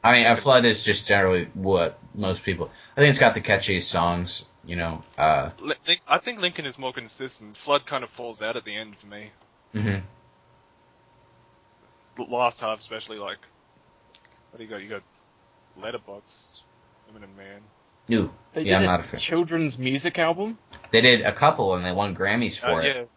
[0.03, 2.71] I mean, a flood is just generally what most people.
[2.97, 4.47] I think it's got the catchiest songs.
[4.65, 5.03] You know.
[5.19, 5.51] Uh,
[6.09, 7.57] I think Lincoln is more consistent.
[7.57, 9.31] Flood kind of falls out at the end for me.
[9.75, 10.03] mhm.
[12.17, 13.39] The last half, especially like,
[14.51, 14.83] what do you got?
[14.83, 15.03] You got
[15.81, 16.63] Letterbox,
[17.09, 17.61] Women and Men.
[18.09, 18.31] New.
[18.55, 19.21] They Yeah, I'm not a a fan.
[19.21, 20.57] children's music album.
[20.93, 23.11] They did a couple and they won Grammys Uh, for it.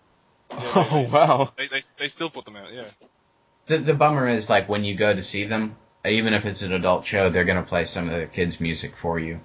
[0.52, 0.58] Yeah.
[0.58, 1.54] Yeah, Oh, they, they, wow.
[1.58, 2.72] They, they they still put them out.
[2.74, 2.92] Yeah.
[3.68, 6.74] The the bummer is like when you go to see them, even if it's an
[6.74, 9.40] adult show, they're gonna play some of the kids' music for you.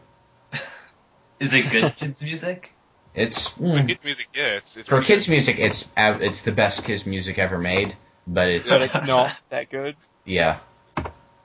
[1.40, 2.72] Is it good kids music?
[3.14, 5.30] It's For mm, kids music, yeah, it's, it's for really kids' good.
[5.30, 5.58] music.
[5.58, 7.96] It's it's the best kids' music ever made.
[8.26, 9.96] But it's But it's not that good.
[10.24, 10.60] yeah.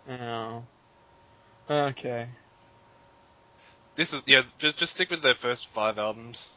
[0.10, 0.64] Oh.
[1.70, 2.30] Okay.
[3.96, 4.44] This is yeah.
[4.58, 6.50] Just just stick with their first five albums.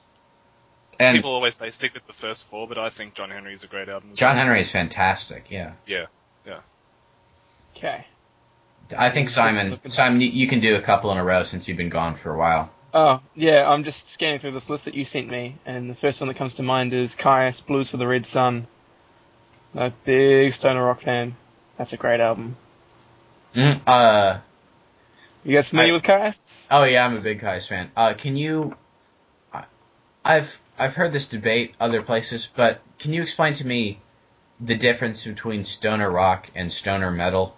[1.03, 3.65] And People always say stick with the first four, but I think John Henry is
[3.65, 4.11] a great album.
[4.15, 4.45] John well.
[4.45, 5.47] Henry is fantastic.
[5.51, 5.73] Yeah.
[5.87, 6.07] Yeah.
[6.47, 6.61] Yeah.
[7.77, 8.07] Okay.
[8.97, 11.77] I think Simon Simon you, you can do a couple in a row since you've
[11.79, 12.71] been gone for a while.
[12.95, 16.21] Oh, yeah, I'm just scanning through this list that you sent me, and the first
[16.21, 18.67] one that comes to mind is Kyuss Blues for the Red Sun.
[19.75, 21.35] I'm a big Stoner Rock fan.
[21.79, 22.55] That's a great album.
[23.55, 24.39] Mm, uh
[25.45, 26.65] You guys familiar I- with Kyuss?
[26.71, 27.91] oh yeah, I'm a big Kyuss fan.
[27.97, 28.77] Uh, can you?
[29.55, 29.65] I-
[30.23, 34.01] I've I've heard this debate other places, but can you explain to me
[34.59, 37.57] the difference between stoner rock and stoner metal?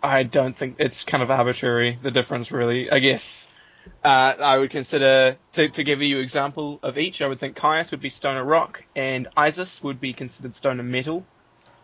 [0.00, 2.88] I don't think it's kind of arbitrary, the difference really.
[2.88, 3.48] I guess,
[4.04, 7.90] uh, I would consider, to, to give you example of each, I would think Kyuss
[7.90, 11.26] would be Stoner Rock, and Isis would be considered Stoner Metal.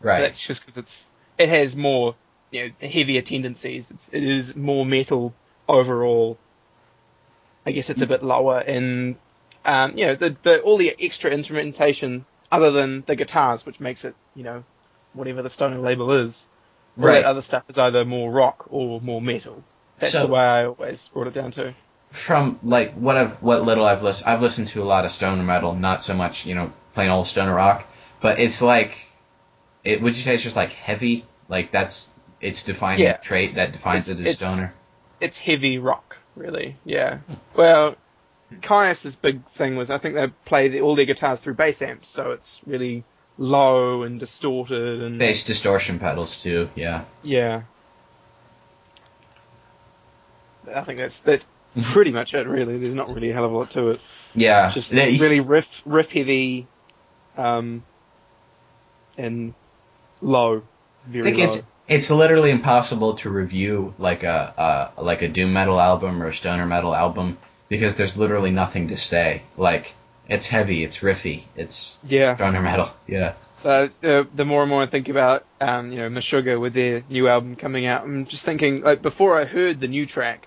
[0.01, 0.20] Right.
[0.20, 2.15] That's just because it's, it has more,
[2.53, 3.91] you know, heavier tendencies.
[3.91, 5.35] It's, it is more metal
[5.69, 6.39] overall.
[7.66, 9.16] I guess it's a bit lower in,
[9.65, 14.05] um, you know, the, the, all the extra instrumentation other than the guitars, which makes
[14.05, 14.65] it, you know,
[15.13, 16.47] whatever the Stoner label is.
[16.99, 17.25] All Right.
[17.25, 19.63] other stuff is either more rock or more metal.
[19.99, 21.75] That's So- the way I always brought it down to.
[22.11, 25.43] From like what I've what little I've listened, I've listened to a lot of stoner
[25.43, 27.85] metal, not so much you know plain old stoner rock,
[28.21, 28.97] but it's like,
[29.85, 31.27] it would you say it's just like heavy?
[31.51, 32.09] Like that's
[32.41, 33.19] its defining Yeah.
[33.19, 34.73] trait that defines It's- it as it's- stoner.
[35.21, 36.77] It's heavy rock, really.
[36.85, 37.19] Yeah.
[37.55, 37.95] Well,
[38.62, 42.09] Kyuss's big thing was I think they play the, all their guitars through bass amps,
[42.09, 43.05] so it's really
[43.37, 46.69] low and distorted and Bass distortion pedals too.
[46.75, 47.05] Yeah.
[47.23, 47.62] yeah.
[50.75, 51.45] I think that's that's
[51.83, 52.47] pretty much it.
[52.47, 54.01] Really, there's not really a hell of a lot to it.
[54.35, 54.70] Yeah.
[54.70, 56.66] Just really riff riff heavy,
[57.37, 57.83] um,
[59.16, 59.55] and
[60.20, 60.62] low,
[61.09, 61.45] I think low.
[61.45, 66.29] it's it's literally impossible to review like a, a like a doom metal album or
[66.29, 67.39] a stoner metal album
[67.69, 69.43] because there's literally nothing to say.
[69.57, 69.95] Like
[70.28, 72.35] it's heavy, it's riffy, it's yeah.
[72.36, 72.90] stoner metal.
[73.07, 73.35] Yeah.
[73.59, 77.03] So uh, the more and more I think about, um, you know, Meshuggah with their
[77.09, 80.47] new album coming out, I'm just thinking, like, before I heard the new track,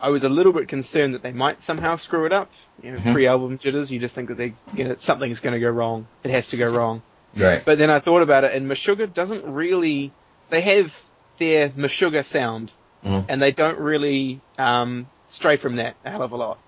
[0.00, 2.50] I was a little bit concerned that they might somehow screw it up.
[2.80, 3.12] You know, Mhm.
[3.14, 6.06] pre-album jitters, you just think that they, you know, something's going to go wrong.
[6.22, 7.02] It has to go wrong.
[7.36, 7.62] Right.
[7.64, 10.12] But then I thought about it, and Meshuggah doesn't really.
[10.50, 10.94] They have
[11.38, 12.70] their Meshuggah sound,
[13.04, 13.24] Mhm.
[13.28, 16.58] and they don't really um, stray from that a hell of a lot.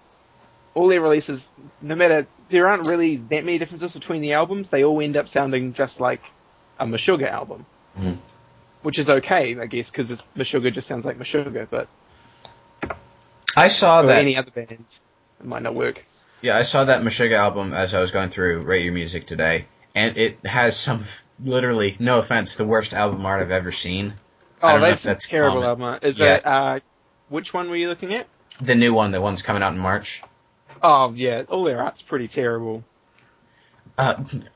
[0.74, 1.46] All their releases,
[1.80, 5.28] no matter there aren't really that many differences between the albums, they all end up
[5.28, 6.20] sounding just like
[6.80, 7.64] a Meshuggah album,
[7.98, 8.16] Mhm.
[8.82, 11.68] which is okay, I guess, because Meshuggah just sounds like Meshuggah.
[11.70, 11.88] But
[13.56, 14.18] I saw that.
[14.18, 14.84] any other band,
[15.40, 16.04] it might not work.
[16.42, 19.66] Yeah, I saw that Meshuggah album as I was going through Rate Your Music today,
[19.94, 21.04] and it has some
[21.42, 24.14] literally, no offense, the worst album art I've ever seen.
[24.60, 25.84] I Oh, don't know if have some that's terrible album.
[25.84, 26.04] art.
[26.04, 26.34] Is Yeah.
[26.34, 26.46] it?
[26.46, 26.80] Uh,
[27.28, 28.26] which one were you looking at?
[28.60, 30.22] The new one, the one's coming out in March.
[30.82, 32.84] Oh yeah, all their art's pretty terrible.
[33.96, 34.14] Uh,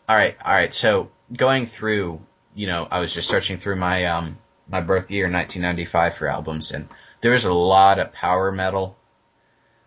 [0.08, 0.72] all right, all right.
[0.72, 2.20] So going through,
[2.54, 4.38] you know, I was just searching through my um
[4.68, 6.88] my birth year, 1995, for albums, and
[7.22, 8.96] there was a lot of power metal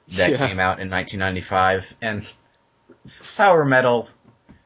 [0.10, 0.38] that Yeah.
[0.48, 2.26] came out in 1995, and
[3.38, 4.10] power metal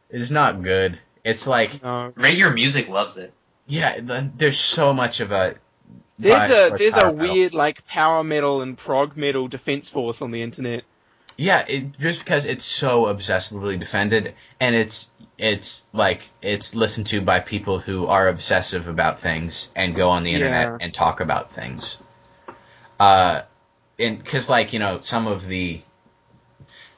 [0.09, 0.99] is not good.
[1.23, 2.13] It's like, No.
[2.15, 3.33] Rate Your Music loves it.
[3.67, 5.55] yeah, the, there's so much of a
[6.17, 7.33] There's a there's a power metal.
[7.33, 10.83] weird like power metal and prog metal defense force on the internet.
[11.37, 17.19] Yeah, it, just because it's so obsessively defended, and it's it's like it's listened to
[17.19, 20.77] by people who are obsessive about things and go on the internet Yeah.
[20.79, 21.97] and talk about things.
[22.97, 23.41] Uh,
[23.99, 25.81] and because like you know some of the,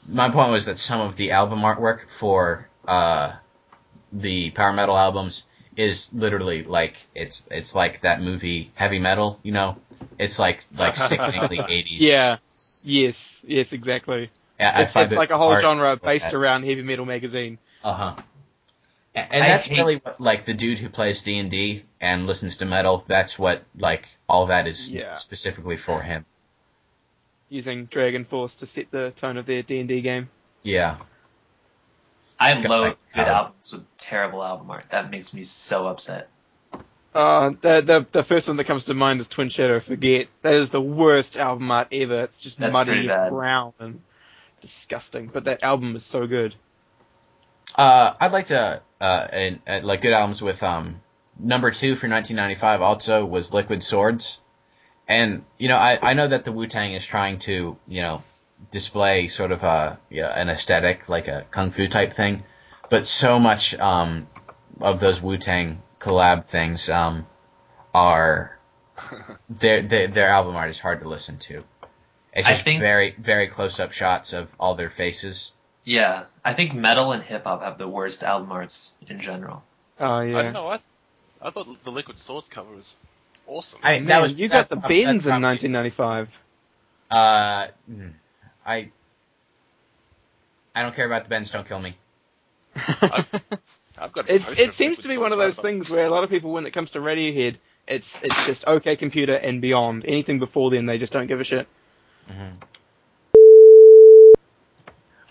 [0.07, 3.33] my point was that some of the album artwork for uh,
[4.13, 5.46] the power metal albums
[5.77, 9.77] is literally like it's it's like that movie Heavy Metal, you know,
[10.19, 12.01] it's like like sickeningly eighties.
[12.01, 12.35] Yeah.
[12.83, 13.41] Yes.
[13.47, 13.71] Yes.
[13.73, 14.29] Exactly.
[14.59, 16.33] I It's, find it's it like a whole genre based that.
[16.33, 17.59] around heavy metal magazine.
[17.83, 18.15] Uh huh.
[19.13, 22.25] And, and that's hate- really what, like the dude who plays D and D and
[22.27, 23.03] listens to metal.
[23.07, 25.13] That's what like all that is Yeah.
[25.13, 26.25] specifically for him.
[27.49, 30.29] using Dragon Force to set the tone of their D and D game.
[30.63, 30.97] Yeah.
[32.39, 33.33] I Got loathe like good power.
[33.33, 34.85] albums with terrible album art.
[34.91, 36.29] That makes me so upset.
[37.13, 40.27] Uh, the, the the first one that comes to mind is Twin Shadow Forget.
[40.43, 42.23] That is the worst album art ever.
[42.25, 44.01] It's just That's muddy and brown and
[44.61, 45.27] disgusting.
[45.27, 46.53] But that album is so good.
[47.75, 51.01] Uh, I'd like to uh, and, uh like good albums with um
[51.39, 54.39] number two for 1995 also was Liquid Swords,
[55.07, 58.21] and you know I I know that the Wu Tang is trying to you know
[58.71, 62.43] display sort of a yeah, an aesthetic like a kung fu type thing,
[62.89, 64.27] but so much um
[64.81, 67.25] of those Wu Tang collab things um
[67.93, 68.57] are
[69.49, 71.63] their their their album art is hard to listen to.
[72.33, 75.53] It's I just think- very very close up shots of all their faces.
[75.83, 79.63] Yeah, I think metal and hip hop have the worst album arts in general.
[79.99, 80.41] Oh I yeah.
[80.43, 80.67] don't know.
[80.67, 80.79] I,
[81.41, 82.97] I thought the Liquid Swords cover was
[83.47, 83.79] awesome.
[83.83, 86.29] I, Man, that was you got the prob- that's in 1995.
[87.09, 88.11] Uh, mm,
[88.67, 88.91] I
[90.75, 91.49] I don't care about the bends.
[91.49, 91.97] Don't kill me.
[92.75, 94.29] I've got.
[94.29, 96.29] A It's, poster it seems to be one of those things where a lot of
[96.29, 97.55] people, when it comes to Radiohead,
[97.87, 100.05] it's it's just OK Computer and beyond.
[100.05, 101.67] Anything before then, they just don't give a shit.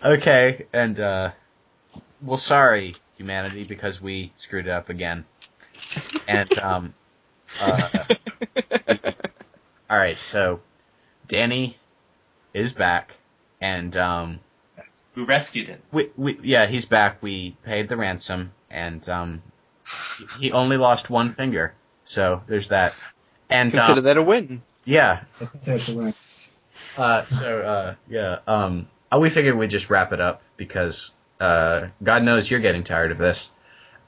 [0.04, 1.30] Okay, and uh,
[2.22, 5.24] well, sorry, humanity, because we screwed it up again.
[6.26, 6.94] And um,
[7.60, 8.04] uh,
[9.90, 10.60] all right, so
[11.28, 11.76] Danny
[12.54, 13.15] is back,
[13.60, 14.40] and um,
[15.16, 15.80] We rescued him.
[15.92, 17.22] we, we yeah, he's back.
[17.22, 19.42] We paid the ransom, and um,
[20.38, 21.74] he only lost one finger,
[22.04, 22.94] so there's that.
[23.48, 24.62] And Consider um, that a win.
[24.84, 26.52] yeah, That's actually right.
[26.96, 31.88] Uh, so, uh, yeah, um, uh, we figured we'd just wrap it up because, uh,
[32.02, 33.50] God knows you're getting tired of this.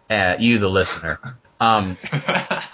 [0.09, 1.21] Uh, you, the listener.
[1.61, 2.19] Um, Go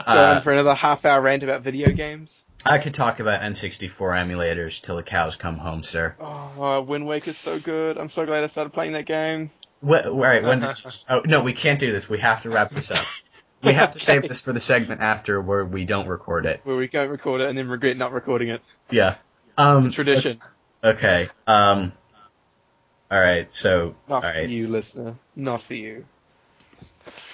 [0.07, 2.43] uh, on for another half hour rant about video games.
[2.65, 3.91] I could talk about N64
[4.25, 6.15] emulators till the cows come home, sir.
[6.19, 7.99] Oh, Wind Waker's so good.
[7.99, 9.51] I'm so glad I started playing that game.
[9.87, 10.69] Wh- all right, when you,
[11.11, 12.09] oh, no, we can't do this.
[12.09, 13.05] We have to wrap this up.
[13.63, 16.61] We have to save this for the segment after where we don't record it.
[16.65, 18.63] Where we don't record it and then regret not recording it.
[18.91, 19.17] Yeah.
[19.57, 20.41] Um, Tradition.
[20.83, 21.29] okay.
[21.47, 21.93] Um,
[23.11, 25.17] all right, so, all Not for you, listener.
[25.37, 26.05] Not for you.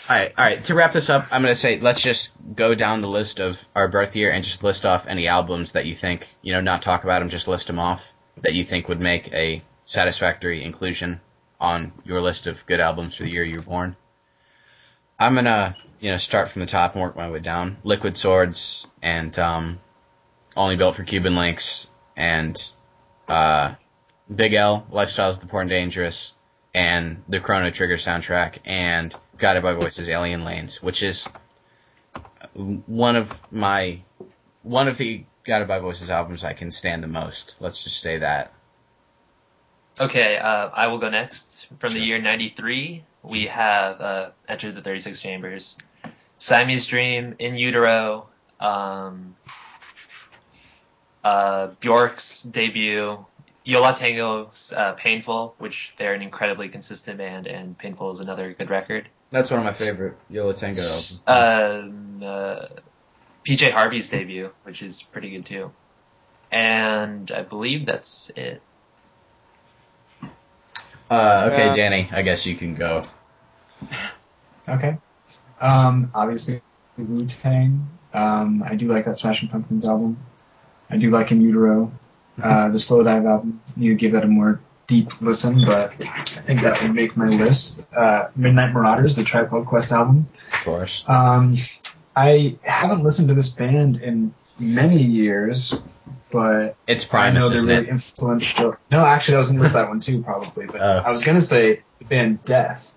[0.09, 0.65] All right, all right.
[0.65, 3.87] To wrap this up, I'm gonna say let's just go down the list of our
[3.87, 7.05] birth year and just list off any albums that you think, you know, not talk
[7.05, 8.13] about them, just list them off
[8.43, 11.21] that you think would make a satisfactory inclusion
[11.61, 13.97] on your list of good albums for the year you were born.
[15.19, 17.77] I'm gonna, you know, start from the top and work my way down.
[17.85, 19.81] Liquid Swords and um,
[20.57, 21.87] Only Built for Cuban Links
[22.17, 22.57] and
[23.29, 23.75] uh,
[24.35, 26.35] Big L, Lifestyles of the Poor and Dangerous,
[26.75, 31.27] and the Chrono Trigger soundtrack, and Guided by Voices Alien Lanes, which is
[32.55, 34.01] one of my
[34.63, 37.57] one of the Guided by Voices albums I can stand the most.
[37.59, 38.53] Let's just say that.
[39.99, 41.67] Okay, uh, I will go next.
[41.79, 45.79] From the year 93, we have uh, Enter the 36 Chambers,
[46.39, 48.29] Siamese Dream, In Utero,
[48.61, 49.37] um,
[51.25, 53.25] uh, Bjork's debut,
[53.65, 58.55] Yo La Tengo's uh, Painful, which they're an incredibly consistent band, and Painful is another
[58.55, 59.09] good record.
[59.31, 61.25] That's one of my favorite Yo La Tengo albums.
[61.27, 62.67] Um, uh,
[63.45, 65.71] PJ Harvey's debut, which is pretty good too.
[66.51, 68.61] And I believe that's it.
[71.11, 71.75] Uh, okay, Yeah.
[71.77, 73.03] Danny, I guess you can go.
[74.69, 74.99] Okay.
[75.61, 76.61] Um, obviously
[76.97, 77.89] Wu Tang.
[78.13, 80.19] Um, I do like that Smashing Pumpkins album.
[80.89, 81.93] I do like In Utero.
[82.41, 83.61] Uh, the Slowdive album.
[83.77, 84.61] You give that a more
[84.91, 87.83] deep listen, but I think that would make my list.
[87.97, 90.27] Uh, Midnight Marauders, the Tribe Called Quest album.
[90.53, 91.05] Of course.
[91.09, 91.57] Um,
[92.17, 95.73] I haven't listened to this band in many years,
[96.33, 97.89] but It's I Primus, know they're really it?
[97.89, 98.77] influential.
[98.91, 101.03] No, actually, I was gonna list that one too, probably, but Oh.
[101.07, 102.95] I was gonna say the band Death.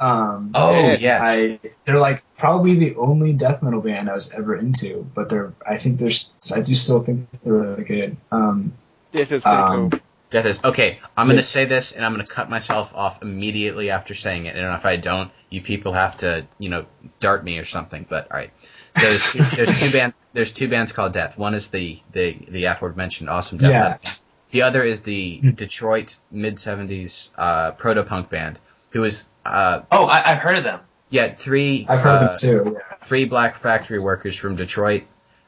[0.00, 0.96] Um, Oh Yeah.
[0.98, 1.20] yes.
[1.22, 5.52] I they're like probably the only death metal band I was ever into, but they're
[5.66, 8.16] I think they're s- I do still think they're really good.
[8.32, 8.72] Um,
[9.12, 10.00] Death is pretty um, cool.
[10.34, 10.98] Death is okay.
[11.16, 14.56] I'm gonna say this, and I'm gonna cut myself off immediately after saying it.
[14.56, 16.86] And if I don't, you people have to, you know,
[17.20, 18.04] dart me or something.
[18.10, 18.50] But all right.
[18.98, 21.38] So there's two, there's two band there's two bands called Death.
[21.38, 23.88] One is the the the aforementioned awesome death Yeah.
[24.02, 24.18] band.
[24.50, 28.58] The other is the Detroit mid '70s uh, proto punk band,
[28.90, 30.80] who was uh, Oh, I, I've heard of them.
[31.10, 32.72] yeah three I've heard uh, of it too.
[32.76, 32.96] Yeah.
[33.06, 35.04] three black factory workers from Detroit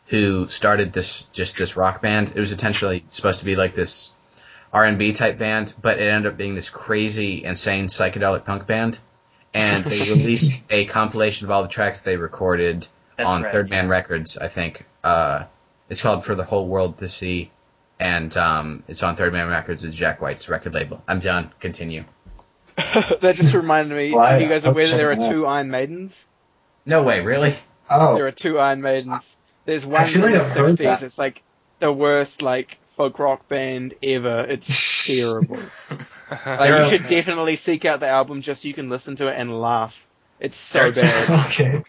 [0.06, 2.32] who started this just this rock band.
[2.36, 4.12] It was intentionally supposed to be like this
[4.76, 8.66] R and B type band, but it ended up being this crazy, insane psychedelic punk
[8.66, 8.98] band.
[9.54, 12.86] And they released a compilation of all the tracks they recorded
[13.16, 13.52] That's on right.
[13.52, 14.84] Third Man Records, I think.
[15.02, 15.44] Uh,
[15.88, 17.50] it's called For the Whole World to See,
[17.98, 21.02] and um, it's on Third Man Records with Jack White's record label.
[21.08, 21.52] I'm done.
[21.58, 22.04] Continue.
[22.76, 24.12] that just reminded me.
[24.12, 26.26] Well, are you guys I'll aware that there are two Iron Maidens?
[26.84, 27.54] No way, really?
[27.88, 29.38] Oh, There are two Iron Maidens.
[29.64, 30.76] There's one feel from like the I've 60s.
[30.78, 31.02] that.
[31.02, 31.42] It's like
[31.78, 34.40] the worst like folk rock band ever.
[34.48, 35.58] It's terrible.
[36.44, 39.36] Like you should definitely seek out the album just so you can listen to it
[39.38, 39.94] and laugh.
[40.40, 41.46] It's so bad.
[41.46, 41.78] okay.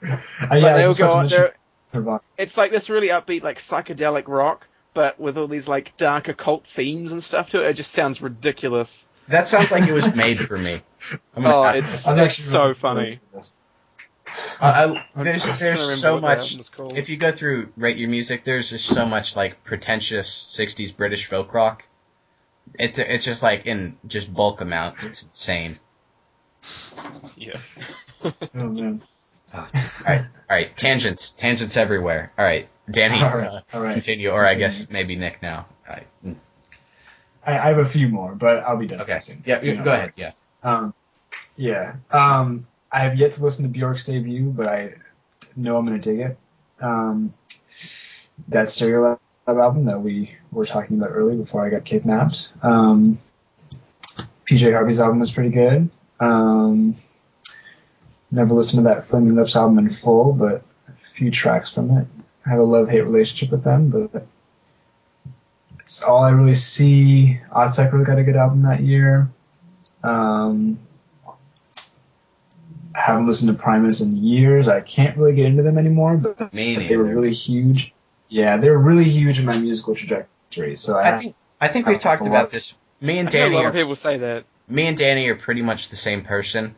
[0.00, 1.22] Uh, yeah, I they'll was just go on.
[1.22, 2.20] mention.
[2.36, 6.66] It's like this really upbeat, like psychedelic rock, but with all these like dark occult
[6.68, 7.70] themes and stuff to it.
[7.70, 9.04] It just sounds ridiculous.
[9.26, 10.80] That sounds like it was made for me.
[11.34, 13.20] I'm gonna- Oh, it's I'm it's so really funny.
[14.60, 16.38] I- I'm there's there's trying so much.
[16.52, 16.96] album was called.
[16.98, 21.26] If you go through rate your music, there's just so much like pretentious '60s British
[21.26, 21.84] folk rock.
[22.78, 25.04] It, it's just like in just bulk amounts.
[25.04, 25.78] It's insane.
[27.36, 27.52] yeah.
[28.22, 28.32] Oh
[28.68, 29.02] man.
[29.54, 29.66] All
[30.06, 30.76] right, all right.
[30.76, 32.32] Tangents, tangents everywhere.
[32.38, 33.94] All right, Danny, All right, all right.
[33.94, 35.66] continue, or I guess maybe Nick now.
[35.88, 36.06] All right.
[36.24, 36.36] Mm.
[37.46, 39.18] I, I have a few more, but I'll be done Okay.
[39.18, 39.42] soon.
[39.46, 39.84] Yeah, You know.
[39.84, 40.12] go ahead.
[40.16, 40.32] Yeah.
[40.62, 40.92] Um,
[41.56, 41.94] yeah.
[42.10, 44.94] Um, I have yet to listen to Bjork's debut, but I
[45.56, 46.38] know I'm gonna dig it.
[46.80, 47.34] Um,
[48.48, 52.52] that Stereolab album that we were talking about earlier before I got kidnapped.
[52.62, 53.18] Um,
[54.46, 55.90] PJ Harvey's album was pretty good.
[56.20, 56.96] Um,
[58.30, 62.06] never listened to that Flaming Lips album in full, but a few tracks from it.
[62.46, 64.26] I have a love-hate relationship with them, but
[65.80, 67.40] it's all I really see.
[67.52, 69.28] Oddsucker really got a good album that year.
[70.02, 70.78] Um,
[73.00, 74.68] haven't listened to Primus in years.
[74.68, 77.92] I can't really get into them anymore, but Me they were really huge.
[78.28, 80.74] Yeah, they were really huge in my musical trajectory.
[80.76, 82.74] So I, I think I think we've talked about this.
[83.00, 84.44] Me and I hear Danny lot are of people say that.
[84.68, 86.74] me and Danny are pretty much the same person,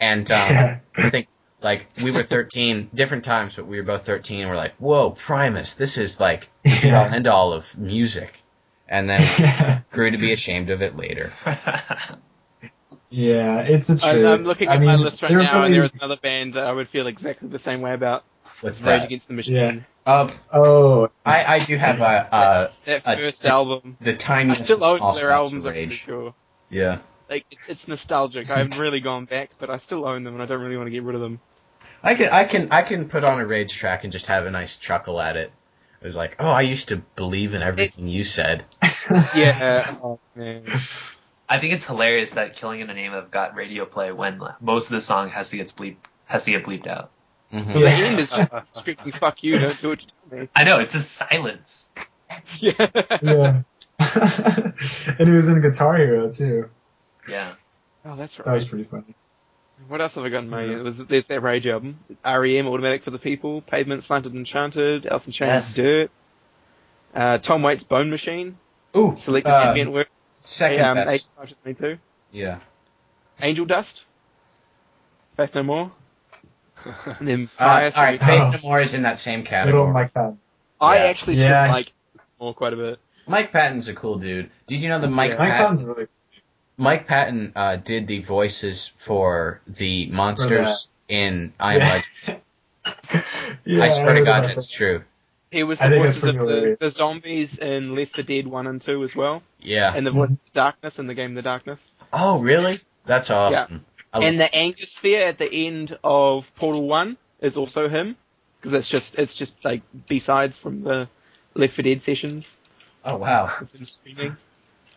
[0.00, 0.78] and um, Yeah.
[0.96, 1.28] I think
[1.62, 4.40] like we were 13, different times, but we were both 13.
[4.40, 8.42] and We're like, whoa, Primus, this is like the all end all of music,
[8.88, 11.32] and then grew to be ashamed of it later.
[13.12, 14.26] Yeah, it's the I'm, truth.
[14.40, 16.54] I'm looking I at my list right they're now, and really- there is another band
[16.54, 18.24] that I would feel exactly the same way about.
[18.60, 19.06] What's Rage that?
[19.06, 19.84] Against the Machine.
[20.06, 20.12] Yeah.
[20.12, 23.96] Um, Oh, I I do have a uh That A first t- album.
[24.00, 26.00] the I tiniest still of own their spots albums, of I'm pretty rage.
[26.04, 26.34] sure.
[26.70, 26.98] Yeah.
[27.30, 28.50] Like, it's, it's nostalgic.
[28.50, 30.86] I haven't really gone back, but I still own them, and I don't really want
[30.88, 31.40] to get rid of them.
[32.02, 34.50] I can I can I can put on a rage track and just have a
[34.50, 35.50] nice chuckle at it.
[36.00, 38.64] It was like, oh, I used to believe in everything It's- you said.
[39.36, 39.94] Yeah.
[40.02, 40.64] oh, man.
[41.52, 44.86] I think it's hilarious that "Killing in the Name of" got radio play when most
[44.86, 47.10] of the song has to get bleep has to get bleeped out.
[47.50, 50.48] hmm Well, the end is just screaming, fuck you, don't do what you tell me.
[50.56, 51.90] I know it's just silence.
[52.58, 52.72] Yeah.
[53.22, 53.62] yeah.
[55.18, 56.70] and he was in Guitar Hero too.
[57.28, 57.52] Yeah.
[58.06, 58.46] Oh, that's right.
[58.46, 59.14] That was pretty funny.
[59.88, 60.78] What else have I got in my Yeah.
[60.78, 61.98] It was There's that Rage album.
[62.24, 65.74] REM, Automatic for the People, Pavement, Slanted Enchanted, Alice in Chains, Yes.
[65.76, 66.10] Dirt,
[67.14, 68.56] uh, Tom Waits' Bone Machine,
[68.96, 70.08] Ooh, Selected uh, Ambient Work,
[70.42, 71.28] second um, best.
[71.38, 71.98] 85 to 22,
[72.32, 72.58] Yeah.
[73.40, 74.04] Angel Dust,
[75.36, 75.90] Faith No More,
[77.18, 78.12] and then Uh, Fire.
[78.12, 78.52] all so Faith.
[78.62, 79.92] No More is in that same Good old category.
[79.92, 80.38] Mike Patton.
[80.80, 81.02] I Yeah.
[81.04, 81.72] actually still Yeah.
[81.72, 81.92] like
[82.40, 82.98] more quite a bit.
[83.26, 84.50] Mike Patton's a cool dude.
[84.66, 85.36] Did you know that Mike Yeah.
[85.38, 86.06] Mike Patton, Patton's really
[86.76, 91.92] Mike Patton uh, did the voices for the monsters in I Am Yeah.
[91.92, 92.40] Legend?
[93.64, 95.04] yeah, I swear to God, about that's true.
[95.52, 99.04] He was the voices of the, the zombies in Left 4 Dead 1 and 2
[99.04, 99.92] as well, Yeah.
[99.94, 101.92] and the voice of the darkness in the game The Darkness.
[102.10, 102.80] Oh, really?
[103.04, 103.84] That's awesome.
[104.14, 108.16] I- And the Anger Sphere at the end of Portal One is also him,
[108.58, 111.06] because it's just it's just like B sides from the
[111.54, 112.56] Left 4 Dead sessions
[113.04, 113.52] oh, wow.
[113.60, 114.36] with him screaming.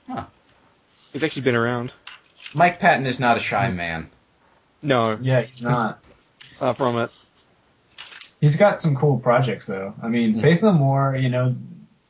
[0.10, 0.26] Huh.
[1.12, 1.92] He's actually been around.
[2.54, 4.10] Mike Patton is not a shy man.
[4.82, 6.00] No, Yeah, he's not.
[6.60, 7.12] far from it.
[8.42, 9.94] He's got some cool projects though.
[10.02, 10.42] I mean, Mm.
[10.42, 11.56] Faith No More, you know,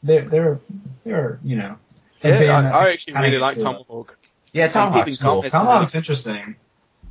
[0.04, 0.60] they're they're
[1.04, 1.78] they're you know.
[2.22, 2.40] Yeah,
[2.74, 4.18] I, I actually really like to- Tomahawk.
[4.52, 5.32] Yeah, Tomahawk's keeping cool.
[5.34, 5.52] confidence.
[5.52, 6.56] Tomahawk's interesting.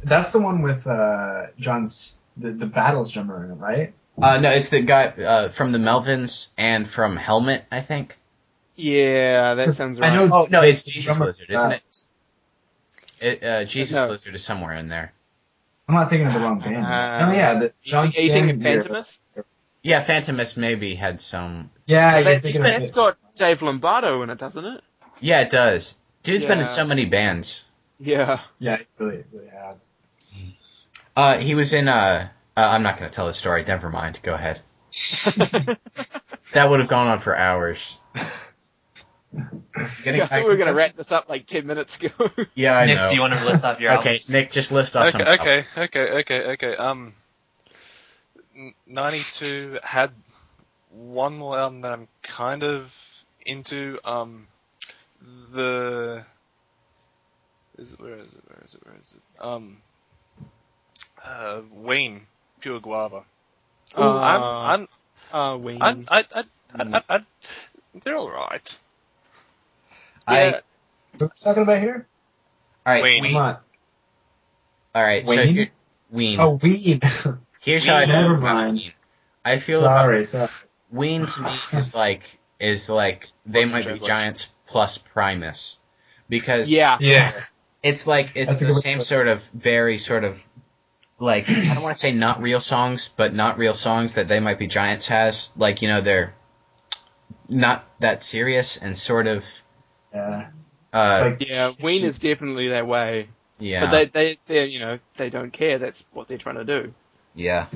[0.03, 3.95] That's the one with uh John's the the battles drummer in it, right?
[4.21, 8.17] Uh, no, it's the guy uh, from the Melvins and from Helmet, I think.
[8.77, 10.13] Yeah, that sounds right.
[10.13, 10.29] I know.
[10.33, 11.83] Oh no, it's Jesus Lizard, isn't it?
[13.21, 14.09] it uh, Jesus No.
[14.09, 15.13] Lizard is somewhere in there.
[15.89, 16.85] I'm not thinking of the wrong band.
[16.85, 18.51] Uh, oh yeah, the John Eating Stan.
[18.51, 19.29] a Fantômas?
[19.83, 21.71] Yeah, Fantômas maybe had some.
[21.87, 24.83] Yeah, Yeah, you're that's, thinking got Dave Lombardo in it, doesn't it?
[25.21, 25.99] Yeah, it does.
[26.23, 27.65] Dude's been in so many bands.
[28.01, 28.41] Yeah.
[28.59, 29.77] Yeah, it really, really has.
[31.17, 33.65] Uh, he was in uh, uh I'm not gonna tell the story.
[33.65, 34.21] Never mind.
[34.23, 34.61] Go ahead.
[36.55, 37.99] That would have gone on for hours.
[40.03, 42.11] Getting Yeah, I thought we were going to wrap this up like 10 minutes ago.
[42.55, 43.09] Yeah, I Nick, know.
[43.09, 44.31] do you want to list off your okay, albums?
[44.31, 45.23] Nick, just list off some.
[45.23, 46.77] Okay, okay, okay, okay, okay.
[46.77, 47.15] Um,
[48.87, 50.13] 92 had
[50.91, 53.99] one more album that I'm kind of into.
[54.05, 54.47] Um,
[55.53, 56.25] the
[57.79, 59.45] is it where is it where is it where is it?
[59.45, 59.79] Um,
[61.25, 62.27] uh, Wayne,
[62.61, 63.25] Pure Guava.
[63.97, 64.89] Uh, I'm,
[65.33, 65.83] I'm, uh, Wayne.
[65.83, 66.45] I'm, I, I,
[66.75, 67.21] I, I, I,
[68.03, 68.79] they're all right.
[70.27, 70.61] I, Yeah.
[71.19, 72.07] What are talking about here?
[72.87, 73.25] all right, Wayne.
[73.25, 73.59] Come on.
[74.95, 75.25] all right.
[75.25, 75.55] So Wayne?
[75.55, 75.71] here,
[76.11, 76.41] Ween.
[76.41, 77.03] Oh, weed.
[77.61, 78.77] Here's how I feel Never about mind.
[78.79, 78.93] Ween.
[79.45, 80.49] I feel about sorry, sorry.
[80.91, 83.99] Ween to me is like is like they What's might be?
[83.99, 85.79] Giants plus Primus
[86.29, 86.99] because yeah.
[87.01, 87.33] Yeah.
[87.83, 90.43] it's like it's That's the same to sort of very sort of
[91.19, 94.41] like I don't want to say not real songs, but not real songs that they
[94.41, 95.53] might be Giants has.
[95.57, 96.35] Like you know they're
[97.49, 99.45] not that serious and sort of
[100.15, 100.49] Yeah.
[100.93, 103.29] uh like Yeah, Wayne is definitely that way.
[103.59, 105.79] yeah But they, they, they, you know, they don't care.
[105.79, 106.95] That's what they're trying to do.
[107.35, 107.67] yeah.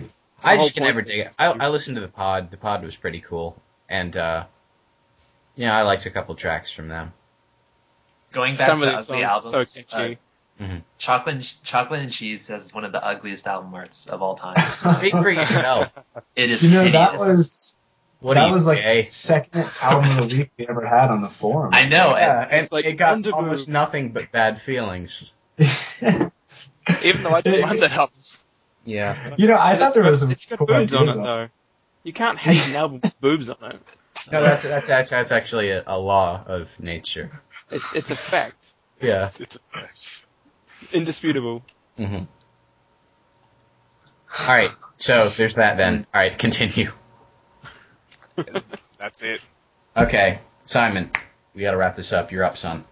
[0.42, 1.34] I just can never dig it.
[1.36, 1.46] I.
[1.46, 2.52] I listened to the pod.
[2.52, 4.44] The pod was pretty cool, and uh
[5.56, 7.12] yeah, I liked a couple tracks from them.
[8.30, 10.18] Going back Some to of these ugly songs are albums, so catchy.
[10.60, 14.36] uh, Chocolate and, Chocolate and Cheese has one of the ugliest album arts of all
[14.36, 14.54] time.
[14.98, 15.90] Speak for yourself.
[16.36, 16.92] It is You know, hideous.
[16.92, 17.80] that was
[18.20, 18.96] What that was like gay?
[18.96, 21.70] the second album of the week we ever had on the forum.
[21.72, 22.16] I know.
[22.16, 23.32] Yeah, and and like it got Underboob.
[23.32, 25.32] almost nothing but bad feelings.
[25.58, 28.18] Even though I don't mind that album.
[28.84, 29.34] Yeah.
[29.36, 31.14] you know, I But thought it's there was some It's got cool boobs on it,
[31.16, 31.48] though.
[32.02, 33.80] You can't hate an album with boobs on it.
[34.32, 37.40] No, that's that's that's, that's actually a, a law of nature.
[37.70, 38.72] It's, it's a fact.
[39.00, 39.30] Yeah.
[39.38, 40.22] It's a fact.
[40.92, 41.62] Indisputable.
[41.96, 42.14] hmm
[44.40, 44.70] All right.
[44.96, 46.04] So there's that then.
[46.12, 46.36] All right.
[46.36, 46.90] Continue.
[48.98, 49.40] That's it.
[49.96, 51.10] Okay, Simon,
[51.54, 52.30] we got to wrap this up.
[52.30, 52.84] You're up, son.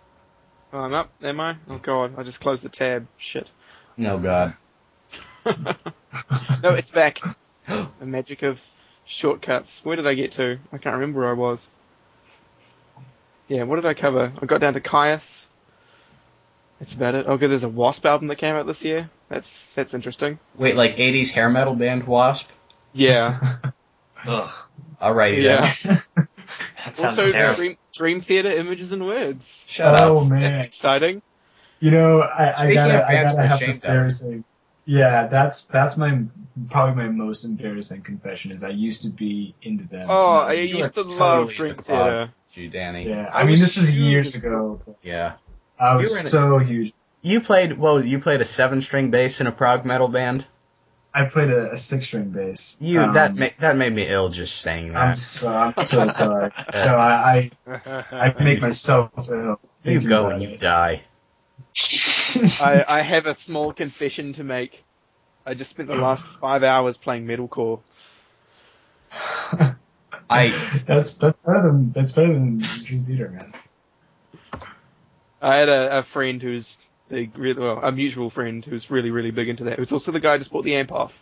[0.73, 1.11] Oh, I'm up.
[1.23, 1.57] Am I?
[1.69, 3.07] Oh god, I just closed the tab.
[3.19, 3.49] Shit.
[3.97, 4.55] No God.
[5.47, 7.21] no, it's back.
[7.69, 8.59] the magic of
[9.07, 9.85] shortcuts.
[9.85, 10.59] Where did I get to?
[10.73, 11.67] I can't remember where I was.
[13.49, 14.33] Yeah, what did I cover?
[14.43, 15.47] I got down to Kyuss.
[16.81, 17.27] That's about it.
[17.29, 19.09] Oh, okay, there's a Wasp album that came out this year.
[19.29, 20.39] That's that's interesting.
[20.57, 22.51] Wait, like '80s hair metal band Wasp?
[22.93, 23.59] Yeah.
[24.27, 24.51] Ugh,
[25.01, 25.73] Alrighty Yeah.
[25.83, 25.99] then.
[26.85, 27.57] that sounds also, terrible.
[27.57, 29.65] Dream, Dream Theater Images and Words.
[29.69, 30.31] Shut oh up.
[30.31, 31.23] man, Exciting.
[31.81, 33.91] you know, I, I gotta, of I gotta we're have ashamed of.
[33.91, 34.45] embarrassing.
[34.89, 36.23] Yeah, that's that's my
[36.71, 40.07] probably my most embarrassing confession is I used to be into them.
[40.09, 42.05] Oh, I You used are to love Dream the clog.
[42.07, 42.31] Theater.
[42.55, 43.09] You, Danny.
[43.09, 43.29] yeah.
[43.33, 44.81] I I, mean, was this was years ago.
[45.03, 45.35] Yeah.
[45.79, 46.93] I was were in a- so huge.
[47.21, 47.77] You played.
[47.77, 50.47] Whoa, you played a seven-string bass in a prog metal band.
[51.17, 52.77] I played a, a six-string bass.
[52.83, 55.19] You Um, that ma- that made me ill just saying I'm that.
[55.19, 56.53] so I'm so sorry.
[56.75, 57.73] no, I, I
[58.13, 59.59] I make myself ill.
[59.83, 60.61] you go and you it.
[60.61, 61.03] die.
[62.61, 64.85] I, I have a small confession to make.
[65.47, 67.81] I just spent the last five hours playing metalcore.
[70.29, 70.49] I
[70.87, 73.53] that's that's better than that's better than Dream Theater, man.
[75.41, 76.77] I had a, a friend who's
[77.09, 79.79] big, really, well, a mutual friend who's really, really big into that.
[79.79, 81.13] Who's also the guy who just bought the amp off.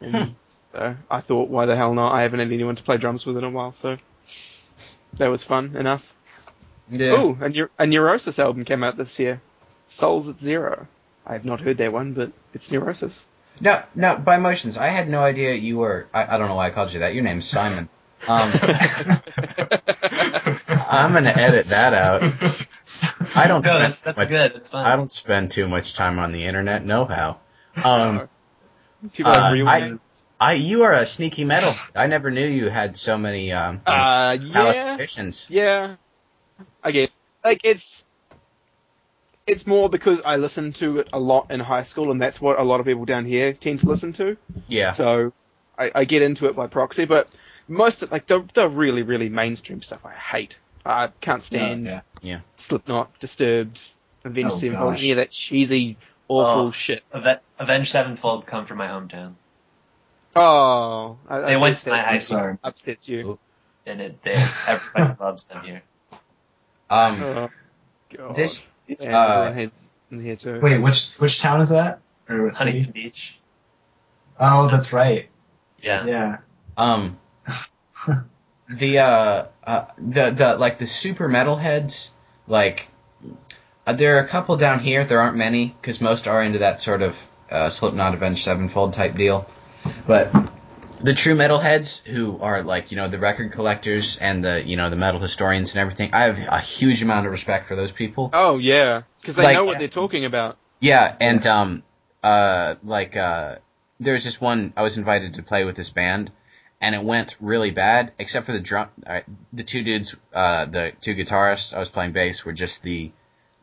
[0.00, 0.32] And Hmm.
[0.62, 2.12] So I thought, why the hell not?
[2.14, 3.98] I haven't had anyone to play drums with in a while, so
[5.18, 6.02] that was fun enough.
[6.90, 7.12] yeah.
[7.12, 9.40] Oh, a, Neu- a Neurosis album came out this year.
[9.88, 10.86] Souls at Zero.
[11.26, 13.26] I have not heard that one, but it's Neurosis.
[13.60, 14.16] No, no.
[14.16, 16.06] By motions, I had no idea you were.
[16.14, 17.14] I, I don't know why I called you that.
[17.14, 17.88] Your name's Simon.
[18.26, 18.50] Um,
[20.88, 22.22] I'm gonna edit that out.
[23.36, 23.64] I don't.
[23.64, 24.54] No, spend that's, too that's much, good.
[24.54, 24.86] That's fun.
[24.86, 26.84] I don't spend too much time on the internet.
[26.84, 27.38] Know how.
[27.82, 28.28] Um,
[29.12, 29.98] People Uh, have I-
[30.40, 31.72] I you are a sneaky metal.
[31.94, 34.96] I never knew you had so many um Uh, talented yeah.
[34.96, 35.46] musicians.
[35.50, 35.96] Yeah,
[36.82, 37.10] I guess.
[37.44, 38.04] Like it's
[39.46, 42.58] it's more because I listened to it a lot in high school, and that's what
[42.58, 44.36] a lot of people down here tend to listen to.
[44.68, 44.92] Yeah.
[44.92, 45.32] So
[45.78, 47.28] I, I get into it by proxy, but
[47.68, 50.56] most of like the the really really mainstream stuff I hate.
[50.84, 52.40] I can't stand yeah.
[52.56, 53.82] Slipknot, Disturbed,
[54.24, 55.00] Avenged Oh, Sevenfold, gosh.
[55.00, 55.96] any of that cheesy,
[56.28, 56.70] awful Oh.
[56.72, 57.02] shit.
[57.12, 59.34] Aven- Avenged Sevenfold come from my hometown,
[60.36, 62.58] Oh, I, They I went to my high school.
[62.64, 63.38] Upsets you.
[63.86, 64.32] and it, they,
[64.66, 65.82] everybody loves them here.
[66.90, 67.50] Um, Oh,
[68.16, 68.36] God.
[68.36, 69.70] This- yeah, uh, everyone
[70.10, 70.60] in here too.
[70.60, 72.00] Wait, which which town is that?
[72.28, 72.92] Or what Huntington city?
[72.92, 73.38] Beach.
[74.38, 75.30] Oh, that's right.
[75.82, 76.04] Yeah.
[76.04, 76.36] Yeah.
[76.76, 77.18] um,
[78.68, 82.10] the uh, uh, the the like the super metalheads,
[82.46, 82.88] like
[83.86, 85.04] uh, there are a couple down here.
[85.04, 89.16] There aren't many because most are into that sort of uh, Slipknot, Avenged Sevenfold type
[89.16, 89.46] deal.
[90.06, 90.32] But
[91.00, 94.88] the true metalheads who are like you know the record collectors and the you know
[94.90, 98.30] the metal historians and everything, I have a huge amount of respect for those people.
[98.32, 100.56] Oh yeah, because they Like- know what they're talking about.
[100.80, 101.82] Yeah, and um,
[102.22, 103.56] uh, like uh,
[104.00, 106.30] there was this one I was invited to play with this band,
[106.84, 108.12] and it went really bad.
[108.18, 108.90] Except for the drum,
[109.54, 113.10] the two dudes, uh, the two guitarists I was playing bass were just the,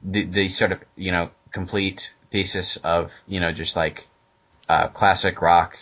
[0.02, 4.07] the the sort of you know complete thesis of you know just like,
[4.68, 5.77] uh, classic rock,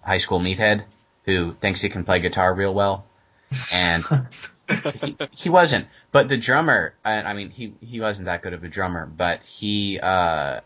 [0.00, 0.84] high school meathead
[1.26, 3.04] who thinks he can play guitar real well,
[3.70, 4.02] and
[5.02, 5.86] he, he wasn't.
[6.12, 9.42] But the drummer, I, I mean, he he wasn't that good of a drummer, but
[9.42, 10.60] he uh,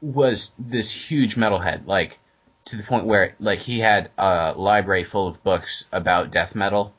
[0.00, 2.18] was this huge metalhead, like
[2.66, 6.92] to the point where like he had a library full of books about death metal,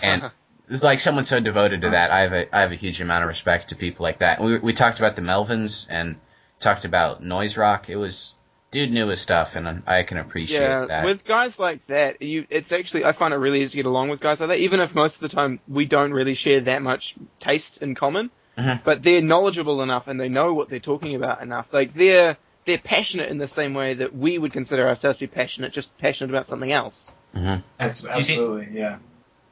[0.00, 0.22] and
[0.68, 2.10] it's like someone so devoted to that.
[2.10, 4.40] I have a I have a huge amount of respect to people like that.
[4.40, 6.16] We we talked about the Melvins and
[6.60, 7.88] talked about noise rock.
[7.88, 8.34] It was
[8.70, 11.04] dude knew his stuff, and I can appreciate Yeah, that.
[11.04, 14.08] with guys like that, you it's actually I find it really easy to get along
[14.08, 16.82] with guys like that, even if most of the time we don't really share that
[16.82, 18.30] much taste in common.
[18.58, 18.80] Mhm.
[18.84, 21.66] But they're knowledgeable enough and they know what they're talking about enough.
[21.72, 25.32] Like they're they're passionate in the same way that we would consider ourselves to be
[25.32, 27.12] passionate, just passionate about something else.
[27.32, 28.98] That's you think- absolutely yeah.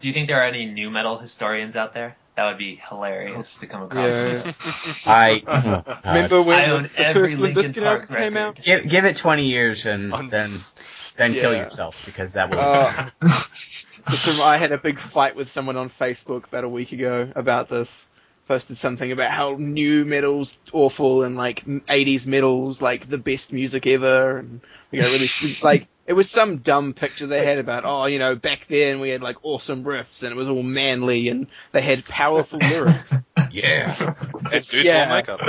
[0.00, 2.16] Do you think there are any new metal historians out there?
[2.36, 4.12] That would be hilarious to come across.
[4.12, 4.52] Yeah.
[5.06, 8.36] I oh, Remember when I the, the every first Limp Linkin Bizkit Park came record.
[8.36, 8.62] out?
[8.62, 10.60] give give it twenty years and Un- then
[11.16, 12.58] then kill yourself because that will.
[12.58, 13.10] Uh,
[14.10, 17.68] so I had a big fight with someone on Facebook about a week ago about
[17.68, 18.06] this.
[18.46, 23.86] Posted something about how new metal's awful and like 80s metal's like the best music
[23.86, 24.38] ever.
[24.38, 24.60] And
[24.90, 25.28] we got really
[25.62, 29.08] like it was some dumb picture they had about oh you know back then we
[29.08, 33.14] had like awesome riffs and it was all manly and they had powerful lyrics.
[33.50, 33.90] yeah.
[34.52, 35.08] And dudes Yeah.
[35.10, 35.40] wear makeup.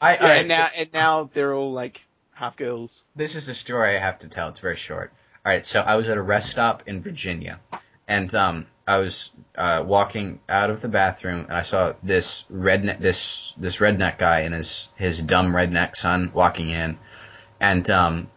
[0.00, 2.00] I, Yeah, all right, and now this, and now they're all like
[2.34, 3.02] half girls.
[3.16, 4.48] this is a story I have to tell.
[4.50, 5.12] It's very short.
[5.44, 7.58] All right, so I was at a rest stop in Virginia,
[8.06, 13.00] and um, I was uh, walking out of the bathroom, and I saw this redneck,
[13.00, 16.98] this this redneck guy and his his dumb redneck son walking in,
[17.60, 18.30] and um,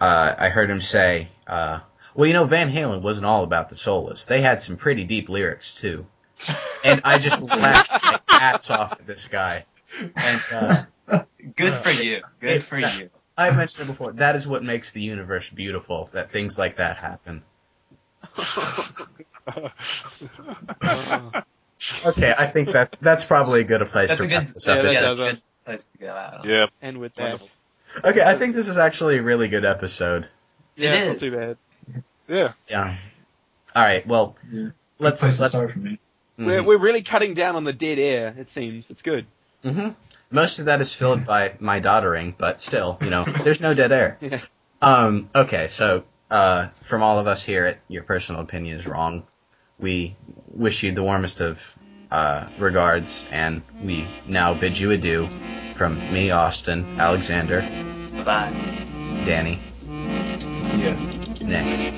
[0.00, 1.80] uh, I heard him say, uh,
[2.14, 4.26] "Well, you know, Van Halen wasn't all about the soulless.
[4.26, 6.06] They had some pretty deep lyrics too."
[6.84, 9.66] And I just laughed my ass off at this guy,
[10.16, 10.40] and.
[10.52, 10.84] Uh,
[11.56, 12.22] Good for you.
[12.40, 13.10] Good for you.
[13.36, 14.12] I mentioned it before.
[14.12, 16.10] That is what makes the universe beautiful.
[16.12, 17.42] That things like that happen.
[22.04, 24.46] Okay, I think that that's probably a good a place That's to a good, wrap
[24.48, 24.82] this yeah, up.
[24.82, 26.44] that yeah, isn't that's a good place to go out.
[26.44, 27.40] Yeah, And with that,
[28.04, 30.28] Okay, I think this is actually a really good episode.
[30.76, 31.56] yeah, It it's not too bad.
[32.28, 32.52] Yeah.
[32.68, 32.94] Yeah.
[33.74, 34.06] All right.
[34.06, 34.68] Well, Yeah.
[34.98, 35.54] let's Place to let's.
[35.54, 35.98] start for me.
[36.38, 36.66] We're, mhm.
[36.66, 38.34] we're really cutting down on the dead air.
[38.38, 39.24] It seems it's good.
[39.64, 39.94] Mhm.
[40.30, 43.90] Most of that is filled by my doddering, but still, you know, there's no dead
[43.90, 44.18] air.
[44.22, 44.40] Yeah.
[44.82, 45.30] Um.
[45.34, 45.66] Okay.
[45.68, 49.26] So, uh, from all of us here at Your Personal Opinion is Wrong,
[49.78, 50.16] we
[50.48, 51.76] wish you the warmest of
[52.10, 55.28] uh, regards, and we now bid you adieu
[55.74, 57.60] from me, Austin, Alexander,
[58.24, 58.52] Bye.
[59.24, 59.58] Danny,
[60.64, 60.92] See ya.
[61.40, 61.94] Nick,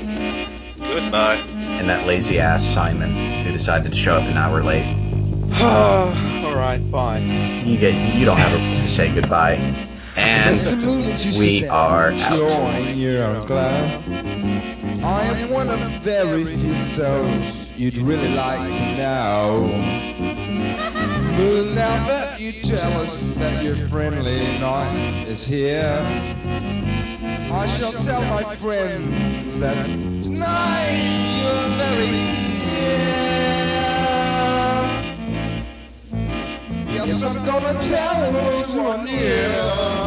[0.79, 1.45] Good night.
[1.81, 3.11] and that lazy ass Simon
[3.45, 4.85] who decided to show up an hour late.
[5.61, 7.19] All right, bye.
[7.65, 8.53] You get you don't have
[8.83, 9.57] to say goodbye.
[10.17, 10.57] And
[11.39, 12.37] we are out.
[12.37, 14.03] Join your club.
[15.05, 19.69] I am one of very few souls you'd really like to know.
[21.37, 25.99] But now that you tell us that your friendly night is here,
[27.51, 29.87] I shall tell my friends that
[30.23, 31.01] tonight
[31.41, 32.53] you're very near.
[36.93, 40.02] Yes, I'm gonna tell those who are near.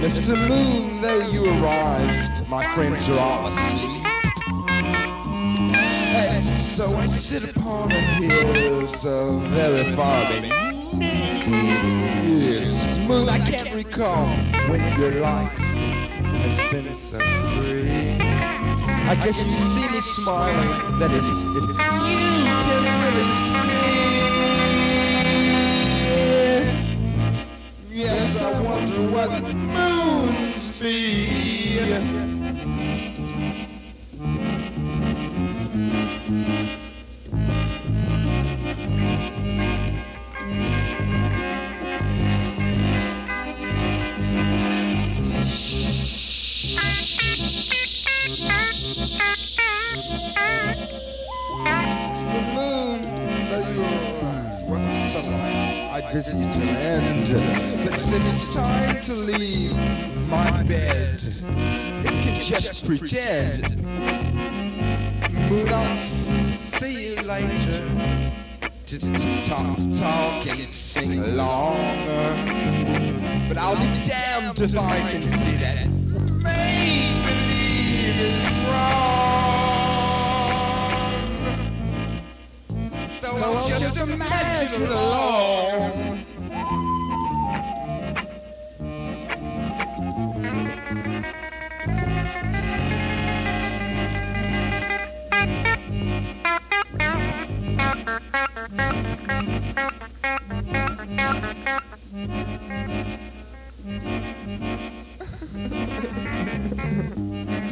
[0.00, 0.36] Mr.
[0.48, 2.48] Moon, there you arrived.
[2.48, 4.06] My friends are all asleep.
[6.16, 10.52] And so I sit upon a hill so very far beneath.
[12.24, 14.26] Yes, moon, I can't recall
[14.70, 17.18] when your light has been so
[17.58, 18.53] free.
[19.06, 23.28] I guess you see me smiling, that is, if you can really
[27.90, 28.00] see.
[28.00, 32.33] Yes, I wonder what moons be.
[52.54, 53.00] Moon,
[53.50, 54.14] though you're
[54.68, 57.26] what the sunlight I'd visit to end.
[57.84, 59.76] But since it's time to leave
[60.28, 63.76] my bed, it can just pretend.
[65.50, 67.82] Moon, I'll see you later.
[69.46, 71.76] Talk, talk and sing along.
[73.48, 75.88] But I'll be damned if I can see that
[76.42, 79.13] make believe is wrong.
[83.34, 86.24] So, I'll just imagine alone.
[105.96, 107.60] It's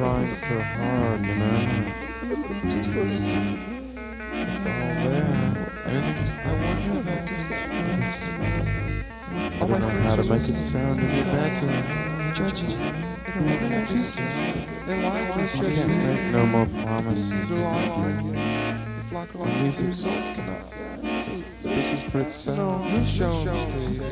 [0.00, 1.68] I'm so hard, you know?
[4.46, 5.58] It's all there.
[5.86, 8.32] Everything's I wonder if everything's
[9.60, 11.68] I don't know how to make it sound any better.
[12.34, 12.76] Judging.
[13.24, 14.20] They don't want to notice.
[14.86, 17.48] They like I you, can't make no more promises.
[17.48, 18.34] They like you.
[18.98, 20.66] If like The music source cannot.
[21.60, 23.08] Speaking for itself.
[23.08, 24.02] Show 'em, Steve.